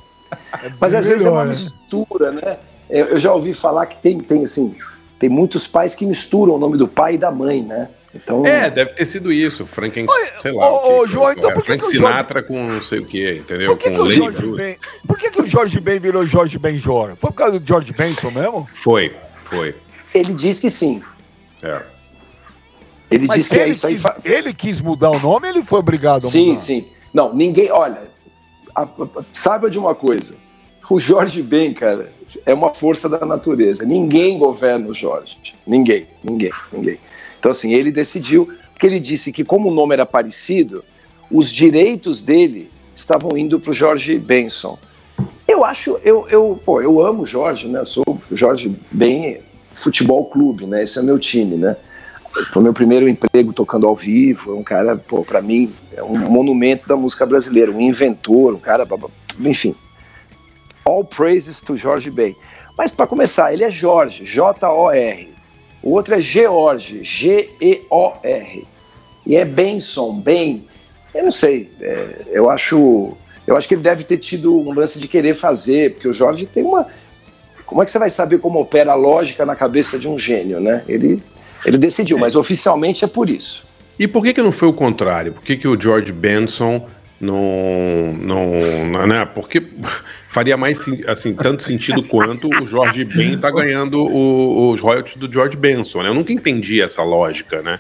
Mas 0.80 0.94
às 0.94 1.08
vezes 1.08 1.26
é 1.26 1.30
uma 1.30 1.44
né? 1.44 1.50
mistura, 1.50 2.32
né? 2.32 2.58
Eu 2.90 3.18
já 3.18 3.34
ouvi 3.34 3.54
falar 3.54 3.86
que 3.88 3.98
tem, 3.98 4.20
tem 4.20 4.44
assim, 4.44 4.76
tem 5.18 5.30
muitos 5.30 5.68
pais 5.68 5.96
que 5.96 6.06
misturam 6.06 6.56
o 6.56 6.60
nome 6.60 6.78
do 6.78 6.88
pai 6.88 7.16
e 7.16 7.18
da 7.18 7.32
mãe, 7.32 7.62
né? 7.64 7.90
Então, 8.14 8.46
É, 8.46 8.70
deve 8.72 8.94
ter 8.94 9.06
sido 9.06 9.32
isso. 9.32 9.68
Franken, 9.68 10.08
sei 10.42 10.52
lá. 10.52 10.68
ô, 10.68 11.06
João, 11.06 11.32
então 11.32 11.52
por 11.54 11.62
que 11.62 11.68
Frank 11.68 11.84
que 11.84 11.90
o 11.90 11.94
Jorge- 11.96 12.18
Sinatra 12.18 12.42
com 12.42 12.68
não 12.68 12.82
sei 12.82 13.00
o 13.00 13.06
que, 13.06 13.34
entendeu? 13.34 13.68
Por 13.68 13.78
que, 13.78 13.90
com 13.92 13.96
que 13.96 14.02
o 14.02 14.12
Jorge. 14.12 14.48
Ben... 14.54 14.78
Por 15.08 15.18
que, 15.18 15.30
que 15.32 15.42
o 15.42 15.48
Jorge 15.48 15.80
Ben 15.80 16.00
virou 16.00 16.26
Jorge 16.26 16.58
Benjor? 16.58 17.16
Foi 17.18 17.30
por 17.30 17.34
causa 17.36 17.60
do 17.60 17.68
George 17.68 17.94
Benson 17.94 18.32
mesmo? 18.32 18.68
Foi, 18.84 19.16
foi. 19.46 19.76
ele 20.14 20.34
diz 20.34 20.60
que 20.60 20.72
sim. 20.72 21.04
É. 21.62 21.82
Ele 23.12 23.26
Mas 23.28 23.38
diz 23.40 23.48
que 23.50 23.56
é 23.58 23.62
ele, 23.64 23.72
isso 23.72 23.88
aí. 23.88 23.94
quis, 23.94 24.02
fa- 24.04 24.18
ele 24.24 24.54
quis 24.54 24.82
mudar 24.82 25.10
o 25.12 25.20
nome 25.20 25.48
ele 25.50 25.64
foi 25.64 25.80
obrigado 25.80 26.26
a 26.26 26.30
Sim, 26.30 26.50
mudar? 26.50 26.58
sim. 26.58 26.86
Não, 27.14 27.34
ninguém. 27.34 27.72
Olha, 27.72 28.04
a- 28.76 28.84
a- 28.84 29.24
saiba 29.34 29.70
de 29.70 29.80
uma 29.80 29.96
coisa. 29.96 30.36
O 30.90 31.00
Jorge 31.00 31.42
Ben, 31.44 31.72
cara, 31.74 32.12
é 32.46 32.54
uma 32.54 32.74
força 32.74 33.08
da 33.10 33.24
natureza. 33.26 33.84
Ninguém 33.86 34.38
governa 34.40 34.88
o 34.88 34.94
Jorge. 34.94 35.38
Ninguém, 35.66 36.08
ninguém, 36.24 36.52
ninguém. 36.72 37.00
Então, 37.40 37.52
assim, 37.52 37.74
ele 37.74 37.92
decidiu, 37.92 38.50
porque 38.74 38.88
ele 38.88 39.00
disse 39.00 39.32
que, 39.32 39.44
como 39.44 39.70
o 39.70 39.74
nome 39.74 39.94
era 39.94 40.06
parecido, 40.06 40.84
os 41.32 41.52
direitos 41.52 42.22
dele 42.24 42.72
estavam 42.96 43.38
indo 43.38 43.60
para 43.60 43.70
o 43.70 43.74
Jorge 43.74 44.18
Benson. 44.18 44.78
Eu 45.48 45.64
acho, 45.64 46.00
eu, 46.04 46.28
eu, 46.30 46.60
pô, 46.66 46.82
eu 46.82 47.04
amo 47.06 47.24
o 47.24 47.26
Jorge, 47.26 47.68
né? 47.68 47.80
Eu 47.82 47.86
sou 47.86 48.04
o 48.08 48.36
Jorge 48.36 48.76
Ben 48.92 49.40
Futebol 49.80 50.26
Clube, 50.26 50.66
né? 50.66 50.84
Esse 50.84 51.00
é 51.00 51.02
o 51.02 51.06
meu 51.06 51.18
time, 51.18 51.56
né? 51.56 51.76
Foi 52.54 52.62
meu 52.62 52.74
primeiro 52.74 53.08
emprego 53.08 53.54
tocando 53.54 53.88
ao 53.88 53.96
vivo. 53.96 54.52
É 54.52 54.56
um 54.56 54.64
cara, 54.64 54.96
pô, 54.96 55.24
pra 55.24 55.42
mim, 55.42 55.72
é 55.96 56.04
um 56.04 56.18
monumento 56.18 56.88
da 56.88 56.96
música 56.96 57.26
brasileira, 57.26 57.72
um 57.72 57.82
inventor, 57.82 58.54
um 58.54 58.60
cara, 58.60 58.88
enfim. 59.40 59.76
All 60.84 61.04
praises 61.04 61.62
to 61.62 61.78
Jorge 61.78 62.12
Ben. 62.12 62.36
Mas 62.78 62.92
para 62.92 63.08
começar, 63.08 63.54
ele 63.54 63.64
é 63.64 63.72
Jorge, 63.72 64.24
J-O-R. 64.24 65.34
O 65.82 65.92
outro 65.92 66.14
é 66.14 66.22
George, 66.22 67.04
G-E-O-R. 67.04 68.68
E 69.26 69.36
é 69.36 69.46
Benson, 69.46 70.20
Ben. 70.20 70.66
Eu 71.14 71.24
não 71.24 71.32
sei. 71.32 71.72
é, 71.82 72.24
eu 72.32 72.50
acho, 72.50 73.18
eu 73.48 73.58
acho 73.58 73.68
que 73.68 73.76
ele 73.76 73.82
deve 73.82 74.04
ter 74.04 74.18
tido 74.18 74.58
um 74.58 74.74
lance 74.74 75.00
de 75.00 75.08
querer 75.08 75.34
fazer, 75.34 75.94
porque 75.94 76.08
o 76.08 76.14
Jorge 76.14 76.46
tem 76.46 76.64
uma. 76.64 76.86
Como 77.70 77.82
é 77.84 77.86
que 77.86 77.92
você 77.92 78.00
vai 78.00 78.10
saber 78.10 78.40
como 78.40 78.60
opera 78.60 78.94
a 78.94 78.96
lógica 78.96 79.46
na 79.46 79.56
cabeça 79.56 80.00
de 80.00 80.08
um 80.08 80.18
gênio, 80.18 80.60
né? 80.60 80.84
Ele, 80.88 81.22
ele 81.64 81.78
decidiu, 81.78 82.18
mas 82.18 82.36
oficialmente 82.36 83.06
é 83.06 83.08
por 83.08 83.30
isso. 83.30 83.64
E 84.00 84.08
por 84.08 84.24
que 84.24 84.34
que 84.34 84.42
não 84.42 84.52
foi 84.52 84.70
o 84.70 84.74
contrário? 84.74 85.34
Por 85.34 85.44
que 85.44 85.56
que 85.56 85.68
o 85.68 85.80
George 85.80 86.12
Benson 86.12 86.88
não, 87.22 88.14
não, 88.20 89.06
né? 89.08 89.26
Porque 89.36 89.62
faria 90.34 90.58
mais 90.58 90.84
assim 91.08 91.34
tanto 91.36 91.64
sentido 91.64 92.02
quanto 92.04 92.48
o 92.48 92.66
George 92.66 93.06
Ben 93.06 93.38
tá 93.38 93.52
ganhando 93.52 94.00
o- 94.04 94.72
os 94.72 94.80
royalties 94.80 95.18
do 95.18 95.32
George 95.32 95.56
Benson. 95.56 96.02
Né? 96.02 96.10
Eu 96.10 96.14
nunca 96.16 96.34
entendi 96.34 96.82
essa 96.82 97.04
lógica, 97.04 97.62
né? 97.62 97.80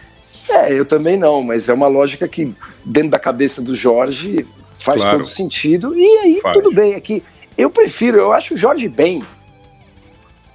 É, 0.51 0.73
eu 0.73 0.85
também 0.85 1.17
não, 1.17 1.41
mas 1.41 1.67
é 1.67 1.73
uma 1.73 1.87
lógica 1.87 2.27
que 2.27 2.53
dentro 2.85 3.09
da 3.09 3.19
cabeça 3.19 3.61
do 3.61 3.75
Jorge 3.75 4.45
faz 4.77 5.01
Claro. 5.01 5.17
todo 5.19 5.27
sentido. 5.27 5.93
E 5.97 6.05
aí 6.19 6.39
Faz. 6.43 6.57
tudo 6.57 6.71
bem, 6.75 6.93
é 6.93 6.99
que 6.99 7.23
eu 7.57 7.69
prefiro, 7.69 8.17
eu 8.17 8.31
acho 8.31 8.53
o 8.53 8.57
Jorge 8.57 8.87
bem. 8.87 9.23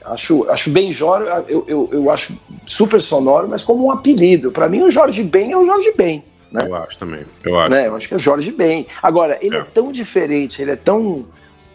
Acho, 0.06 0.48
acho 0.50 0.70
bem 0.70 0.92
Jorge, 0.92 1.28
eu, 1.48 1.64
eu, 1.66 1.88
eu 1.92 2.10
acho 2.10 2.34
super 2.66 3.02
sonoro, 3.02 3.48
mas 3.48 3.62
como 3.62 3.86
um 3.86 3.90
apelido. 3.90 4.52
Para 4.52 4.68
mim, 4.68 4.82
o 4.82 4.90
Jorge 4.90 5.22
Ben 5.22 5.52
é 5.52 5.56
o 5.56 5.64
Jorge 5.64 5.92
Ben. 5.96 6.22
Né? 6.52 6.62
Eu 6.66 6.74
acho 6.76 6.98
também. 6.98 7.24
Eu 7.42 7.58
acho. 7.58 7.70
né? 7.70 7.86
Eu 7.88 7.96
acho 7.96 8.06
que 8.08 8.14
é 8.14 8.16
o 8.16 8.20
Jorge 8.20 8.50
Ben. 8.52 8.86
Agora, 9.02 9.38
ele 9.40 9.56
é, 9.56 9.60
É. 9.60 9.64
tão 9.64 9.90
diferente, 9.90 10.60
ele 10.60 10.70
é 10.72 10.76
tão 10.76 11.26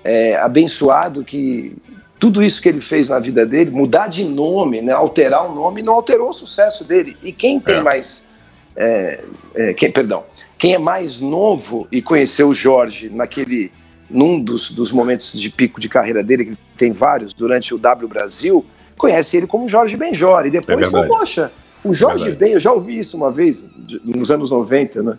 é, 0.03 0.35
abençoado 0.37 1.23
que 1.23 1.75
tudo 2.19 2.43
isso 2.43 2.61
que 2.61 2.69
ele 2.69 2.81
fez 2.81 3.09
na 3.09 3.17
vida 3.19 3.45
dele, 3.45 3.71
mudar 3.71 4.07
de 4.07 4.23
nome, 4.25 4.81
né, 4.81 4.91
alterar 4.93 5.49
o 5.49 5.55
nome, 5.55 5.81
não 5.81 5.93
alterou 5.93 6.29
o 6.29 6.33
sucesso 6.33 6.83
dele. 6.83 7.17
E 7.23 7.31
quem 7.31 7.59
tem 7.59 7.77
É. 7.77 7.81
mais 7.81 8.29
é, 8.75 9.21
é, 9.55 9.73
quem, 9.73 9.91
perdão, 9.91 10.23
quem 10.57 10.73
é 10.73 10.77
mais 10.77 11.19
novo 11.19 11.87
e 11.91 12.01
conheceu 12.01 12.47
o 12.49 12.53
Jorge 12.53 13.09
naquele 13.09 13.71
num 14.09 14.41
dos, 14.41 14.71
dos 14.71 14.91
momentos 14.91 15.39
de 15.39 15.49
pico 15.49 15.79
de 15.79 15.87
carreira 15.87 16.23
dele, 16.23 16.45
que 16.45 16.57
tem 16.77 16.91
vários, 16.91 17.33
durante 17.33 17.73
o 17.73 17.77
W 17.77 18.07
Brasil, 18.07 18.65
conhece 18.97 19.37
ele 19.37 19.47
como 19.47 19.67
Jorge 19.67 19.95
Benjor. 19.95 20.45
E 20.45 20.49
depois 20.49 20.87
é 20.87 20.89
falou, 20.89 21.07
poxa, 21.07 21.51
o 21.83 21.93
Jorge 21.93 22.29
é 22.29 22.31
Ben, 22.31 22.51
eu 22.51 22.59
já 22.59 22.71
ouvi 22.71 22.97
isso 22.97 23.15
uma 23.15 23.31
vez, 23.31 23.65
nos 24.03 24.29
anos 24.31 24.51
90, 24.51 25.03
né? 25.03 25.17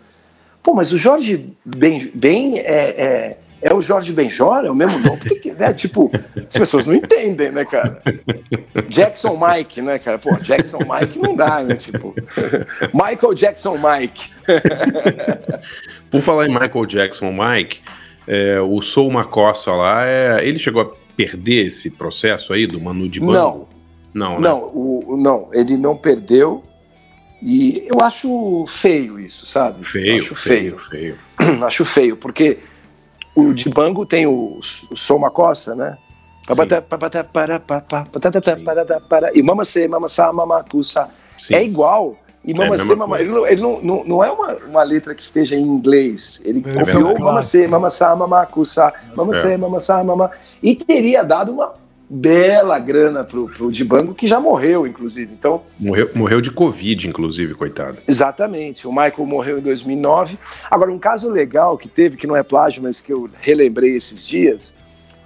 Pô, 0.63 0.75
mas 0.75 0.93
o 0.93 0.99
Jorge 0.99 1.55
Ben, 1.65 2.11
ben 2.15 2.59
é, 2.59 2.63
é, 2.63 3.39
é, 3.63 3.75
o 3.75 3.81
Jorge 3.81 4.13
Benjor? 4.13 4.67
É 4.67 4.71
o 4.71 4.75
mesmo 4.75 4.99
nome? 4.99 5.21
Porque, 5.27 5.55
né, 5.55 5.73
tipo, 5.73 6.11
as 6.37 6.57
pessoas 6.57 6.85
não 6.85 6.95
entendem, 6.95 7.51
né, 7.51 7.65
cara? 7.65 8.03
Jackson 8.89 9.39
Mike, 9.41 9.81
né, 9.81 9.99
cara? 9.99 10.19
Pô, 10.19 10.37
Jackson 10.37 10.81
Mike 10.81 11.19
não 11.19 11.35
dá, 11.35 11.63
né? 11.63 11.77
Tipo, 11.77 12.15
Michael 12.93 13.35
Jackson 13.35 13.79
Mike. 13.79 14.31
Por 16.11 16.21
falar 16.21 16.47
em 16.47 16.53
Michael 16.53 16.85
Jackson 16.85 17.33
Mike, 17.33 17.81
é, 18.33 18.61
o 18.61 18.81
Sou 18.81 19.11
Macossa 19.11 19.73
lá, 19.73 20.07
é, 20.07 20.47
ele 20.47 20.57
chegou 20.57 20.83
a 20.83 20.91
perder 21.17 21.67
esse 21.67 21.91
processo 21.91 22.53
aí 22.53 22.65
do 22.65 22.81
Manu 22.81 23.09
de 23.09 23.19
Banco? 23.19 23.33
Não. 23.33 23.71
Não, 24.15 24.41
né? 24.41 24.49
não, 24.49 24.59
o, 24.73 25.17
não, 25.19 25.49
ele 25.53 25.77
não 25.77 25.97
perdeu. 25.97 26.63
E 27.43 27.87
eu 27.89 28.01
acho 28.05 28.65
feio 28.69 29.19
isso, 29.19 29.47
sabe? 29.47 29.85
Feio, 29.85 30.19
acho 30.19 30.37
feio, 30.37 30.79
feio. 30.79 31.19
feio. 31.39 31.65
acho 31.67 31.85
feio, 31.85 32.17
porque 32.17 32.59
o 33.35 33.53
de 33.53 33.69
Bango 33.69 34.07
tem 34.07 34.27
o, 34.27 34.61
o 34.91 34.97
Sou 34.97 35.19
Macossa, 35.19 35.75
né? 35.75 35.99
E 39.35 39.43
mama 39.43 39.65
se, 39.65 39.89
mama 39.89 40.09
sa, 40.09 40.33
mama 40.33 40.65
cusa. 40.65 41.09
É 41.51 41.65
igual, 41.65 42.17
e 42.45 42.55
Mama 42.55 42.75
é 42.75 42.95
Mama. 42.95 43.21
Ele, 43.21 43.31
não, 43.31 43.47
ele 43.47 43.61
não, 43.61 43.81
não, 43.83 44.05
não, 44.05 44.25
é 44.25 44.31
uma, 44.31 44.57
uma 44.69 44.83
letra 44.83 45.15
que 45.15 45.23
esteja 45.23 45.57
em 45.57 45.63
inglês. 45.63 46.41
Ele 46.45 46.63
é 46.65 46.73
copiou 46.73 47.19
Mama 47.19 47.43
C, 47.43 47.69
Mama 47.69 47.91
Sa, 47.91 48.17
Mama 48.17 48.47
Kusa, 48.47 48.93
Mama 49.15 49.35
C, 49.35 49.57
Mama 49.57 49.79
Sa, 49.79 50.03
Mama. 50.03 50.31
E 50.63 50.75
teria 50.75 51.23
dado 51.23 51.53
uma 51.53 51.75
bela 52.09 52.79
grana 52.79 53.23
pro, 53.23 53.45
pro 53.45 53.71
Dibango, 53.71 54.15
que 54.15 54.27
já 54.27 54.41
morreu, 54.41 54.87
inclusive. 54.87 55.33
Então, 55.33 55.63
morreu, 55.79 56.11
morreu 56.15 56.41
de 56.41 56.51
Covid, 56.51 57.07
inclusive, 57.07 57.55
coitado. 57.55 57.99
Exatamente. 58.09 58.87
O 58.89 58.91
Michael 58.91 59.27
morreu 59.27 59.59
em 59.59 59.63
2009. 59.63 60.39
Agora, 60.69 60.91
um 60.91 60.99
caso 60.99 61.29
legal 61.29 61.77
que 61.77 61.89
teve, 61.89 62.17
que 62.17 62.27
não 62.27 62.35
é 62.35 62.43
plágio, 62.43 62.83
mas 62.83 63.01
que 63.01 63.13
eu 63.13 63.29
relembrei 63.41 63.95
esses 63.95 64.27
dias, 64.27 64.75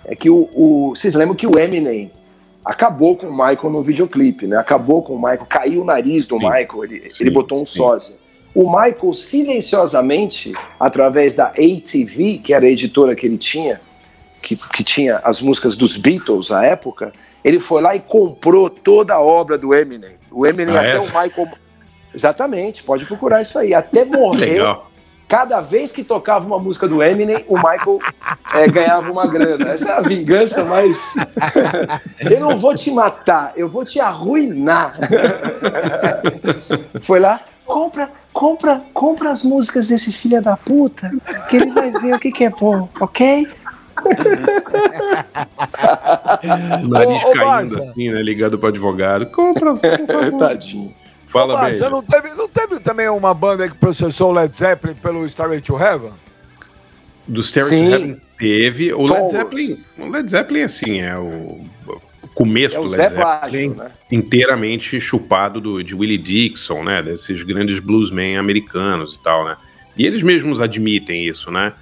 é 0.04 0.14
que 0.14 0.28
o, 0.28 0.50
o 0.52 0.94
vocês 0.94 1.14
lembram 1.14 1.34
que 1.34 1.46
o 1.46 1.58
Eminem 1.58 2.10
acabou 2.64 3.16
com 3.16 3.26
o 3.26 3.32
Michael 3.32 3.70
no 3.70 3.82
videoclipe, 3.82 4.46
né? 4.46 4.56
Acabou 4.56 5.02
com 5.02 5.14
o 5.14 5.16
Michael, 5.16 5.46
caiu 5.46 5.82
o 5.82 5.84
nariz 5.84 6.26
do 6.26 6.38
sim, 6.38 6.44
Michael, 6.44 6.84
ele, 6.84 7.10
sim, 7.10 7.24
ele 7.24 7.30
botou 7.30 7.60
um 7.60 7.64
sim. 7.64 7.78
sósia. 7.78 8.16
O 8.54 8.64
Michael, 8.70 9.12
silenciosamente, 9.12 10.52
através 10.78 11.34
da 11.34 11.46
ATV, 11.48 12.40
que 12.42 12.54
era 12.54 12.64
a 12.64 12.68
editora 12.68 13.14
que 13.14 13.26
ele 13.26 13.36
tinha, 13.36 13.80
que, 14.40 14.56
que 14.56 14.84
tinha 14.84 15.16
as 15.24 15.40
músicas 15.40 15.76
dos 15.76 15.96
Beatles 15.96 16.50
à 16.50 16.64
época, 16.64 17.12
ele 17.42 17.58
foi 17.58 17.82
lá 17.82 17.94
e 17.94 18.00
comprou 18.00 18.70
toda 18.70 19.14
a 19.14 19.20
obra 19.20 19.58
do 19.58 19.74
Eminem. 19.74 20.16
O 20.30 20.46
Eminem, 20.46 20.76
ah, 20.76 20.80
até 20.80 20.96
é? 20.96 21.00
o 21.00 21.04
Michael. 21.04 21.48
Exatamente, 22.14 22.82
pode 22.84 23.04
procurar 23.04 23.42
isso 23.42 23.58
aí. 23.58 23.74
Até 23.74 24.04
morrer. 24.04 24.46
Legal 24.62 24.93
cada 25.28 25.60
vez 25.60 25.92
que 25.92 26.04
tocava 26.04 26.46
uma 26.46 26.58
música 26.58 26.86
do 26.86 27.02
Eminem, 27.02 27.44
o 27.48 27.56
Michael 27.56 27.98
é, 28.54 28.68
ganhava 28.68 29.10
uma 29.10 29.26
grana. 29.26 29.70
Essa 29.70 29.92
é 29.92 29.96
a 29.96 30.00
vingança 30.00 30.64
mais. 30.64 31.14
eu 32.20 32.40
não 32.40 32.58
vou 32.58 32.76
te 32.76 32.90
matar, 32.90 33.52
eu 33.56 33.68
vou 33.68 33.84
te 33.84 34.00
arruinar. 34.00 34.94
Foi 37.00 37.20
lá, 37.20 37.40
compra, 37.66 38.10
compra, 38.32 38.82
compra 38.92 39.30
as 39.30 39.42
músicas 39.42 39.86
desse 39.88 40.12
filho 40.12 40.42
da 40.42 40.56
puta, 40.56 41.10
que 41.48 41.56
ele 41.56 41.70
vai 41.70 41.90
ver 41.90 42.14
o 42.14 42.18
que, 42.18 42.30
que 42.30 42.44
é 42.44 42.50
bom, 42.50 42.88
ok? 43.00 43.48
o 46.82 46.88
nariz 46.88 47.24
ô, 47.24 47.28
ô, 47.28 47.32
caindo 47.32 47.78
assim, 47.78 48.10
né? 48.10 48.22
Ligado 48.22 48.58
pro 48.58 48.68
advogado. 48.68 49.26
Compra, 49.26 49.74
Tadinho. 50.38 50.92
Fala 51.34 51.64
bem. 51.64 51.74
Você 51.74 51.88
não 51.88 52.00
teve, 52.00 52.28
não 52.34 52.48
teve 52.48 52.78
também 52.78 53.08
uma 53.08 53.34
banda 53.34 53.68
que 53.68 53.76
processou 53.76 54.30
o 54.30 54.32
Led 54.32 54.56
Zeppelin 54.56 54.94
pelo 54.94 55.26
Starway 55.26 55.60
to 55.60 55.76
Heaven? 55.76 56.12
Do 57.26 57.40
Starway 57.40 57.88
to 57.88 57.92
Heaven 57.92 58.20
teve. 58.38 58.94
O 58.94 59.02
Led 59.02 59.30
Zeppelin, 59.32 59.84
o 59.98 60.08
Led 60.10 60.30
Zeppelin, 60.30 60.62
assim, 60.62 61.00
é 61.00 61.18
o, 61.18 61.64
começo 62.36 62.76
é 62.76 62.78
o 62.78 62.84
do 62.84 62.90
Led 62.92 63.10
Zeppelin 63.10 63.68
né? 63.70 63.90
inteiramente 64.12 65.00
chupado 65.00 65.60
do, 65.60 65.82
de 65.82 65.92
Willie 65.92 66.18
Dixon, 66.18 66.84
né? 66.84 67.02
Desses 67.02 67.42
grandes 67.42 67.80
bluesmen 67.80 68.36
americanos 68.36 69.14
e 69.14 69.20
tal, 69.20 69.44
né? 69.44 69.56
E 69.98 70.06
eles 70.06 70.22
mesmos 70.22 70.60
admitem 70.60 71.26
isso, 71.26 71.50
né? 71.50 71.72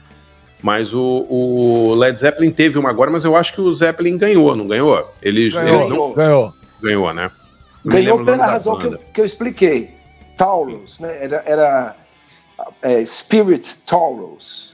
Mas 0.63 0.95
o, 0.95 1.27
o, 1.29 1.95
Led 1.95 2.19
Zeppelin 2.19 2.51
teve 2.51 2.79
uma 2.79 2.89
agora, 2.89 3.11
mas 3.11 3.25
eu 3.25 3.37
acho 3.37 3.53
que 3.53 3.61
o 3.61 3.75
Zeppelin 3.75 4.17
ganhou, 4.17 4.57
não 4.57 4.67
ganhou? 4.67 5.13
Eles 5.21 5.53
ganhou, 5.53 5.81
eles 5.81 5.91
não... 5.91 6.15
ganhou. 6.15 6.55
Ganhou, 6.81 7.13
né? 7.13 7.31
Ganhou 7.85 8.25
pela 8.25 8.47
razão 8.47 8.79
que 8.79 8.87
eu, 8.87 8.99
que 9.15 9.21
eu, 9.21 9.25
expliquei. 9.25 9.91
Taurus, 10.37 11.01
né? 11.01 11.25
Era, 11.25 11.43
era 11.47 11.97
é, 12.81 13.05
Spirit 13.05 13.79
Taurus. 13.87 14.73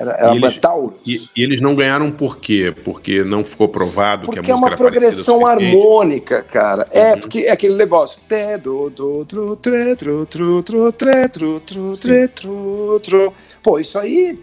Era, 0.00 0.12
era 0.12 0.34
e 0.34 0.38
eles, 0.38 0.56
Taurus. 0.56 0.98
E, 1.06 1.28
e, 1.36 1.42
eles 1.42 1.60
não 1.60 1.74
ganharam 1.74 2.10
por 2.10 2.38
quê? 2.38 2.74
Porque 2.84 3.22
não 3.22 3.44
ficou 3.44 3.68
provado 3.68 4.24
porque 4.24 4.40
que 4.40 4.50
a 4.50 4.56
música 4.56 4.68
é 4.68 4.70
uma 4.70 4.76
progressão 4.76 5.46
harmônica, 5.46 6.42
cara. 6.42 6.86
É, 6.90 7.12
uhum. 7.12 7.20
porque 7.20 7.40
é 7.40 7.50
aquele 7.50 7.76
negócio. 7.76 8.20
Té, 8.26 8.56
do, 8.56 8.88
do, 8.88 9.24
tru, 9.26 9.56
tre, 9.56 9.94
tru, 9.96 10.24
tru, 10.24 10.62
tru, 10.62 10.92
tre, 10.92 11.28
tru, 11.28 11.60
tru, 11.60 11.96
tre, 11.98 12.28
tru, 12.28 13.00
tru. 13.00 13.34
Pô, 13.62 13.78
isso 13.78 13.98
aí 13.98 14.38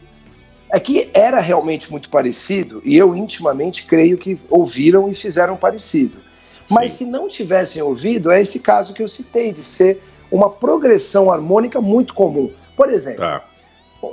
é 0.71 0.79
que 0.79 1.09
era 1.13 1.39
realmente 1.39 1.89
muito 1.89 2.09
parecido 2.09 2.81
e 2.83 2.95
eu 2.97 3.15
intimamente 3.15 3.85
creio 3.85 4.17
que 4.17 4.37
ouviram 4.49 5.09
e 5.09 5.15
fizeram 5.15 5.55
parecido. 5.55 6.26
Mas 6.69 6.93
Sim. 6.93 7.05
se 7.05 7.11
não 7.11 7.27
tivessem 7.27 7.81
ouvido, 7.81 8.31
é 8.31 8.41
esse 8.41 8.59
caso 8.59 8.93
que 8.93 9.01
eu 9.01 9.07
citei, 9.07 9.51
de 9.51 9.63
ser 9.63 10.01
uma 10.31 10.49
progressão 10.49 11.31
harmônica 11.31 11.79
muito 11.79 12.13
comum. 12.13 12.51
Por 12.75 12.89
exemplo, 12.89 13.21
tá. 13.21 13.43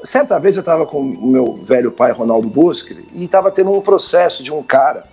certa 0.04 0.38
vez 0.38 0.56
eu 0.56 0.60
estava 0.60 0.86
com 0.86 1.00
o 1.00 1.26
meu 1.26 1.54
velho 1.64 1.90
pai, 1.90 2.12
Ronaldo 2.12 2.48
Bosque, 2.48 3.04
e 3.12 3.24
estava 3.24 3.50
tendo 3.50 3.72
um 3.72 3.80
processo 3.80 4.42
de 4.42 4.52
um 4.52 4.62
cara 4.62 5.04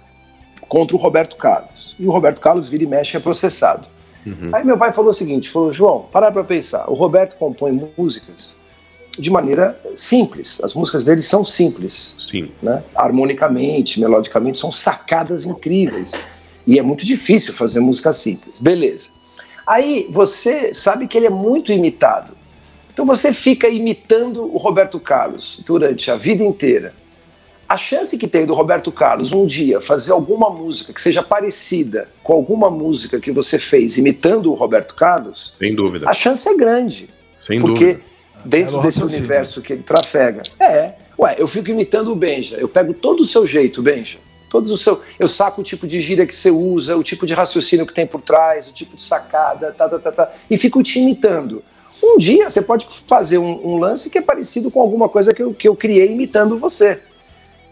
contra 0.67 0.95
o 0.95 0.99
Roberto 0.99 1.35
Carlos. 1.35 1.95
E 1.99 2.07
o 2.07 2.11
Roberto 2.11 2.39
Carlos 2.39 2.67
vira 2.67 2.83
e 2.83 2.87
mexe 2.87 3.17
é 3.17 3.19
processado. 3.19 3.87
Uhum. 4.25 4.49
Aí 4.53 4.63
meu 4.63 4.77
pai 4.77 4.93
falou 4.93 5.09
o 5.09 5.13
seguinte, 5.13 5.49
falou, 5.49 5.73
João, 5.73 6.05
para 6.11 6.31
para 6.31 6.43
pensar, 6.43 6.89
o 6.89 6.93
Roberto 6.93 7.35
compõe 7.37 7.71
músicas 7.97 8.57
de 9.17 9.29
maneira 9.29 9.79
simples. 9.95 10.61
As 10.63 10.73
músicas 10.73 11.03
dele 11.03 11.21
são 11.21 11.43
simples. 11.43 12.15
Sim. 12.19 12.51
Né? 12.61 12.83
Harmonicamente, 12.95 13.99
melodicamente, 13.99 14.59
são 14.59 14.71
sacadas 14.71 15.45
incríveis. 15.45 16.21
E 16.65 16.77
é 16.77 16.81
muito 16.81 17.05
difícil 17.05 17.53
fazer 17.53 17.79
música 17.79 18.11
simples. 18.11 18.59
Beleza. 18.59 19.09
Aí 19.65 20.07
você 20.09 20.73
sabe 20.73 21.07
que 21.07 21.17
ele 21.17 21.27
é 21.27 21.29
muito 21.29 21.71
imitado. 21.71 22.33
Então 22.93 23.05
você 23.05 23.33
fica 23.33 23.67
imitando 23.69 24.43
o 24.43 24.57
Roberto 24.57 24.99
Carlos 24.99 25.63
durante 25.65 26.11
a 26.11 26.15
vida 26.15 26.43
inteira. 26.43 26.93
A 27.67 27.77
chance 27.77 28.17
que 28.17 28.27
tem 28.27 28.45
do 28.45 28.53
Roberto 28.53 28.91
Carlos 28.91 29.31
um 29.31 29.45
dia 29.45 29.79
fazer 29.79 30.11
alguma 30.11 30.49
música 30.49 30.91
que 30.91 31.01
seja 31.01 31.23
parecida 31.23 32.09
com 32.21 32.33
alguma 32.33 32.69
música 32.69 33.17
que 33.17 33.31
você 33.31 33.57
fez 33.57 33.97
imitando 33.97 34.51
o 34.51 34.53
Roberto 34.53 34.93
Carlos, 34.93 35.55
sem 35.57 35.73
dúvida. 35.73 36.09
A 36.09 36.13
chance 36.13 36.47
é 36.49 36.55
grande. 36.57 37.09
Sem 37.37 37.61
porque 37.61 37.93
dúvida. 37.93 38.03
dentro 38.43 38.79
é 38.79 38.81
desse 38.81 39.01
universo 39.01 39.61
que 39.61 39.71
ele 39.71 39.83
trafega. 39.83 40.43
É. 40.59 40.95
Ué, 41.17 41.35
eu 41.37 41.47
fico 41.47 41.69
imitando 41.69 42.11
o 42.11 42.15
Benja. 42.15 42.57
Eu 42.57 42.67
pego 42.67 42.93
todo 42.93 43.21
o 43.21 43.25
seu 43.25 43.47
jeito, 43.47 43.81
Benja 43.81 44.17
todos 44.51 44.69
o 44.69 44.77
seu. 44.77 45.01
Eu 45.17 45.29
saco 45.29 45.61
o 45.61 45.63
tipo 45.63 45.87
de 45.87 46.01
gíria 46.01 46.27
que 46.27 46.35
você 46.35 46.51
usa, 46.51 46.97
o 46.97 47.03
tipo 47.03 47.25
de 47.25 47.33
raciocínio 47.33 47.87
que 47.87 47.93
tem 47.93 48.05
por 48.05 48.21
trás, 48.21 48.67
o 48.67 48.73
tipo 48.73 48.97
de 48.97 49.01
sacada, 49.01 49.71
tá, 49.71 49.87
tá, 49.87 49.97
tá, 49.97 50.11
tá, 50.11 50.31
e 50.49 50.57
fico 50.57 50.83
te 50.83 50.99
imitando. 50.99 51.63
Um 52.03 52.17
dia 52.17 52.49
você 52.49 52.61
pode 52.61 52.85
fazer 53.07 53.37
um, 53.37 53.67
um, 53.67 53.77
lance 53.77 54.09
que 54.09 54.17
é 54.17 54.21
parecido 54.21 54.69
com 54.69 54.81
alguma 54.81 55.07
coisa 55.09 55.33
que 55.33 55.41
eu, 55.41 55.53
que 55.53 55.67
eu 55.67 55.75
criei 55.75 56.11
imitando 56.11 56.57
você. 56.57 57.01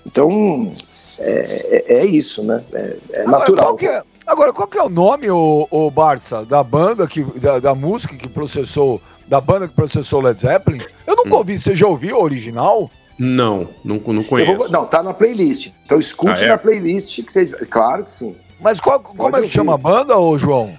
Então, 0.05 0.71
é, 1.19 1.43
é, 1.67 1.97
é 1.99 2.05
isso, 2.05 2.43
né? 2.43 2.63
É, 2.73 2.97
é 3.11 3.21
agora, 3.21 3.39
natural. 3.39 3.77
Qual 3.77 3.91
é, 3.91 4.03
agora, 4.25 4.53
qual 4.53 4.67
que 4.67 4.77
é 4.77 4.84
o 4.84 4.89
nome, 4.89 5.30
o, 5.30 5.67
o 5.69 5.91
Barça, 5.91 6.45
da 6.45 6.63
banda, 6.63 7.07
que, 7.07 7.23
da, 7.39 7.59
da 7.59 7.75
música 7.75 8.15
que 8.15 8.27
processou, 8.27 9.01
da 9.27 9.39
banda 9.39 9.67
que 9.67 9.73
processou 9.73 10.21
Led 10.21 10.39
Zeppelin? 10.39 10.82
Eu 11.05 11.15
nunca 11.15 11.36
hum. 11.36 11.38
ouvi, 11.38 11.59
você 11.59 11.75
já 11.75 11.88
ouviu 11.88 12.17
o 12.17 12.23
original? 12.23 12.89
Não, 13.20 13.70
não, 13.84 13.97
não 13.97 14.24
conheço. 14.24 14.55
Vou, 14.55 14.70
não, 14.70 14.86
tá 14.86 15.03
na 15.03 15.13
playlist. 15.13 15.74
Então 15.84 15.99
escute 15.99 16.41
ah, 16.43 16.45
é? 16.45 16.49
na 16.49 16.57
playlist 16.57 17.22
que 17.22 17.34
você. 17.34 17.45
Claro 17.45 18.05
que 18.05 18.11
sim. 18.11 18.38
Mas 18.61 18.80
qual, 18.80 19.01
como 19.01 19.36
é 19.36 19.41
que 19.41 19.49
chama 19.49 19.74
a 19.74 19.78
banda, 19.78 20.17
ô 20.17 20.38
João? 20.38 20.74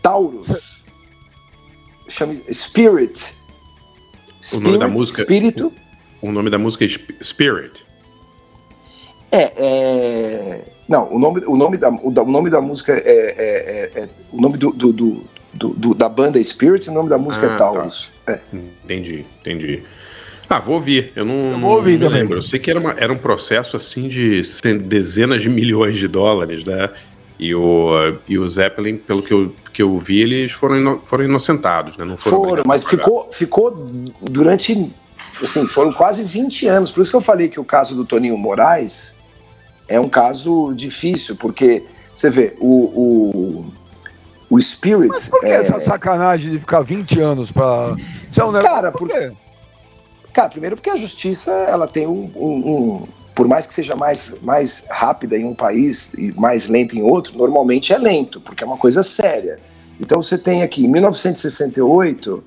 Taurus. 0.00 0.84
Chama 2.08 2.36
Spirit. 2.52 3.34
Spirit. 4.40 4.56
O 4.56 4.60
nome 4.60 4.78
da 4.78 4.88
música. 4.88 5.22
Espírito. 5.22 5.72
O, 6.22 6.28
o 6.28 6.32
nome 6.32 6.50
da 6.50 6.58
música 6.58 6.84
é 6.84 6.88
Spirit. 7.20 7.84
É, 9.32 9.52
é. 9.56 10.64
Não, 10.88 11.12
o 11.12 11.18
nome, 11.18 11.42
o 11.46 11.56
nome, 11.56 11.76
da, 11.76 11.90
o, 11.90 12.08
o 12.08 12.30
nome 12.30 12.48
da 12.48 12.60
música 12.60 12.92
é, 12.92 13.00
é, 13.04 14.00
é, 14.00 14.02
é 14.02 14.08
o 14.32 14.40
nome 14.40 14.56
do, 14.56 14.70
do, 14.70 14.92
do, 14.92 15.28
do, 15.52 15.94
da 15.94 16.08
banda 16.08 16.42
Spirit, 16.42 16.88
o 16.88 16.92
nome 16.92 17.08
da 17.08 17.18
música 17.18 17.46
é 17.46 17.50
ah, 17.50 17.54
é 17.54 17.56
Taurus. 17.56 18.12
Tá. 18.24 18.34
É. 18.34 18.40
Entendi, 18.84 19.26
entendi. 19.40 19.82
Ah, 20.48 20.60
vou 20.60 20.76
ouvir. 20.76 21.12
Eu 21.16 21.24
não, 21.24 21.52
eu 21.52 21.58
vou 21.58 21.76
ouvir 21.76 21.98
não 21.98 22.10
me 22.10 22.14
lembro. 22.14 22.38
Eu 22.38 22.42
sei 22.42 22.58
que 22.58 22.70
era, 22.70 22.80
uma, 22.80 22.92
era 22.92 23.12
um 23.12 23.18
processo 23.18 23.76
assim 23.76 24.08
de 24.08 24.42
dezenas 24.84 25.42
de 25.42 25.48
milhões 25.48 25.98
de 25.98 26.06
dólares, 26.06 26.64
né? 26.64 26.90
E 27.38 27.54
o, 27.54 27.90
e 28.26 28.38
o 28.38 28.48
Zeppelin, 28.48 28.96
pelo 28.96 29.22
que 29.22 29.32
eu, 29.32 29.52
que 29.72 29.82
eu 29.82 29.98
vi, 29.98 30.20
eles 30.20 30.52
foram, 30.52 30.76
ino, 30.76 31.02
foram 31.04 31.24
inocentados, 31.24 31.96
né? 31.96 32.04
Não 32.04 32.16
foram, 32.16 32.48
foram 32.48 32.62
mas 32.66 32.84
ficou, 32.84 33.28
ficou 33.30 33.86
durante. 34.22 34.90
Assim, 35.42 35.66
foram 35.66 35.92
quase 35.92 36.24
20 36.24 36.66
anos. 36.66 36.90
Por 36.90 37.02
isso 37.02 37.10
que 37.10 37.16
eu 37.16 37.20
falei 37.20 37.48
que 37.48 37.60
o 37.60 37.64
caso 37.64 37.94
do 37.94 38.06
Toninho 38.06 38.38
Moraes 38.38 39.18
é 39.86 40.00
um 40.00 40.08
caso 40.08 40.72
difícil, 40.74 41.36
porque 41.36 41.82
você 42.14 42.30
vê, 42.30 42.56
o, 42.58 42.66
o, 42.68 43.66
o 44.48 44.60
Spirit. 44.60 45.08
Mas 45.08 45.28
por 45.28 45.40
que 45.40 45.46
é... 45.46 45.56
essa 45.56 45.78
sacanagem 45.78 46.52
de 46.52 46.58
ficar 46.58 46.80
20 46.80 47.20
anos 47.20 47.52
pra. 47.52 47.94
É 48.34 48.44
um 48.44 48.52
Cara, 48.52 48.92
por 48.92 49.08
quê? 49.08 49.32
Cara, 50.36 50.50
primeiro 50.50 50.76
porque 50.76 50.90
a 50.90 50.96
justiça 50.96 51.50
ela 51.50 51.88
tem 51.88 52.06
um, 52.06 52.30
um, 52.36 52.70
um, 52.70 53.08
por 53.34 53.48
mais 53.48 53.66
que 53.66 53.72
seja 53.72 53.96
mais, 53.96 54.34
mais 54.42 54.84
rápida 54.90 55.34
em 55.34 55.46
um 55.46 55.54
país 55.54 56.12
e 56.12 56.30
mais 56.32 56.66
lenta 56.66 56.94
em 56.94 57.00
outro, 57.00 57.38
normalmente 57.38 57.94
é 57.94 57.96
lento, 57.96 58.38
porque 58.38 58.62
é 58.62 58.66
uma 58.66 58.76
coisa 58.76 59.02
séria. 59.02 59.58
Então 59.98 60.20
você 60.20 60.36
tem 60.36 60.62
aqui, 60.62 60.84
em 60.84 60.88
1968, 60.88 62.44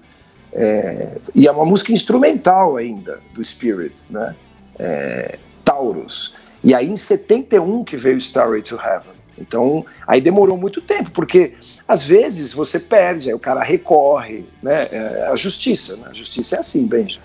é, 0.53 1.17
e 1.33 1.47
é 1.47 1.51
uma 1.51 1.65
música 1.65 1.91
instrumental 1.91 2.77
ainda, 2.77 3.21
do 3.33 3.43
Spirits, 3.43 4.11
né? 4.11 4.35
É, 4.77 5.39
Taurus. 5.65 6.35
E 6.63 6.75
aí 6.75 6.87
em 6.87 6.95
71 6.95 7.83
que 7.83 7.97
veio 7.97 8.17
Starry 8.19 8.61
to 8.61 8.75
Heaven. 8.75 9.17
Então, 9.35 9.83
aí 10.05 10.21
demorou 10.21 10.55
muito 10.55 10.79
tempo, 10.79 11.09
porque 11.09 11.55
às 11.87 12.03
vezes 12.03 12.53
você 12.53 12.79
perde, 12.79 13.29
aí 13.29 13.33
o 13.33 13.39
cara 13.39 13.63
recorre, 13.63 14.45
né? 14.61 14.87
É, 14.91 15.29
a 15.31 15.35
justiça, 15.35 15.95
né? 15.95 16.09
A 16.11 16.13
justiça 16.13 16.57
é 16.57 16.59
assim, 16.59 16.85
Benja. 16.85 17.19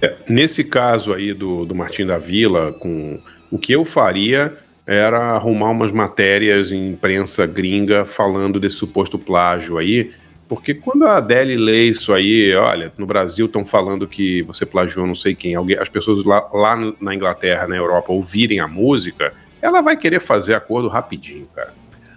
É, 0.00 0.16
nesse 0.28 0.62
caso 0.64 1.12
aí 1.12 1.32
do, 1.32 1.64
do 1.64 1.74
Martim 1.74 2.06
da 2.06 2.18
Vila, 2.18 2.72
com 2.72 3.20
o 3.50 3.58
que 3.58 3.72
eu 3.72 3.84
faria 3.84 4.56
era 4.86 5.32
arrumar 5.32 5.70
umas 5.70 5.92
matérias 5.92 6.72
em 6.72 6.88
imprensa 6.92 7.44
gringa 7.44 8.06
falando 8.06 8.58
desse 8.58 8.76
suposto 8.76 9.18
plágio 9.18 9.76
aí, 9.76 10.12
porque 10.48 10.72
quando 10.72 11.04
a 11.04 11.18
Adele 11.18 11.58
lê 11.58 11.84
isso 11.84 12.14
aí, 12.14 12.54
olha, 12.54 12.90
no 12.96 13.04
Brasil 13.04 13.44
estão 13.44 13.66
falando 13.66 14.08
que 14.08 14.40
você 14.42 14.64
plagiou 14.64 15.06
não 15.06 15.14
sei 15.14 15.34
quem, 15.34 15.54
alguém, 15.54 15.76
as 15.76 15.90
pessoas 15.90 16.24
lá, 16.24 16.48
lá 16.54 16.74
na 16.98 17.14
Inglaterra, 17.14 17.68
na 17.68 17.76
Europa, 17.76 18.12
ouvirem 18.12 18.60
a 18.60 18.66
música, 18.66 19.34
ela 19.60 19.82
vai 19.82 19.94
querer 19.94 20.20
fazer 20.20 20.54
acordo 20.54 20.88
rapidinho, 20.88 21.46
cara. 21.54 21.74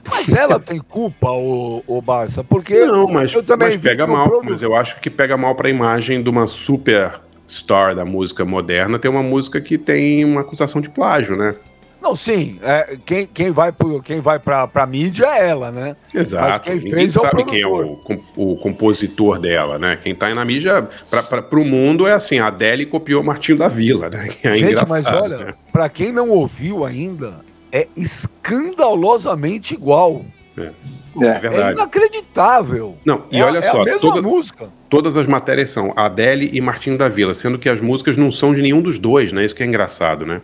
Mas 0.09 0.33
ela 0.33 0.59
tem 0.59 0.79
culpa, 0.79 1.29
o, 1.29 1.83
o 1.85 2.01
Barça, 2.01 2.43
porque. 2.43 2.85
Não, 2.85 3.07
mas, 3.07 3.33
eu 3.33 3.43
também 3.43 3.69
mas 3.69 3.81
pega 3.81 4.07
mal, 4.07 4.41
mas 4.43 4.61
eu 4.61 4.75
acho 4.75 4.99
que 4.99 5.09
pega 5.09 5.37
mal 5.37 5.55
para 5.55 5.67
a 5.67 5.71
imagem 5.71 6.21
de 6.23 6.29
uma 6.29 6.47
super 6.47 7.19
star 7.47 7.93
da 7.95 8.05
música 8.05 8.45
moderna 8.45 8.97
ter 8.97 9.09
uma 9.09 9.21
música 9.21 9.59
que 9.59 9.77
tem 9.77 10.23
uma 10.23 10.41
acusação 10.41 10.81
de 10.81 10.89
plágio, 10.89 11.35
né? 11.35 11.55
Não, 12.01 12.15
sim. 12.15 12.57
É, 12.63 12.97
quem, 13.05 13.27
quem 13.27 13.51
vai, 13.51 13.71
pro, 13.71 14.01
quem 14.01 14.19
vai 14.19 14.39
pra, 14.39 14.67
pra 14.67 14.87
mídia 14.87 15.27
é 15.27 15.49
ela, 15.49 15.71
né? 15.71 15.95
Exato. 16.13 16.47
Mas 16.47 16.59
quem 16.59 16.75
Ninguém 16.75 16.91
fez 16.91 17.11
sabe 17.13 17.43
é 17.43 17.45
quem 17.45 17.61
é 17.61 17.67
o, 17.67 17.99
o, 18.35 18.57
compositor 18.57 19.37
dela, 19.37 19.77
né? 19.77 19.99
Quem 20.01 20.15
tá 20.15 20.25
aí 20.25 20.33
na 20.33 20.43
mídia, 20.43 20.89
pra, 21.09 21.21
pra, 21.21 21.41
pro 21.43 21.63
mundo, 21.63 22.07
é 22.07 22.13
assim, 22.13 22.39
a 22.39 22.47
Adele 22.47 22.87
copiou 22.87 23.21
Martinho 23.21 23.59
da 23.59 23.67
Vila, 23.67 24.09
né? 24.09 24.29
É 24.43 24.53
Gente, 24.53 24.83
mas 24.89 25.05
olha, 25.05 25.37
né? 25.37 25.53
pra 25.71 25.87
quem 25.87 26.11
não 26.11 26.29
ouviu 26.29 26.83
ainda, 26.83 27.41
é 27.71 27.87
escandalosamente 27.95 29.73
igual. 29.73 30.25
É. 30.57 30.71
É, 31.19 31.25
é, 31.25 31.69
é 31.69 31.71
inacreditável. 31.73 32.95
Não, 33.03 33.25
e 33.29 33.37
é, 33.37 33.43
olha 33.43 33.59
é 33.59 33.61
só, 33.63 33.81
a 33.81 33.85
mesma 33.85 33.99
toda, 33.99 34.21
música. 34.21 34.69
todas 34.89 35.17
as 35.17 35.27
matérias 35.27 35.69
são 35.69 35.91
Adele 35.95 36.49
e 36.53 36.61
Martinho 36.61 36.97
da 36.97 37.09
Vila, 37.09 37.35
sendo 37.35 37.59
que 37.59 37.67
as 37.67 37.81
músicas 37.81 38.15
não 38.15 38.31
são 38.31 38.53
de 38.53 38.61
nenhum 38.61 38.81
dos 38.81 38.97
dois, 38.97 39.33
né? 39.33 39.43
Isso 39.43 39.53
que 39.53 39.61
é 39.63 39.65
engraçado, 39.65 40.25
né? 40.25 40.41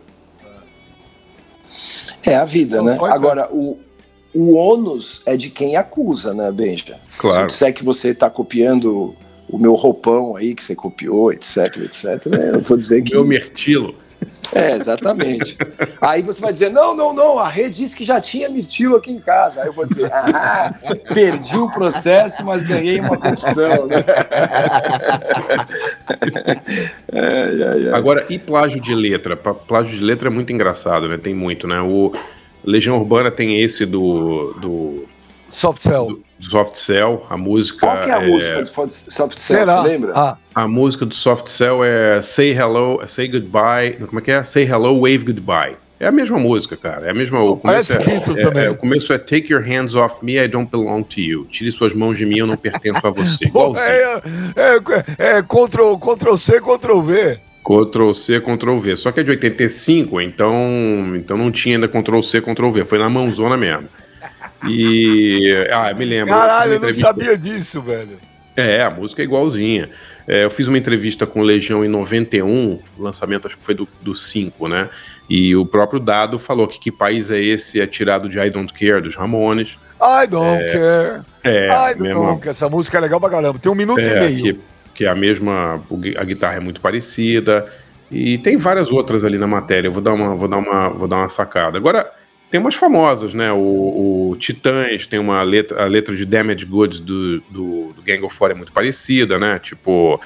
É 2.25 2.36
a 2.36 2.43
vida, 2.43 2.82
né? 2.82 2.97
Agora, 2.99 3.47
o, 3.49 3.80
o 4.34 4.55
ônus 4.55 5.21
é 5.25 5.38
de 5.38 5.49
quem 5.49 5.78
acusa, 5.78 6.34
né, 6.34 6.51
Benja? 6.51 6.99
Claro. 7.17 7.36
Se 7.36 7.41
eu 7.41 7.45
disser 7.47 7.73
que 7.73 7.84
você 7.84 8.09
está 8.09 8.30
copiando 8.30 9.15
o 9.47 9.57
meu 9.57 9.73
roupão 9.73 10.36
aí 10.36 10.53
que 10.53 10.63
você 10.63 10.75
copiou, 10.75 11.32
etc, 11.32 11.78
etc, 11.78 12.25
né, 12.25 12.51
eu 12.53 12.59
vou 12.59 12.75
dizer 12.75 13.01
que. 13.03 13.13
Meu 13.13 13.23
mirtilo. 13.23 13.95
É, 14.53 14.76
exatamente. 14.76 15.57
Aí 16.01 16.22
você 16.22 16.39
vai 16.41 16.53
dizer: 16.53 16.72
não, 16.72 16.95
não, 16.95 17.13
não, 17.13 17.38
a 17.38 17.47
rede 17.47 17.82
disse 17.82 17.95
que 17.95 18.05
já 18.05 18.20
tinha 18.22 18.49
mirtilo 18.49 18.95
aqui 18.95 19.11
em 19.11 19.20
casa. 19.20 19.61
Aí 19.61 19.68
eu 19.68 19.74
vou 19.74 19.86
dizer: 19.86 20.11
ah, 20.11 20.74
perdi 21.13 21.57
o 21.57 21.70
processo, 21.70 22.45
mas 22.45 22.63
ganhei 22.63 22.99
uma 22.99 23.18
confusão. 23.18 23.88
Né? 23.88 23.97
é, 27.11 27.20
é, 27.20 27.88
é. 27.89 27.93
Agora, 27.93 28.26
e 28.30 28.39
plágio 28.39 28.80
de 28.80 28.95
letra? 28.95 29.36
Plágio 29.36 29.97
de 29.97 30.03
letra 30.03 30.30
é 30.30 30.32
muito 30.32 30.51
engraçado, 30.53 31.07
né? 31.07 31.18
Tem 31.18 31.34
muito, 31.34 31.68
né? 31.68 31.82
O 31.82 32.13
Legião 32.63 32.97
Urbana 32.97 33.32
tem 33.32 33.61
esse 33.61 33.86
do. 33.86 34.53
do 34.53 35.16
Soft 35.57 35.81
Cell. 35.81 36.05
Do, 36.05 36.23
Soft 36.39 36.75
Cell, 36.75 37.25
a 37.27 37.35
música. 37.35 37.79
Qual 37.79 38.01
que 38.01 38.11
é 38.11 38.13
a 38.13 38.21
é... 38.21 38.27
música 38.27 38.61
do 38.61 38.69
Soft 38.69 38.91
Cell? 39.39 39.65
Será? 39.65 39.81
Você 39.81 39.87
lembra? 39.87 40.11
Ah. 40.15 40.37
A 40.53 40.67
música 40.67 41.03
do 41.03 41.15
Soft 41.15 41.47
Cell 41.47 41.83
é 41.83 42.21
Say 42.21 42.51
Hello, 42.51 43.01
Say 43.07 43.27
Goodbye. 43.27 43.93
Como 44.05 44.19
é 44.19 44.21
que 44.21 44.29
é? 44.29 44.43
Say 44.43 44.65
Hello, 44.65 45.01
Wave 45.01 45.25
Goodbye. 45.25 45.75
É 45.99 46.05
a 46.05 46.11
mesma 46.11 46.37
música, 46.37 46.77
cara. 46.77 47.07
É 47.07 47.09
a 47.09 47.13
mesma. 47.13 47.41
O 47.41 47.57
começo, 47.57 47.91
é, 47.93 47.95
é, 47.95 48.65
é, 48.65 48.69
o 48.69 48.77
começo 48.77 49.11
é 49.11 49.17
Take 49.17 49.51
your 49.51 49.63
hands 49.63 49.95
off 49.95 50.23
me, 50.23 50.37
I 50.37 50.47
don't 50.47 50.69
belong 50.69 51.01
to 51.01 51.19
you. 51.19 51.43
Tire 51.45 51.71
suas 51.71 51.91
mãos 51.91 52.19
de 52.19 52.25
mim, 52.27 52.37
eu 52.37 52.45
não 52.45 52.55
pertenço 52.55 52.99
a 53.01 53.09
você. 53.09 53.45
é, 54.55 55.25
é, 55.25 55.37
é 55.37 55.41
Ctrl, 55.41 55.97
Ctrl 55.97 56.35
C, 56.35 56.61
Ctrl 56.61 57.01
V. 57.01 57.39
Ctrl 57.63 58.13
C, 58.13 58.39
Ctrl 58.39 58.77
V. 58.77 58.95
Só 58.95 59.11
que 59.11 59.21
é 59.21 59.23
de 59.23 59.31
85, 59.31 60.21
então, 60.21 61.15
então 61.15 61.35
não 61.35 61.51
tinha 61.51 61.77
ainda 61.77 61.87
Ctrl 61.87 62.21
C, 62.21 62.41
Ctrl 62.41 62.69
V. 62.69 62.85
Foi 62.85 62.99
na 62.99 63.09
mãozona 63.09 63.57
mesmo. 63.57 63.89
E. 64.65 65.67
Ah, 65.71 65.93
me 65.93 66.05
lembro. 66.05 66.33
Caralho, 66.33 66.73
eu 66.73 66.79
não 66.79 66.93
sabia 66.93 67.37
disso, 67.37 67.81
velho. 67.81 68.19
É, 68.55 68.81
a 68.81 68.89
música 68.89 69.21
é 69.21 69.25
igualzinha. 69.25 69.89
É, 70.27 70.43
eu 70.43 70.49
fiz 70.49 70.67
uma 70.67 70.77
entrevista 70.77 71.25
com 71.25 71.41
Legião 71.41 71.85
em 71.85 71.87
91, 71.87 72.79
lançamento 72.97 73.47
acho 73.47 73.57
que 73.57 73.63
foi 73.63 73.75
do, 73.75 74.15
5, 74.15 74.67
né? 74.67 74.89
E 75.29 75.55
o 75.55 75.65
próprio 75.65 75.99
Dado 75.99 76.39
falou 76.39 76.67
que 76.67 76.79
que 76.79 76.91
país 76.91 77.31
é 77.31 77.39
esse? 77.39 77.79
É 77.79 77.87
tirado 77.87 78.27
de 78.27 78.39
I 78.39 78.49
Don't 78.49 78.73
Care, 78.73 79.01
dos 79.01 79.15
Ramones. 79.15 79.77
I 80.01 80.27
Don't 80.27 80.63
é, 80.63 80.71
Care. 80.71 81.21
É, 81.43 81.91
I 81.91 81.95
Don't 81.95 82.39
Care. 82.39 82.49
Essa 82.49 82.67
música 82.67 82.97
é 82.97 83.01
legal 83.01 83.19
pra 83.19 83.29
caramba. 83.29 83.59
Tem 83.59 83.71
um 83.71 83.75
minuto 83.75 83.99
é, 83.99 84.17
e 84.17 84.19
meio. 84.19 84.55
Que, 84.55 84.59
que 84.95 85.05
é 85.05 85.09
a 85.09 85.15
mesma. 85.15 85.81
A 86.17 86.23
guitarra 86.23 86.55
é 86.55 86.59
muito 86.59 86.81
parecida. 86.81 87.67
E 88.09 88.37
tem 88.39 88.57
várias 88.57 88.91
outras 88.91 89.23
ali 89.23 89.37
na 89.37 89.47
matéria. 89.47 89.87
Eu 89.87 89.91
vou 89.91 90.01
dar 90.01 90.13
uma, 90.13 90.35
vou 90.35 90.47
dar 90.47 90.57
uma, 90.57 90.89
vou 90.89 91.07
dar 91.07 91.17
uma 91.17 91.29
sacada. 91.29 91.77
Agora, 91.77 92.09
tem 92.49 92.59
umas 92.59 92.75
famosas, 92.75 93.33
né? 93.33 93.51
O, 93.51 94.31
o 94.31 94.35
Titãs 94.37 95.05
tem 95.05 95.19
uma 95.19 95.41
letra, 95.43 95.83
a 95.83 95.85
letra 95.85 96.15
de 96.15 96.25
Damage 96.25 96.65
Goods 96.65 96.99
do, 96.99 97.41
do, 97.41 97.93
do 97.93 98.01
Gang 98.03 98.23
of 98.23 98.35
Four 98.35 98.51
é 98.51 98.53
muito 98.53 98.71
parecida, 98.71 99.37
né? 99.37 99.59
Tipo, 99.59 100.19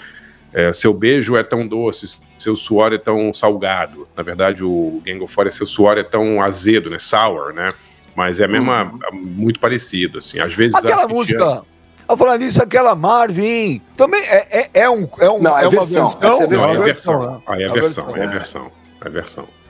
é, 0.53 0.71
seu 0.71 0.93
beijo 0.93 1.35
é 1.35 1.43
tão 1.43 1.67
doce, 1.67 2.19
seu 2.37 2.55
suor 2.55 2.93
é 2.93 2.97
tão 2.97 3.33
salgado. 3.33 4.07
Na 4.15 4.21
verdade, 4.21 4.63
o 4.63 5.01
Gang 5.03 5.19
of 5.23 5.33
Four 5.33 5.47
é 5.47 5.51
seu 5.51 5.65
suor 5.65 5.97
é 5.97 6.03
tão 6.03 6.41
azedo, 6.41 6.89
né? 6.89 6.99
Sour, 6.99 7.53
né? 7.53 7.69
Mas 8.15 8.39
é 8.39 8.47
mesmo 8.47 8.71
uhum. 8.71 8.99
muito 9.13 9.59
parecido, 9.59 10.19
assim. 10.19 10.39
Às 10.39 10.53
vezes. 10.53 10.75
Aquela 10.75 11.07
música. 11.07 11.63
Eu 12.07 12.17
falando 12.17 12.41
nisso, 12.41 12.61
aquela 12.61 12.93
Marvin 12.93 13.81
também 13.95 14.21
é, 14.25 14.59
é, 14.59 14.69
é 14.81 14.89
um, 14.89 15.07
é, 15.17 15.29
um, 15.29 15.41
Não, 15.41 15.57
é, 15.57 15.65
é 15.65 15.69
versão, 15.69 16.07
uma 16.07 16.19
versão. 16.19 16.41
É, 16.41 16.47
Não, 16.47 16.65
é 16.65 16.75
a 16.75 16.79
versão. 16.81 17.43
Aí 17.47 17.63
é 17.63 17.67
a 17.67 17.71
versão, 17.71 18.17
é 18.17 18.23
a 18.23 18.27
versão. 18.27 18.71
É 18.99 19.07
a 19.07 19.09
versão. 19.09 19.60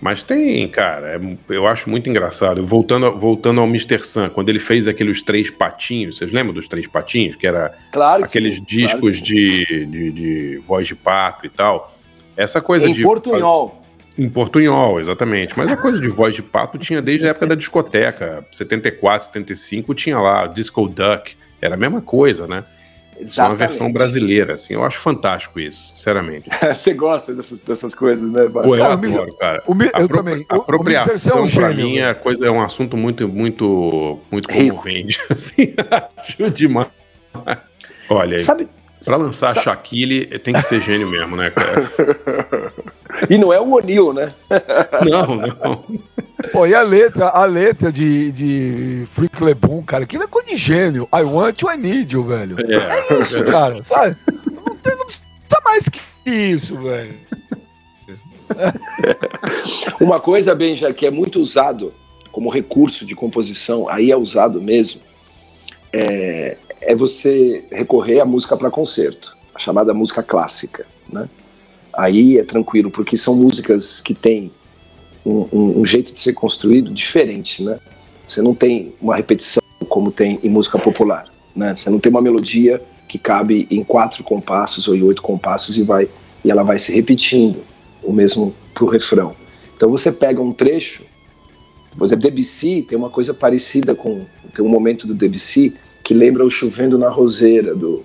Mas 0.00 0.22
tem, 0.22 0.68
cara, 0.68 1.16
é, 1.16 1.54
eu 1.54 1.66
acho 1.66 1.88
muito 1.88 2.08
engraçado. 2.10 2.64
Voltando, 2.66 3.18
voltando 3.18 3.60
ao 3.60 3.66
Mr. 3.66 4.04
Sun, 4.04 4.28
quando 4.28 4.48
ele 4.48 4.58
fez 4.58 4.86
aqueles 4.86 5.22
três 5.22 5.50
patinhos, 5.50 6.18
vocês 6.18 6.30
lembram 6.30 6.52
dos 6.52 6.68
três 6.68 6.86
patinhos? 6.86 7.36
Que 7.36 7.46
era 7.46 7.74
claro 7.90 8.22
que 8.22 8.26
aqueles 8.26 8.56
sim, 8.56 8.64
discos 8.66 9.12
claro 9.12 9.24
de, 9.24 9.86
de, 9.86 10.10
de, 10.12 10.62
voz 10.66 10.86
de 10.86 10.94
pato 10.94 11.46
e 11.46 11.48
tal. 11.48 11.96
Essa 12.36 12.60
coisa 12.60 12.88
em 12.88 12.92
de. 12.92 13.00
Em 13.00 13.04
portunhol. 13.04 13.82
Em 14.16 14.28
portunhol, 14.28 15.00
exatamente. 15.00 15.56
Mas 15.56 15.72
a 15.72 15.76
coisa 15.76 16.00
de 16.00 16.08
voz 16.08 16.34
de 16.34 16.42
pato 16.42 16.78
tinha 16.78 17.00
desde 17.00 17.26
a 17.26 17.30
época 17.30 17.46
da 17.46 17.54
discoteca. 17.54 18.44
74, 18.52 19.26
75 19.28 19.94
tinha 19.94 20.18
lá, 20.18 20.46
Disco 20.46 20.86
Duck. 20.88 21.34
Era 21.60 21.74
a 21.74 21.78
mesma 21.78 22.00
coisa, 22.02 22.46
né? 22.46 22.64
Exatamente. 23.18 23.38
É 23.38 23.42
uma 23.42 23.54
versão 23.54 23.92
brasileira, 23.92 24.54
assim. 24.54 24.74
Eu 24.74 24.84
acho 24.84 24.98
fantástico 24.98 25.60
isso, 25.60 25.94
sinceramente. 25.94 26.48
Você 26.72 26.94
gosta 26.94 27.34
dessas, 27.34 27.60
dessas 27.60 27.94
coisas, 27.94 28.30
né, 28.30 28.48
Pô, 28.48 28.74
eu 28.74 28.84
adoro, 28.84 29.36
cara. 29.36 29.62
O, 29.66 29.74
eu 29.74 29.90
Apro 29.92 30.18
também. 30.18 30.46
Apropriação, 30.48 31.48
para 31.48 31.70
é 31.70 31.74
mim, 31.74 31.98
é, 31.98 32.14
coisa, 32.14 32.46
é 32.46 32.50
um 32.50 32.62
assunto 32.62 32.96
muito, 32.96 33.28
muito, 33.28 34.18
muito 34.30 34.48
comovente. 34.48 35.20
Assim, 35.30 35.74
acho 36.16 36.50
demais. 36.50 36.88
Olha 38.08 38.36
aí. 38.36 38.42
Sabe, 38.42 38.68
Pra 39.04 39.16
lançar 39.16 39.52
Sa 39.52 39.62
Shaquille 39.62 40.26
tem 40.38 40.54
que 40.54 40.62
ser 40.62 40.80
gênio 40.80 41.10
mesmo, 41.10 41.36
né, 41.36 41.50
cara? 41.50 41.92
E 43.28 43.38
não 43.38 43.52
é 43.52 43.60
o 43.60 43.72
O'Neill, 43.72 44.12
né? 44.12 44.32
Não, 45.08 45.36
não. 45.36 45.84
Pô, 46.52 46.66
e 46.66 46.74
a 46.74 46.82
letra, 46.82 47.28
a 47.28 47.44
letra 47.44 47.90
de, 47.90 48.32
de 48.32 49.06
Freak 49.10 49.42
Lebon, 49.42 49.82
cara, 49.82 50.04
aquilo 50.04 50.24
é 50.24 50.26
coisa 50.26 50.48
de 50.48 50.56
gênio. 50.56 51.08
I 51.14 51.22
want 51.22 51.62
you, 51.62 51.70
I 51.70 51.76
need 51.76 52.12
you, 52.12 52.24
velho. 52.24 52.56
É, 52.60 53.14
é 53.14 53.20
isso, 53.20 53.42
cara, 53.44 53.82
sabe? 53.84 54.16
Não, 54.26 54.76
tem, 54.76 54.96
não 54.96 55.06
precisa 55.06 55.26
mais 55.64 55.88
que 55.88 56.00
isso, 56.26 56.76
velho. 56.78 57.18
Uma 60.00 60.20
coisa, 60.20 60.54
Benja, 60.54 60.92
que 60.92 61.06
é 61.06 61.10
muito 61.10 61.40
usado 61.40 61.94
como 62.30 62.50
recurso 62.50 63.06
de 63.06 63.14
composição, 63.14 63.88
aí 63.88 64.10
é 64.10 64.16
usado 64.16 64.60
mesmo, 64.60 65.00
é, 65.92 66.56
é 66.80 66.94
você 66.94 67.64
recorrer 67.70 68.20
à 68.20 68.24
música 68.24 68.56
para 68.56 68.70
concerto, 68.70 69.36
a 69.54 69.58
chamada 69.58 69.94
música 69.94 70.22
clássica, 70.22 70.84
né? 71.08 71.28
Aí 71.96 72.38
é 72.38 72.44
tranquilo, 72.44 72.90
porque 72.90 73.16
são 73.16 73.34
músicas 73.34 74.00
que 74.00 74.14
têm 74.14 74.50
um, 75.24 75.46
um, 75.52 75.80
um, 75.80 75.84
jeito 75.84 76.12
de 76.12 76.18
ser 76.18 76.32
construído 76.32 76.90
diferente, 76.90 77.62
né? 77.62 77.78
Você 78.26 78.42
não 78.42 78.54
tem 78.54 78.94
uma 79.00 79.16
repetição 79.16 79.62
como 79.88 80.10
tem 80.10 80.38
em 80.42 80.48
música 80.48 80.78
popular, 80.78 81.26
né? 81.54 81.74
Você 81.74 81.88
não 81.90 81.98
tem 81.98 82.10
uma 82.10 82.20
melodia 82.20 82.82
que 83.08 83.18
cabe 83.18 83.66
em 83.70 83.84
quatro 83.84 84.24
compassos 84.24 84.88
ou 84.88 84.94
em 84.94 85.02
oito 85.02 85.22
compassos 85.22 85.76
e 85.78 85.82
vai 85.82 86.08
e 86.44 86.50
ela 86.50 86.62
vai 86.62 86.78
se 86.78 86.92
repetindo 86.92 87.60
o 88.02 88.12
mesmo 88.12 88.54
pro 88.74 88.86
refrão. 88.86 89.34
Então 89.76 89.88
você 89.88 90.12
pega 90.12 90.42
um 90.42 90.52
trecho, 90.52 91.04
por 91.96 92.04
exemplo, 92.04 92.22
Debussy 92.28 92.82
tem 92.82 92.98
uma 92.98 93.10
coisa 93.10 93.32
parecida 93.32 93.94
com 93.94 94.24
tem 94.52 94.64
um 94.64 94.68
momento 94.68 95.06
do 95.06 95.14
Debussy 95.14 95.74
que 96.02 96.12
lembra 96.12 96.44
o 96.44 96.50
chovendo 96.50 96.98
na 96.98 97.08
roseira 97.08 97.74
do, 97.74 98.04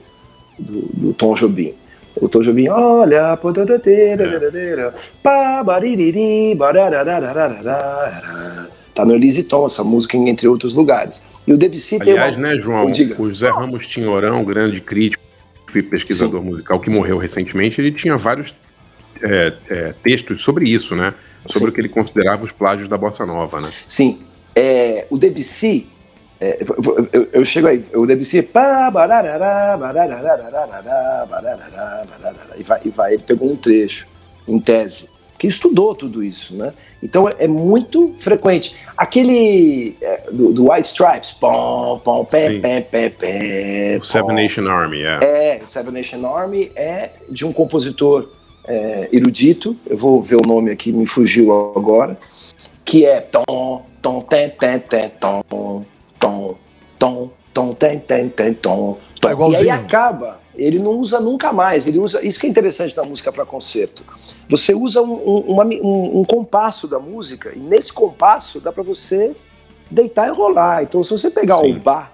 do, 0.57 0.81
do 0.93 1.13
Tom 1.13 1.33
Jobim. 1.33 1.73
O 2.21 2.27
Tom 2.27 2.41
Jobim, 2.41 2.67
olha, 2.67 3.37
tá 8.93 9.05
no 9.05 9.15
Elise 9.15 9.43
Tom, 9.43 9.65
essa 9.65 9.83
música, 9.83 10.17
entre 10.17 10.47
outros 10.47 10.73
lugares. 10.73 11.23
E 11.47 11.53
o 11.53 11.57
Debussy 11.57 11.97
Aliás, 12.01 12.35
tem 12.35 12.43
uma... 12.43 12.49
né, 12.49 12.61
João, 12.61 12.91
o 13.17 13.29
José 13.29 13.49
Ramos 13.49 13.87
Tinhorão, 13.87 14.43
grande 14.43 14.81
crítico, 14.81 15.23
pesquisador 15.89 16.41
Sim. 16.41 16.49
musical 16.49 16.79
que 16.79 16.91
Sim. 16.91 16.97
morreu 16.97 17.17
recentemente, 17.17 17.79
ele 17.79 17.91
tinha 17.91 18.17
vários 18.17 18.53
é, 19.21 19.53
é, 19.69 19.93
textos 20.03 20.41
sobre 20.41 20.69
isso, 20.69 20.95
né? 20.95 21.13
Sobre 21.45 21.67
Sim. 21.67 21.71
o 21.71 21.71
que 21.73 21.81
ele 21.81 21.89
considerava 21.89 22.43
os 22.43 22.51
plágios 22.51 22.89
da 22.89 22.97
bossa 22.97 23.25
nova, 23.25 23.61
né? 23.61 23.69
Sim. 23.87 24.19
É, 24.55 25.05
o 25.09 25.17
Debussy, 25.17 25.87
é, 26.41 26.57
eu, 26.61 27.09
eu, 27.11 27.29
eu, 27.33 27.45
chego 27.45 27.67
aí, 27.67 27.83
o 27.93 28.05
Debussy, 28.05 28.41
pá, 28.41 28.89
bararará, 28.89 29.75
bararará, 29.75 31.25
bararará, 31.25 32.05
e 32.57 32.63
vai, 32.63 32.79
e 32.85 32.89
vai, 32.89 33.13
ele 33.15 33.23
pegou 33.23 33.51
um 33.51 33.57
trecho, 33.57 34.07
em 34.47 34.57
tese, 34.57 35.09
que 35.37 35.47
estudou 35.47 35.93
tudo 35.93 36.23
isso, 36.23 36.55
né? 36.55 36.73
Então 37.03 37.27
é, 37.27 37.35
é 37.39 37.47
muito 37.47 38.15
frequente. 38.19 38.73
Aquele 38.95 39.97
é, 40.01 40.31
do, 40.31 40.53
do, 40.53 40.71
White 40.71 40.87
Stripes, 40.87 41.31
pom, 41.31 41.99
pom, 42.03 42.23
pé, 42.23 42.57
pé, 42.59 42.81
pé, 42.81 43.09
pé. 43.09 43.97
O 44.01 44.05
Seven 44.05 44.35
Nation 44.35 44.67
Army, 44.67 45.03
é. 45.03 45.19
É, 45.21 45.61
Seven 45.65 45.91
Nation 45.93 46.25
Army 46.25 46.71
é 46.73 47.09
de 47.29 47.45
um 47.45 47.51
compositor 47.51 48.29
é, 48.65 49.09
erudito, 49.11 49.75
eu 49.85 49.97
vou 49.97 50.21
ver 50.21 50.37
o 50.37 50.47
nome 50.47 50.71
aqui, 50.71 50.93
me 50.93 51.05
fugiu 51.05 51.51
agora, 51.75 52.17
que 52.85 53.05
é 53.05 53.19
tom, 53.19 53.85
tom, 54.01 54.21
tem, 54.21 54.49
tem, 54.49 54.79
tem, 54.79 55.09
tom, 55.09 55.85
tom, 56.19 56.55
tom, 56.97 57.31
tom, 57.53 57.73
tem, 57.73 57.99
tem, 57.99 58.29
tem, 58.29 58.53
tom, 58.53 58.97
tom. 59.19 59.51
E 59.51 59.55
aí 59.55 59.69
acaba, 59.69 60.39
ele 60.55 60.79
não 60.79 60.91
usa 60.99 61.19
nunca 61.19 61.53
mais, 61.53 61.87
ele 61.87 61.99
usa, 61.99 62.25
isso 62.25 62.39
que 62.39 62.47
é 62.47 62.49
interessante 62.49 62.95
da 62.95 63.03
música 63.03 63.31
para 63.31 63.45
concerto, 63.45 64.03
você 64.47 64.73
usa 64.73 65.01
um, 65.01 65.13
um, 65.13 65.39
uma, 65.47 65.65
um, 65.65 66.19
um 66.19 66.25
compasso 66.25 66.87
da 66.87 66.99
música, 66.99 67.53
e 67.55 67.59
nesse 67.59 67.91
compasso 67.91 68.59
dá 68.59 68.71
para 68.71 68.83
você 68.83 69.35
deitar 69.89 70.27
e 70.27 70.31
rolar, 70.31 70.83
então 70.83 71.01
se 71.01 71.11
você 71.11 71.29
pegar 71.31 71.61
Sim. 71.61 71.75
o 71.75 71.79
bar, 71.79 72.11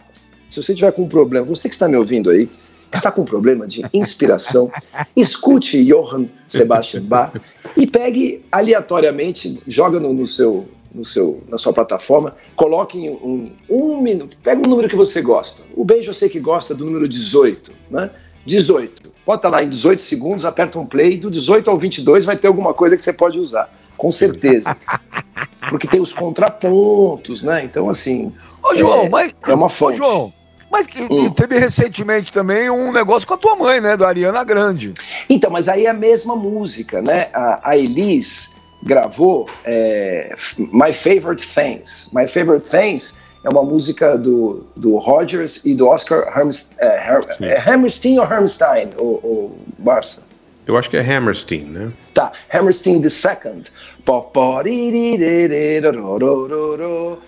se 0.49 0.63
você 0.63 0.73
tiver 0.73 0.91
com 0.91 1.03
um 1.03 1.07
problema, 1.07 1.45
você 1.45 1.67
que 1.67 1.75
está 1.75 1.87
me 1.87 1.97
ouvindo 1.97 2.29
aí, 2.29 2.47
está 2.93 3.11
com 3.11 3.23
um 3.23 3.25
problema 3.25 3.67
de 3.67 3.83
inspiração, 3.93 4.71
escute 5.15 5.83
Johann 5.83 6.27
Sebastian 6.47 7.03
Bach 7.03 7.33
e 7.75 7.85
pegue 7.85 8.45
aleatoriamente, 8.51 9.61
joga 9.67 9.99
no, 9.99 10.13
no 10.13 10.27
seu, 10.27 10.67
no 10.95 11.03
seu, 11.03 11.43
na 11.49 11.57
sua 11.57 11.73
plataforma, 11.73 12.33
coloque 12.55 12.97
um, 12.97 13.51
um 13.69 14.01
minuto, 14.01 14.37
pega 14.41 14.65
um 14.65 14.69
número 14.69 14.87
que 14.87 14.95
você 14.95 15.21
gosta. 15.21 15.63
O 15.75 15.83
beijo 15.83 16.09
eu 16.09 16.13
sei 16.13 16.29
que 16.29 16.39
gosta 16.39 16.73
do 16.73 16.85
número 16.85 17.07
18, 17.07 17.71
né? 17.91 18.09
18. 18.45 19.13
Bota 19.25 19.49
lá 19.49 19.61
em 19.61 19.69
18 19.69 20.01
segundos, 20.01 20.45
aperta 20.45 20.79
um 20.79 20.85
play, 20.85 21.17
do 21.17 21.29
18 21.29 21.69
ao 21.69 21.77
22 21.77 22.25
vai 22.25 22.37
ter 22.37 22.47
alguma 22.47 22.73
coisa 22.73 22.95
que 22.95 23.01
você 23.01 23.11
pode 23.11 23.39
usar, 23.39 23.69
com 23.97 24.11
certeza. 24.11 24.75
Porque 25.69 25.87
tem 25.87 25.99
os 25.99 26.13
contrapontos, 26.13 27.43
né? 27.43 27.65
Então, 27.65 27.89
assim. 27.89 28.31
Ô, 28.63 28.75
João, 28.75 29.05
é, 29.05 29.09
mas. 29.09 29.35
É 29.47 29.53
uma 29.53 29.67
fonte. 29.67 29.99
Ô, 29.99 30.05
João, 30.05 30.33
mas 30.71 30.87
hum. 31.09 31.31
teve 31.31 31.57
recentemente 31.57 32.31
também 32.31 32.69
um 32.69 32.91
negócio 32.91 33.27
com 33.27 33.33
a 33.33 33.37
tua 33.37 33.55
mãe, 33.55 33.81
né? 33.81 33.97
Da 33.97 34.07
Ariana 34.07 34.43
Grande. 34.43 34.93
Então, 35.27 35.49
mas 35.49 35.67
aí 35.67 35.87
é 35.87 35.89
a 35.89 35.93
mesma 35.93 36.35
música, 36.35 37.01
né? 37.01 37.29
A, 37.33 37.71
a 37.71 37.77
Elis 37.77 38.54
gravou 38.85 39.49
é, 39.65 40.33
My 40.57 40.93
Favorite 40.93 41.45
Things. 41.45 42.09
My 42.13 42.27
Favorite 42.27 42.69
Things 42.69 43.19
é 43.43 43.49
uma 43.49 43.63
música 43.63 44.17
do, 44.17 44.65
do 44.75 44.97
Rogers 44.97 45.65
e 45.65 45.73
do 45.73 45.87
Oscar 45.87 46.31
Hermst, 46.37 46.73
é, 46.79 46.87
Her, 46.87 47.25
é 47.41 47.69
Hammerstein 47.69 48.19
ou 48.19 48.25
Hermstein, 48.25 48.89
o, 48.97 49.03
o 49.03 49.59
Barça? 49.77 50.25
Eu 50.67 50.75
acho 50.77 50.89
que 50.89 50.97
é 50.97 51.01
Hammerstein, 51.01 51.61
né? 51.65 51.91
Tá, 52.11 52.31
Hammerstein 52.51 52.99
the 52.99 53.09
Second. 53.09 53.69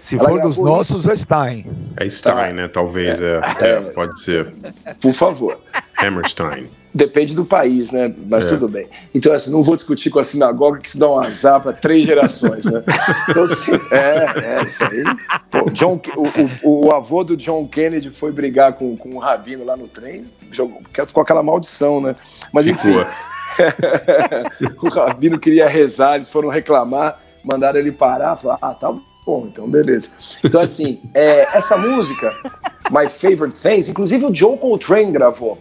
Se 0.01 0.15
Ela 0.15 0.29
for 0.29 0.41
dos 0.41 0.57
nossos, 0.57 1.07
é 1.07 1.15
Stein. 1.15 1.65
É 1.97 2.09
Stein, 2.09 2.33
tá. 2.33 2.53
né? 2.53 2.67
Talvez, 2.67 3.21
é. 3.21 3.39
é. 3.61 3.69
é. 3.69 3.79
Pode 3.91 4.19
ser. 4.21 4.51
Por 4.99 5.13
favor. 5.13 5.59
Hammerstein. 5.97 6.69
Depende 6.93 7.35
do 7.35 7.45
país, 7.45 7.91
né? 7.91 8.13
Mas 8.27 8.45
é. 8.45 8.49
tudo 8.49 8.67
bem. 8.67 8.87
Então, 9.13 9.33
assim, 9.33 9.51
não 9.51 9.61
vou 9.61 9.75
discutir 9.75 10.09
com 10.09 10.19
a 10.19 10.23
sinagoga 10.23 10.79
que 10.79 10.89
isso 10.89 10.99
dá 10.99 11.07
um 11.09 11.19
azar 11.19 11.61
para 11.61 11.73
três 11.73 12.05
gerações, 12.05 12.65
né? 12.65 12.83
Então, 13.29 13.43
assim, 13.43 13.71
é, 13.91 14.59
é, 14.59 14.65
isso 14.65 14.83
aí. 14.83 15.03
Pô, 15.51 15.69
John, 15.71 15.99
o, 16.15 16.23
o, 16.63 16.87
o, 16.87 16.91
avô 16.91 17.23
do 17.23 17.35
John 17.37 17.67
Kennedy 17.67 18.09
foi 18.09 18.31
brigar 18.31 18.73
com, 18.73 18.95
com 18.95 19.09
o 19.09 19.19
Rabino 19.19 19.65
lá 19.65 19.75
no 19.75 19.87
trem, 19.87 20.25
jogou, 20.49 20.81
com 21.13 21.21
aquela 21.21 21.43
maldição, 21.43 22.01
né? 22.01 22.15
Mas 22.51 22.65
enfim. 22.65 22.95
o 24.81 24.89
Rabino 24.89 25.39
queria 25.39 25.67
rezar, 25.67 26.15
eles 26.15 26.29
foram 26.29 26.49
reclamar, 26.49 27.19
mandaram 27.43 27.79
ele 27.79 27.91
parar, 27.91 28.35
falaram, 28.35 28.59
ah, 28.61 28.73
tá 28.73 28.93
bom, 29.25 29.47
então 29.51 29.69
beleza. 29.69 30.09
Então, 30.43 30.61
assim, 30.61 31.01
é, 31.13 31.55
essa 31.55 31.77
música, 31.77 32.33
My 32.91 33.07
Favorite 33.07 33.55
Things, 33.55 33.87
inclusive 33.87 34.25
o 34.25 34.33
Joe 34.33 34.57
Coltrane 34.57 35.11
gravou. 35.11 35.57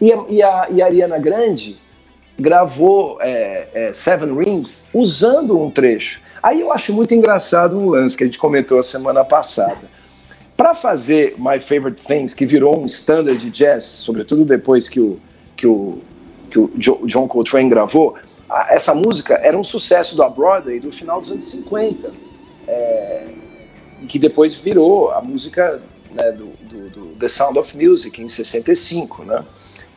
E 0.00 0.12
a, 0.12 0.24
e 0.28 0.42
a, 0.42 0.66
e 0.70 0.82
a 0.82 0.86
Ariana 0.86 1.18
Grande 1.18 1.78
gravou 2.38 3.18
é, 3.20 3.68
é, 3.72 3.92
Seven 3.92 4.36
Rings 4.36 4.88
usando 4.94 5.58
um 5.58 5.70
trecho. 5.70 6.20
Aí 6.42 6.60
eu 6.60 6.72
acho 6.72 6.92
muito 6.92 7.14
engraçado 7.14 7.78
um 7.78 7.88
lance 7.90 8.16
que 8.16 8.24
a 8.24 8.26
gente 8.26 8.38
comentou 8.38 8.78
a 8.78 8.82
semana 8.82 9.24
passada. 9.24 9.96
Para 10.56 10.74
fazer 10.74 11.34
My 11.38 11.60
Favorite 11.60 12.02
Things, 12.02 12.32
que 12.32 12.46
virou 12.46 12.80
um 12.80 12.86
standard 12.86 13.38
de 13.38 13.50
jazz, 13.50 13.84
sobretudo 13.84 14.44
depois 14.44 14.88
que 14.88 15.00
o, 15.00 15.18
que 15.56 15.66
o, 15.66 15.98
que 16.50 16.58
o 16.58 16.70
John 17.06 17.28
Coltrane 17.28 17.68
gravou, 17.68 18.16
essa 18.68 18.94
música 18.94 19.34
era 19.34 19.58
um 19.58 19.64
sucesso 19.64 20.16
da 20.16 20.28
Broadway 20.28 20.78
do 20.78 20.92
final 20.92 21.20
dos 21.20 21.30
anos 21.30 21.44
50, 21.50 22.10
é, 22.68 23.26
que 24.06 24.18
depois 24.18 24.54
virou 24.54 25.10
a 25.10 25.20
música 25.20 25.80
né, 26.10 26.32
do, 26.32 26.46
do, 26.62 26.90
do, 26.90 27.06
The 27.18 27.28
Sound 27.28 27.58
of 27.58 27.76
Music, 27.76 28.22
em 28.22 28.28
65, 28.28 29.24
né, 29.24 29.44